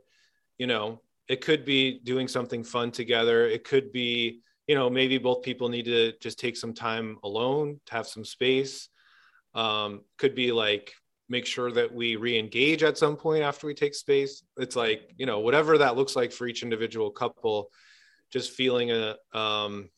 you 0.57 0.67
know 0.67 0.99
it 1.27 1.41
could 1.41 1.65
be 1.65 1.99
doing 2.03 2.27
something 2.27 2.63
fun 2.63 2.91
together. 2.91 3.45
It 3.45 3.63
could 3.63 3.91
be 3.91 4.41
you 4.67 4.75
know 4.75 4.89
maybe 4.89 5.17
both 5.17 5.43
people 5.43 5.69
need 5.69 5.85
to 5.85 6.13
just 6.19 6.39
take 6.39 6.57
some 6.57 6.73
time 6.73 7.17
alone 7.23 7.79
to 7.85 7.93
have 7.93 8.07
some 8.07 8.25
space. 8.25 8.89
Um, 9.53 10.01
could 10.17 10.35
be 10.35 10.51
like 10.51 10.93
make 11.29 11.45
sure 11.45 11.71
that 11.71 11.93
we 11.93 12.15
re-engage 12.15 12.83
at 12.83 12.97
some 12.97 13.17
point 13.17 13.43
after 13.43 13.67
we 13.67 13.73
take 13.73 13.95
space. 13.95 14.43
It's 14.57 14.75
like 14.75 15.13
you 15.17 15.25
know 15.25 15.39
whatever 15.39 15.77
that 15.77 15.95
looks 15.95 16.15
like 16.15 16.31
for 16.31 16.47
each 16.47 16.63
individual 16.63 17.11
couple 17.11 17.69
just 18.31 18.51
feeling 18.51 18.91
a 18.91 19.15
um, 19.33 19.89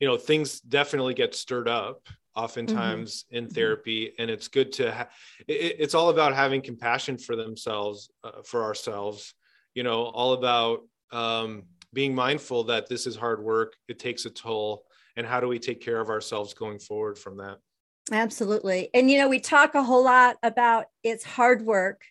you 0.00 0.08
know 0.08 0.16
things 0.16 0.60
definitely 0.60 1.14
get 1.14 1.34
stirred 1.34 1.68
up 1.68 2.06
oftentimes 2.36 3.24
mm-hmm. 3.24 3.36
in 3.36 3.44
mm-hmm. 3.44 3.54
therapy 3.54 4.12
and 4.18 4.30
it's 4.30 4.48
good 4.48 4.72
to 4.72 4.92
ha- 4.92 5.08
it, 5.48 5.76
it's 5.78 5.94
all 5.94 6.10
about 6.10 6.34
having 6.34 6.60
compassion 6.60 7.16
for 7.16 7.34
themselves 7.34 8.10
uh, 8.22 8.42
for 8.44 8.62
ourselves 8.62 9.34
you 9.74 9.82
know 9.82 10.04
all 10.04 10.34
about 10.34 10.80
um, 11.12 11.64
being 11.92 12.14
mindful 12.14 12.64
that 12.64 12.88
this 12.88 13.06
is 13.06 13.16
hard 13.16 13.42
work 13.42 13.74
it 13.88 13.98
takes 13.98 14.26
a 14.26 14.30
toll 14.30 14.84
and 15.16 15.26
how 15.26 15.40
do 15.40 15.48
we 15.48 15.58
take 15.58 15.80
care 15.80 16.00
of 16.00 16.10
ourselves 16.10 16.52
going 16.52 16.78
forward 16.78 17.18
from 17.18 17.38
that 17.38 17.56
absolutely 18.12 18.90
and 18.92 19.10
you 19.10 19.18
know 19.18 19.28
we 19.28 19.40
talk 19.40 19.74
a 19.74 19.82
whole 19.82 20.04
lot 20.04 20.36
about 20.42 20.86
it's 21.02 21.24
hard 21.24 21.62
work 21.62 22.02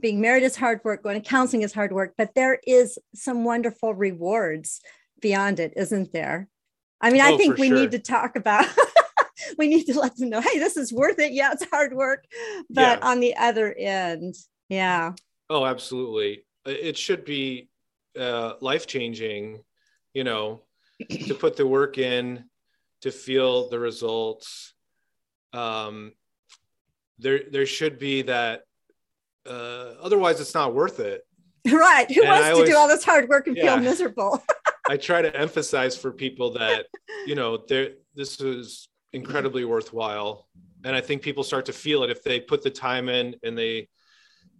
being 0.00 0.20
married 0.20 0.42
is 0.42 0.56
hard 0.56 0.80
work 0.84 1.02
going 1.02 1.20
to 1.20 1.28
counseling 1.28 1.62
is 1.62 1.72
hard 1.72 1.92
work 1.92 2.14
but 2.16 2.34
there 2.34 2.58
is 2.66 2.98
some 3.14 3.44
wonderful 3.44 3.94
rewards 3.94 4.80
beyond 5.20 5.60
it 5.60 5.72
isn't 5.76 6.12
there 6.12 6.48
i 7.00 7.10
mean 7.10 7.20
oh, 7.20 7.34
i 7.34 7.36
think 7.36 7.58
we 7.58 7.68
sure. 7.68 7.76
need 7.76 7.90
to 7.90 7.98
talk 7.98 8.36
about 8.36 8.66
we 9.58 9.68
need 9.68 9.84
to 9.84 9.98
let 9.98 10.16
them 10.16 10.30
know, 10.30 10.40
hey, 10.40 10.58
this 10.58 10.76
is 10.76 10.92
worth 10.92 11.18
it. 11.18 11.32
Yeah, 11.32 11.52
it's 11.52 11.64
hard 11.70 11.94
work. 11.94 12.24
But 12.70 12.98
yeah. 12.98 13.08
on 13.08 13.20
the 13.20 13.36
other 13.36 13.72
end, 13.72 14.34
yeah. 14.68 15.12
Oh, 15.48 15.64
absolutely. 15.64 16.44
It 16.64 16.96
should 16.96 17.24
be 17.24 17.68
uh, 18.18 18.54
life 18.60 18.86
changing, 18.86 19.62
you 20.14 20.24
know, 20.24 20.62
to 21.10 21.34
put 21.34 21.56
the 21.56 21.66
work 21.66 21.98
in, 21.98 22.44
to 23.02 23.10
feel 23.10 23.68
the 23.68 23.78
results. 23.78 24.74
Um, 25.52 26.12
there, 27.18 27.40
there 27.50 27.66
should 27.66 27.98
be 27.98 28.22
that. 28.22 28.62
Uh, 29.48 29.94
otherwise, 30.02 30.40
it's 30.40 30.54
not 30.54 30.74
worth 30.74 31.00
it. 31.00 31.22
Right. 31.72 32.08
Who 32.12 32.22
and 32.22 32.30
wants 32.30 32.44
I 32.44 32.48
to 32.48 32.54
always, 32.54 32.70
do 32.70 32.76
all 32.76 32.86
this 32.86 33.04
hard 33.04 33.28
work 33.28 33.48
and 33.48 33.56
yeah, 33.56 33.74
feel 33.74 33.82
miserable? 33.90 34.44
I 34.88 34.96
try 34.96 35.22
to 35.22 35.34
emphasize 35.36 35.96
for 35.96 36.12
people 36.12 36.52
that, 36.52 36.86
you 37.26 37.34
know, 37.34 37.56
there, 37.68 37.90
this 38.14 38.40
is 38.40 38.88
incredibly 39.16 39.64
worthwhile. 39.64 40.46
And 40.84 40.94
i 40.94 41.00
think 41.00 41.22
people 41.22 41.42
start 41.42 41.64
to 41.66 41.72
feel 41.72 42.04
it. 42.04 42.10
If 42.10 42.22
they 42.22 42.38
put 42.38 42.62
the 42.62 42.70
time 42.70 43.08
in 43.08 43.34
and 43.42 43.58
they 43.58 43.88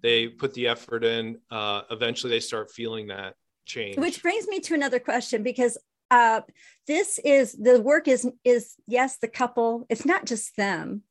they 0.03 0.29
put 0.29 0.55
the 0.55 0.69
effort 0.69 1.05
in 1.05 1.39
uh, 1.51 1.83
eventually 1.91 2.31
they 2.31 2.41
start 2.41 2.71
feeling 2.71 3.07
that 3.09 3.35
change. 3.65 3.97
Which 3.99 4.23
brings 4.23 4.49
me 4.49 4.59
to 4.61 4.75
another 4.75 4.99
question 4.99 5.43
because 5.43 5.79
uh, 6.11 6.41
this 6.87 7.19
is 7.25 7.53
the 7.53 7.81
work 7.81 8.09
is 8.09 8.29
is 8.45 8.75
yes 8.87 9.19
the 9.19 9.29
couple 9.29 9.87
it's 9.89 10.07
not 10.07 10.25
just 10.25 10.57
them 10.57 11.03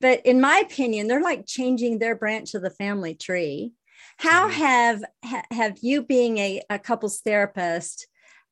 but 0.00 0.24
in 0.24 0.40
my 0.40 0.58
opinion 0.58 1.06
they're 1.06 1.22
like 1.22 1.46
changing 1.46 1.98
their 1.98 2.16
branch 2.16 2.54
of 2.54 2.62
the 2.62 2.70
family 2.70 3.14
tree. 3.14 3.72
How 4.18 4.48
mm-hmm. 4.48 4.60
have 4.60 5.04
ha, 5.24 5.42
have 5.50 5.78
you 5.82 6.02
being 6.02 6.38
a, 6.38 6.62
a 6.70 6.78
couples 6.78 7.20
therapist 7.20 8.06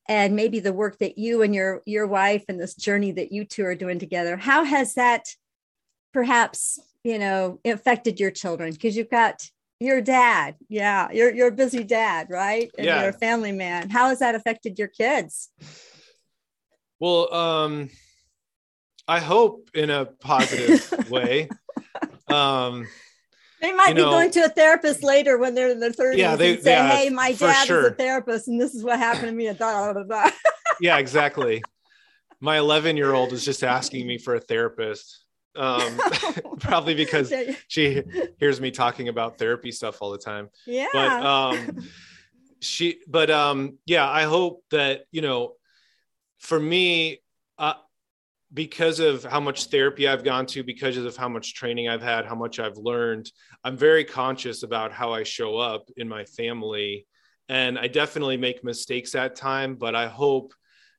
and 0.09 0.35
maybe 0.35 0.61
the 0.61 0.73
work 0.73 0.99
that 0.99 1.19
you 1.19 1.43
and 1.43 1.55
your 1.55 1.83
your 1.87 2.07
wife 2.07 2.45
and 2.49 2.61
this 2.61 2.75
journey 2.75 3.13
that 3.13 3.33
you 3.33 3.45
two 3.45 3.65
are 3.65 3.75
doing 3.75 3.99
together 3.99 4.37
how 4.37 4.65
has 4.65 4.95
that 4.95 5.35
perhaps 6.13 6.79
you 7.05 7.19
know 7.19 7.59
affected 7.65 8.21
your 8.21 8.31
children? 8.31 8.73
Because 8.73 8.97
you've 8.97 9.11
got 9.11 9.49
your 9.81 10.01
dad 10.01 10.55
yeah 10.69 11.11
you're, 11.11 11.35
you're 11.35 11.49
a 11.49 11.53
busy 11.53 11.83
dad 11.83 12.29
right? 12.31 12.71
And 12.79 12.87
yeah. 12.87 13.01
you're 13.01 13.11
a 13.11 13.15
family 13.15 13.53
man. 13.53 13.91
How 13.91 14.09
has 14.09 14.21
that 14.21 14.35
affected 14.35 14.79
your 14.79 14.89
kids? 14.89 15.51
Well 17.01 17.33
um 17.35 17.91
i 19.09 19.19
hope 19.19 19.69
in 19.75 19.91
a 19.91 20.05
positive 20.07 21.11
way. 21.11 21.49
Um 22.29 22.87
they 23.63 23.73
might 23.73 23.91
you 23.91 23.95
be 23.95 24.03
know, 24.03 24.11
going 24.11 24.31
to 24.33 24.41
a 24.41 24.49
therapist 24.49 25.05
later 25.05 25.39
when 25.39 25.55
they're 25.55 25.71
in 25.71 25.79
their 25.79 25.93
30s 25.93 26.17
yeah, 26.17 26.35
they, 26.35 26.55
and 26.55 26.63
say, 26.63 26.73
yeah, 26.73 26.89
Hey, 26.89 27.11
my 27.11 27.33
dad 27.33 27.65
sure. 27.65 27.87
is 27.87 27.87
a 27.93 27.95
therapist 27.95 28.49
and 28.49 28.61
this 28.61 28.75
is 28.75 28.83
what 28.83 28.99
happened 28.99 29.29
to 29.29 29.33
me. 29.33 29.47
And 29.47 29.57
blah, 29.57 29.93
blah, 29.93 30.03
blah. 30.03 30.31
yeah, 30.81 30.99
exactly. 30.99 31.63
My 32.41 32.59
11 32.59 32.97
year 32.97 33.15
old 33.15 33.33
is 33.33 33.45
just 33.45 33.63
asking 33.63 34.05
me 34.05 34.19
for 34.19 34.35
a 34.35 34.41
therapist. 34.41 35.25
Um, 35.55 36.01
probably 36.59 36.95
because 36.95 37.33
she 37.69 38.03
hears 38.41 38.61
me 38.61 38.73
talking 38.73 39.09
about 39.09 39.39
therapy 39.39 39.71
stuff 39.71 40.03
all 40.03 40.11
the 40.11 40.19
time. 40.19 40.51
Yeah. 40.67 40.89
But 40.93 41.25
um, 41.25 41.89
she, 42.61 42.99
but 43.07 43.31
um, 43.31 43.79
yeah, 43.87 44.09
I 44.09 44.25
hope 44.25 44.65
that, 44.73 45.05
you 45.13 45.23
know, 45.23 45.53
for 46.41 46.59
me, 46.59 47.21
uh, 47.59 47.75
because 48.55 49.01
of 49.01 49.25
how 49.25 49.41
much 49.41 49.67
therapy 49.67 50.07
I've 50.07 50.25
gone 50.25 50.47
to, 50.47 50.63
because 50.63 50.97
of 50.97 51.17
how 51.17 51.29
much 51.29 51.55
training 51.55 51.89
I've 51.89 52.03
had, 52.03 52.27
how 52.27 52.35
much 52.35 52.59
I've 52.59 52.77
learned, 52.77 53.31
I'm 53.65 53.77
very 53.77 54.05
conscious 54.05 54.63
about 54.63 54.93
how 54.93 55.13
I 55.13 55.23
show 55.23 55.57
up 55.57 55.89
in 55.97 56.09
my 56.09 56.25
family. 56.25 57.07
And 57.49 57.79
I 57.79 57.89
definitely 57.89 58.37
make 58.37 58.65
mistakes 58.65 59.15
at 59.15 59.37
time, 59.37 59.77
but 59.77 59.95
I 59.95 60.07
hope 60.07 60.53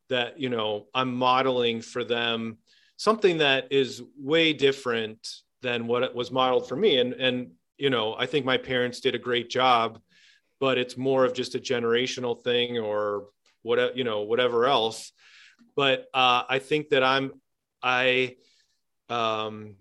that, 0.10 0.40
you 0.40 0.50
know, 0.50 0.88
I'm 0.94 1.16
modeling 1.16 1.82
for 1.82 2.04
them 2.04 2.58
something 2.98 3.40
that 3.40 3.72
is 3.72 4.02
way 4.18 4.54
different 4.54 5.28
than 5.62 5.88
what 5.88 6.16
was 6.16 6.32
modeled 6.32 6.68
for 6.68 6.76
me. 6.76 7.00
And 7.00 7.14
and 7.14 7.52
you 7.78 7.90
know, 7.90 8.16
I 8.18 8.28
think 8.28 8.46
my 8.46 8.58
parents 8.58 9.00
did 9.00 9.16
a 9.16 9.20
great 9.20 9.50
job, 9.50 10.00
but 10.60 10.78
it's 10.78 10.96
more 10.98 11.26
of 11.26 11.34
just 11.34 11.56
a 11.56 11.60
generational 11.60 12.42
thing 12.42 12.78
or 12.78 13.26
whatever 13.62 13.94
you 13.96 14.04
know 14.04 14.22
whatever 14.22 14.66
else. 14.66 15.12
But 15.76 16.06
uh, 16.14 16.44
I 16.48 16.60
think 16.60 16.90
that 16.90 17.04
I'm 17.04 17.32
I 17.84 18.36
um, 19.10 19.76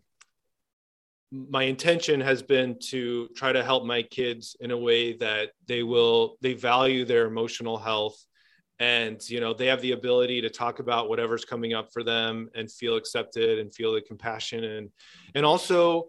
my 1.31 1.63
intention 1.63 2.21
has 2.21 2.43
been 2.43 2.79
to 2.79 3.29
try 3.29 3.53
to 3.53 3.65
help 3.65 3.87
my 3.87 4.03
kids 4.03 4.55
in 4.61 4.71
a 4.71 4.77
way 4.77 5.17
that 5.17 5.53
they 5.67 5.83
will 5.83 6.37
they 6.43 6.53
value 6.53 7.05
their 7.05 7.27
emotional 7.27 7.79
health. 7.79 8.17
And 8.79 9.21
you 9.31 9.41
know 9.41 9.55
they 9.55 9.67
have 9.67 9.81
the 9.81 9.93
ability 9.93 10.41
to 10.43 10.51
talk 10.51 10.81
about 10.81 11.09
whatever's 11.09 11.45
coming 11.45 11.73
up 11.73 11.93
for 11.93 12.03
them 12.03 12.51
and 12.55 12.71
feel 12.71 12.97
accepted 12.97 13.61
and 13.61 13.73
feel 13.73 13.93
the 13.93 14.01
compassion 14.01 14.65
and 14.65 14.91
and 15.35 15.47
also 15.47 16.09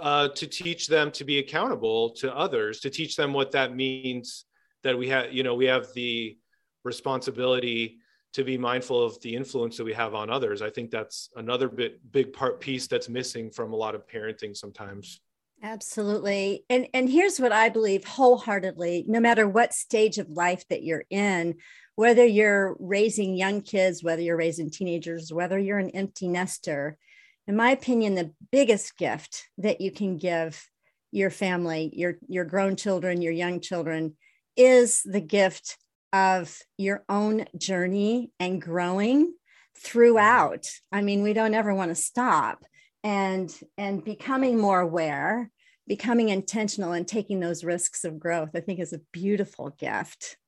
uh, 0.00 0.28
to 0.28 0.46
teach 0.46 0.86
them 0.86 1.10
to 1.12 1.24
be 1.24 1.38
accountable 1.38 2.10
to 2.10 2.34
others 2.36 2.80
to 2.80 2.90
teach 2.90 3.16
them 3.16 3.32
what 3.32 3.52
that 3.52 3.74
means 3.74 4.44
that 4.82 4.98
we 4.98 5.08
have 5.08 5.32
you 5.32 5.42
know 5.42 5.54
we 5.54 5.64
have 5.64 5.86
the 5.94 6.36
responsibility 6.82 7.98
to 8.34 8.44
be 8.44 8.58
mindful 8.58 9.02
of 9.02 9.20
the 9.22 9.34
influence 9.34 9.76
that 9.76 9.84
we 9.84 9.92
have 9.92 10.14
on 10.14 10.28
others. 10.28 10.60
I 10.60 10.68
think 10.68 10.90
that's 10.90 11.30
another 11.36 11.68
bit 11.68 12.12
big 12.12 12.32
part 12.32 12.60
piece 12.60 12.86
that's 12.86 13.08
missing 13.08 13.50
from 13.50 13.72
a 13.72 13.76
lot 13.76 13.94
of 13.94 14.06
parenting 14.06 14.56
sometimes. 14.56 15.20
Absolutely. 15.62 16.64
And 16.68 16.88
and 16.92 17.08
here's 17.08 17.38
what 17.38 17.52
i 17.52 17.70
believe 17.70 18.04
wholeheartedly 18.04 19.06
no 19.08 19.18
matter 19.18 19.48
what 19.48 19.72
stage 19.72 20.18
of 20.18 20.28
life 20.28 20.66
that 20.68 20.82
you're 20.82 21.04
in 21.08 21.54
whether 21.96 22.26
you're 22.26 22.76
raising 22.80 23.34
young 23.34 23.62
kids 23.62 24.02
whether 24.02 24.20
you're 24.20 24.36
raising 24.36 24.70
teenagers 24.70 25.32
whether 25.32 25.58
you're 25.58 25.78
an 25.78 25.90
empty 25.90 26.28
nester 26.28 26.98
in 27.46 27.56
my 27.56 27.70
opinion 27.70 28.14
the 28.14 28.32
biggest 28.52 28.98
gift 28.98 29.48
that 29.56 29.80
you 29.80 29.90
can 29.90 30.18
give 30.18 30.68
your 31.12 31.30
family 31.30 31.90
your 31.94 32.18
your 32.28 32.44
grown 32.44 32.76
children 32.76 33.22
your 33.22 33.32
young 33.32 33.60
children 33.60 34.16
is 34.56 35.02
the 35.04 35.20
gift 35.20 35.78
of 36.14 36.56
your 36.78 37.04
own 37.08 37.44
journey 37.58 38.30
and 38.38 38.62
growing 38.62 39.34
throughout. 39.76 40.66
I 40.92 41.02
mean 41.02 41.22
we 41.24 41.32
don't 41.32 41.54
ever 41.54 41.74
want 41.74 41.90
to 41.90 41.96
stop 41.96 42.64
and 43.02 43.54
and 43.76 44.02
becoming 44.02 44.58
more 44.58 44.80
aware 44.80 45.50
becoming 45.86 46.30
intentional 46.30 46.92
and 46.92 47.06
taking 47.06 47.40
those 47.40 47.62
risks 47.62 48.04
of 48.04 48.18
growth 48.18 48.48
i 48.54 48.60
think 48.60 48.80
is 48.80 48.94
a 48.94 49.00
beautiful 49.12 49.68
gift. 49.78 50.38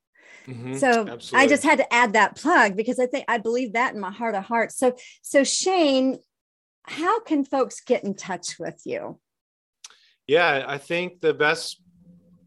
Mm-hmm, 0.46 0.74
so 0.74 1.06
absolutely. 1.06 1.38
i 1.38 1.46
just 1.46 1.62
had 1.64 1.78
to 1.78 1.94
add 1.94 2.14
that 2.14 2.36
plug 2.36 2.76
because 2.76 2.98
i 2.98 3.06
think 3.06 3.24
i 3.28 3.36
believe 3.36 3.74
that 3.74 3.94
in 3.94 4.00
my 4.00 4.12
heart 4.12 4.34
of 4.34 4.44
hearts. 4.44 4.78
So 4.78 4.96
so 5.22 5.44
shane 5.44 6.18
how 6.84 7.20
can 7.20 7.44
folks 7.44 7.80
get 7.80 8.04
in 8.04 8.14
touch 8.14 8.58
with 8.60 8.80
you? 8.84 9.18
Yeah 10.28 10.64
i 10.66 10.78
think 10.78 11.20
the 11.20 11.34
best 11.34 11.82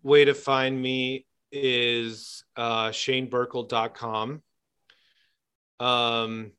way 0.01 0.25
to 0.25 0.33
find 0.33 0.81
me 0.81 1.25
is 1.51 2.43
uh, 2.55 2.89
shanebirkel.com. 2.89 4.41
Um, 5.79 6.51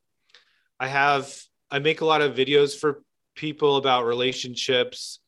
I 0.78 0.88
have, 0.88 1.34
I 1.70 1.78
make 1.78 2.00
a 2.00 2.06
lot 2.06 2.22
of 2.22 2.34
videos 2.34 2.78
for 2.78 3.02
people 3.34 3.76
about 3.76 4.06
relationships. 4.06 5.20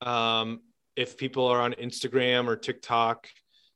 Um, 0.00 0.60
if 0.96 1.16
people 1.16 1.46
are 1.46 1.60
on 1.60 1.72
Instagram 1.74 2.46
or 2.46 2.56
TikTok, 2.56 3.28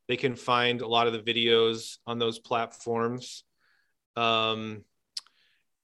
they 0.08 0.16
can 0.16 0.36
find 0.36 0.80
a 0.80 0.86
lot 0.86 1.06
of 1.06 1.12
the 1.12 1.20
videos 1.20 1.98
on 2.06 2.18
those 2.18 2.38
platforms. 2.38 3.44
Um, 4.16 4.84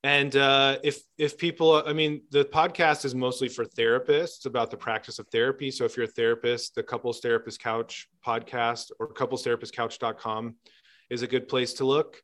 and 0.02 0.34
uh, 0.36 0.78
if 0.82 1.02
if 1.18 1.36
people 1.36 1.82
i 1.86 1.92
mean 1.92 2.22
the 2.30 2.44
podcast 2.44 3.04
is 3.04 3.14
mostly 3.14 3.48
for 3.48 3.64
therapists 3.64 4.46
about 4.46 4.70
the 4.70 4.76
practice 4.76 5.18
of 5.18 5.28
therapy. 5.28 5.70
So 5.70 5.84
if 5.84 5.96
you're 5.96 6.06
a 6.06 6.08
therapist 6.08 6.74
the 6.74 6.82
couples 6.82 7.20
therapist 7.20 7.60
couch 7.60 8.08
podcast 8.24 8.90
or 8.98 9.12
couplestherapistcouch.com 9.12 10.54
is 11.10 11.22
a 11.22 11.26
good 11.26 11.48
place 11.48 11.74
to 11.74 11.84
look. 11.84 12.22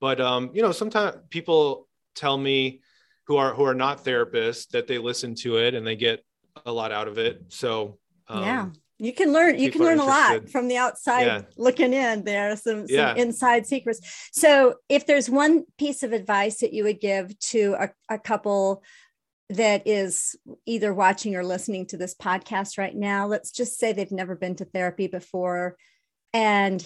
But 0.00 0.20
um, 0.20 0.50
you 0.52 0.62
know 0.62 0.72
sometimes 0.72 1.16
people 1.30 1.88
tell 2.14 2.36
me 2.36 2.82
who 3.26 3.36
are 3.36 3.54
who 3.54 3.64
are 3.64 3.74
not 3.74 4.04
therapists 4.04 4.68
that 4.70 4.88
they 4.88 4.98
listen 4.98 5.34
to 5.36 5.58
it 5.58 5.74
and 5.74 5.86
they 5.86 5.96
get 5.96 6.24
a 6.66 6.72
lot 6.72 6.90
out 6.90 7.06
of 7.06 7.18
it. 7.18 7.44
So 7.48 7.98
um, 8.28 8.42
yeah 8.42 8.68
you 9.02 9.12
can 9.12 9.32
learn 9.32 9.58
you 9.58 9.72
can 9.72 9.82
learn 9.82 9.98
a 9.98 10.04
lot 10.04 10.48
from 10.48 10.68
the 10.68 10.76
outside 10.76 11.26
yeah. 11.26 11.42
looking 11.56 11.92
in. 11.92 12.22
There 12.22 12.54
some, 12.56 12.86
some 12.86 12.96
yeah. 12.96 13.14
inside 13.16 13.66
secrets. 13.66 14.28
So 14.30 14.76
if 14.88 15.06
there's 15.06 15.28
one 15.28 15.64
piece 15.76 16.04
of 16.04 16.12
advice 16.12 16.60
that 16.60 16.72
you 16.72 16.84
would 16.84 17.00
give 17.00 17.36
to 17.50 17.74
a, 17.80 17.90
a 18.08 18.18
couple 18.20 18.84
that 19.50 19.88
is 19.88 20.36
either 20.66 20.94
watching 20.94 21.34
or 21.34 21.44
listening 21.44 21.86
to 21.86 21.96
this 21.96 22.14
podcast 22.14 22.78
right 22.78 22.94
now 22.94 23.26
let's 23.26 23.50
just 23.50 23.78
say 23.78 23.92
they've 23.92 24.12
never 24.12 24.36
been 24.36 24.54
to 24.56 24.64
therapy 24.64 25.08
before. 25.08 25.76
And 26.32 26.80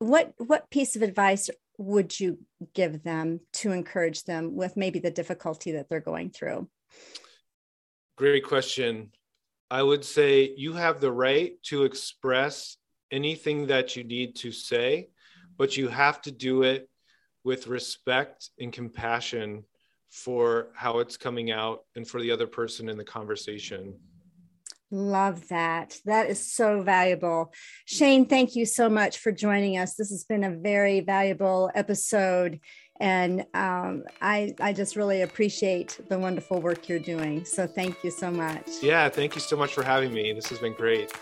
what 0.00 0.34
what 0.36 0.70
piece 0.70 0.96
of 0.96 1.02
advice 1.02 1.48
would 1.78 2.20
you 2.20 2.40
give 2.74 3.02
them 3.02 3.40
to 3.54 3.72
encourage 3.72 4.24
them 4.24 4.54
with 4.54 4.76
maybe 4.76 4.98
the 4.98 5.10
difficulty 5.10 5.72
that 5.72 5.88
they're 5.88 6.00
going 6.00 6.28
through? 6.28 6.68
Great 8.18 8.44
question 8.44 9.12
I 9.70 9.82
would 9.82 10.04
say 10.04 10.54
you 10.56 10.72
have 10.72 11.00
the 11.00 11.12
right 11.12 11.52
to 11.64 11.84
express 11.84 12.76
anything 13.10 13.66
that 13.66 13.96
you 13.96 14.04
need 14.04 14.36
to 14.36 14.50
say, 14.50 15.08
but 15.58 15.76
you 15.76 15.88
have 15.88 16.22
to 16.22 16.30
do 16.30 16.62
it 16.62 16.88
with 17.44 17.66
respect 17.66 18.50
and 18.58 18.72
compassion 18.72 19.64
for 20.10 20.68
how 20.74 21.00
it's 21.00 21.18
coming 21.18 21.50
out 21.50 21.80
and 21.96 22.08
for 22.08 22.20
the 22.20 22.30
other 22.30 22.46
person 22.46 22.88
in 22.88 22.96
the 22.96 23.04
conversation. 23.04 23.94
Love 24.90 25.48
that. 25.48 25.98
That 26.06 26.30
is 26.30 26.50
so 26.50 26.82
valuable. 26.82 27.52
Shane, 27.84 28.24
thank 28.24 28.56
you 28.56 28.64
so 28.64 28.88
much 28.88 29.18
for 29.18 29.30
joining 29.30 29.76
us. 29.76 29.94
This 29.94 30.08
has 30.10 30.24
been 30.24 30.44
a 30.44 30.56
very 30.56 31.00
valuable 31.00 31.70
episode 31.74 32.60
and 33.00 33.46
um, 33.54 34.04
I, 34.20 34.54
I 34.60 34.72
just 34.72 34.96
really 34.96 35.22
appreciate 35.22 35.98
the 36.08 36.18
wonderful 36.18 36.60
work 36.60 36.88
you're 36.88 36.98
doing. 36.98 37.44
So 37.44 37.66
thank 37.66 38.02
you 38.02 38.10
so 38.10 38.30
much. 38.30 38.68
Yeah, 38.82 39.08
thank 39.08 39.34
you 39.34 39.40
so 39.40 39.56
much 39.56 39.72
for 39.72 39.82
having 39.82 40.12
me. 40.12 40.32
This 40.32 40.46
has 40.46 40.58
been 40.58 40.72
great. 40.72 41.12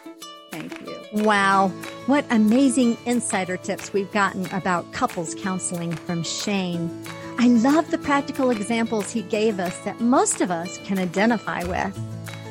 Thank 0.50 0.80
you. 0.86 0.96
Wow. 1.22 1.68
What 2.06 2.24
amazing 2.30 2.96
insider 3.04 3.56
tips 3.56 3.92
we've 3.92 4.10
gotten 4.12 4.46
about 4.54 4.90
couples 4.92 5.34
counseling 5.34 5.92
from 5.92 6.22
Shane. 6.22 6.90
I 7.38 7.48
love 7.48 7.90
the 7.90 7.98
practical 7.98 8.50
examples 8.50 9.12
he 9.12 9.22
gave 9.22 9.60
us 9.60 9.78
that 9.80 10.00
most 10.00 10.40
of 10.40 10.50
us 10.50 10.78
can 10.84 10.98
identify 10.98 11.64
with. 11.64 11.98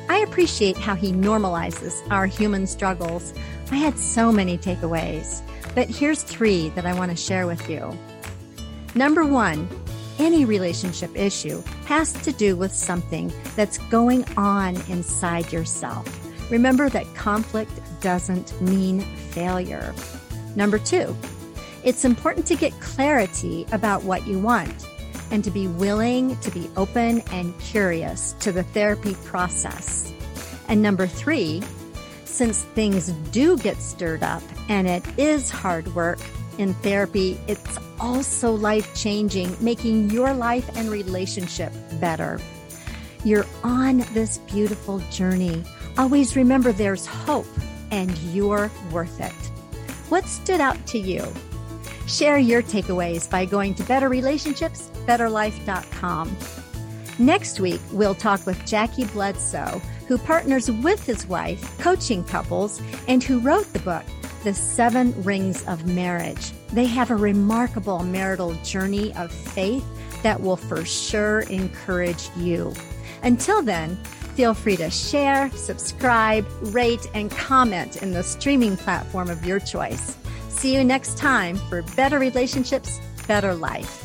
I 0.08 0.20
appreciate 0.20 0.78
how 0.78 0.94
he 0.94 1.12
normalizes 1.12 2.00
our 2.12 2.28
human 2.28 2.68
struggles. 2.68 3.34
I 3.72 3.78
had 3.78 3.98
so 3.98 4.32
many 4.32 4.60
takeaways, 4.60 5.42
but 5.74 5.90
here's 5.90 6.22
three 6.22 6.70
that 6.70 6.86
I 6.86 6.94
want 6.94 7.10
to 7.10 7.18
share 7.18 7.48
with 7.48 7.68
you. 7.68 7.98
Number 8.96 9.26
one, 9.26 9.68
any 10.20 10.46
relationship 10.46 11.14
issue 11.18 11.62
has 11.86 12.14
to 12.14 12.32
do 12.32 12.56
with 12.56 12.74
something 12.74 13.34
that's 13.58 13.78
going 13.90 14.24
on 14.38 14.78
inside 14.90 15.52
yourself. 15.52 16.08
Remember 16.50 16.88
that 16.90 17.14
conflict 17.14 17.72
doesn't 18.00 18.60
mean 18.62 19.02
failure. 19.32 19.94
Number 20.56 20.80
two, 20.80 21.14
it's 21.84 22.06
important 22.06 22.46
to 22.48 22.56
get 22.56 22.72
clarity 22.80 23.66
about 23.74 24.04
what 24.04 24.26
you 24.26 24.40
want 24.40 24.88
and 25.30 25.44
to 25.44 25.52
be 25.52 25.68
willing 25.68 26.38
to 26.40 26.52
be 26.52 26.70
open 26.78 27.22
and 27.34 27.60
curious 27.60 28.34
to 28.40 28.54
the 28.54 28.64
therapy 28.64 29.16
process. 29.26 30.14
And 30.70 30.82
number 30.82 31.06
three, 31.06 31.62
since 32.24 32.64
things 32.64 33.10
do 33.32 33.58
get 33.58 33.78
stirred 33.78 34.24
up 34.24 34.44
and 34.70 34.88
it 34.88 35.04
is 35.18 35.50
hard 35.50 35.94
work, 35.96 36.20
in 36.58 36.74
therapy, 36.76 37.38
it's 37.48 37.78
also 38.00 38.54
life 38.54 38.96
changing, 38.96 39.56
making 39.60 40.10
your 40.10 40.34
life 40.34 40.70
and 40.76 40.90
relationship 40.90 41.74
better. 42.00 42.40
You're 43.24 43.46
on 43.64 44.00
this 44.14 44.38
beautiful 44.40 45.00
journey. 45.12 45.64
Always 45.98 46.36
remember 46.36 46.72
there's 46.72 47.06
hope 47.06 47.46
and 47.92 48.18
you're 48.34 48.72
worth 48.92 49.20
it. 49.20 49.34
What 50.10 50.26
stood 50.26 50.62
out 50.62 50.86
to 50.88 51.00
you? 51.00 51.26
Share 52.08 52.38
your 52.38 52.62
takeaways 52.62 53.30
by 53.30 53.46
going 53.46 53.74
to 53.76 53.84
betterrelationshipsbetterlife.com. 53.84 56.38
Next 57.18 57.60
week, 57.60 57.82
we'll 57.92 58.14
talk 58.14 58.46
with 58.46 58.64
Jackie 58.66 59.06
Bledsoe, 59.06 59.82
who 60.08 60.18
partners 60.18 60.70
with 60.70 61.04
his 61.06 61.26
wife, 61.26 61.78
coaching 61.80 62.26
couples, 62.26 62.82
and 63.08 63.24
who 63.24 63.40
wrote 63.40 63.72
the 63.74 63.80
book, 63.80 64.04
the 64.46 64.54
seven 64.54 65.12
rings 65.24 65.66
of 65.66 65.88
marriage. 65.88 66.52
They 66.72 66.86
have 66.86 67.10
a 67.10 67.16
remarkable 67.16 68.04
marital 68.04 68.54
journey 68.64 69.12
of 69.16 69.32
faith 69.32 69.84
that 70.22 70.40
will 70.40 70.56
for 70.56 70.86
sure 70.86 71.42
encourage 71.42 72.30
you. 72.38 72.72
Until 73.24 73.64
then, 73.64 73.96
feel 74.36 74.54
free 74.54 74.78
to 74.78 74.92
share, 74.92 75.50
subscribe, 75.50 76.46
rate, 76.62 77.10
and 77.16 77.32
comment 77.32 78.04
in 78.04 78.12
the 78.12 78.22
streaming 78.22 78.78
platform 78.78 79.32
of 79.32 79.44
your 79.44 79.60
choice. 79.60 80.16
See 80.50 80.76
you 80.76 80.84
next 80.84 81.18
time 81.18 81.58
for 81.68 81.82
Better 81.96 82.20
Relationships, 82.20 83.02
Better 83.28 83.56
Life. 83.56 84.05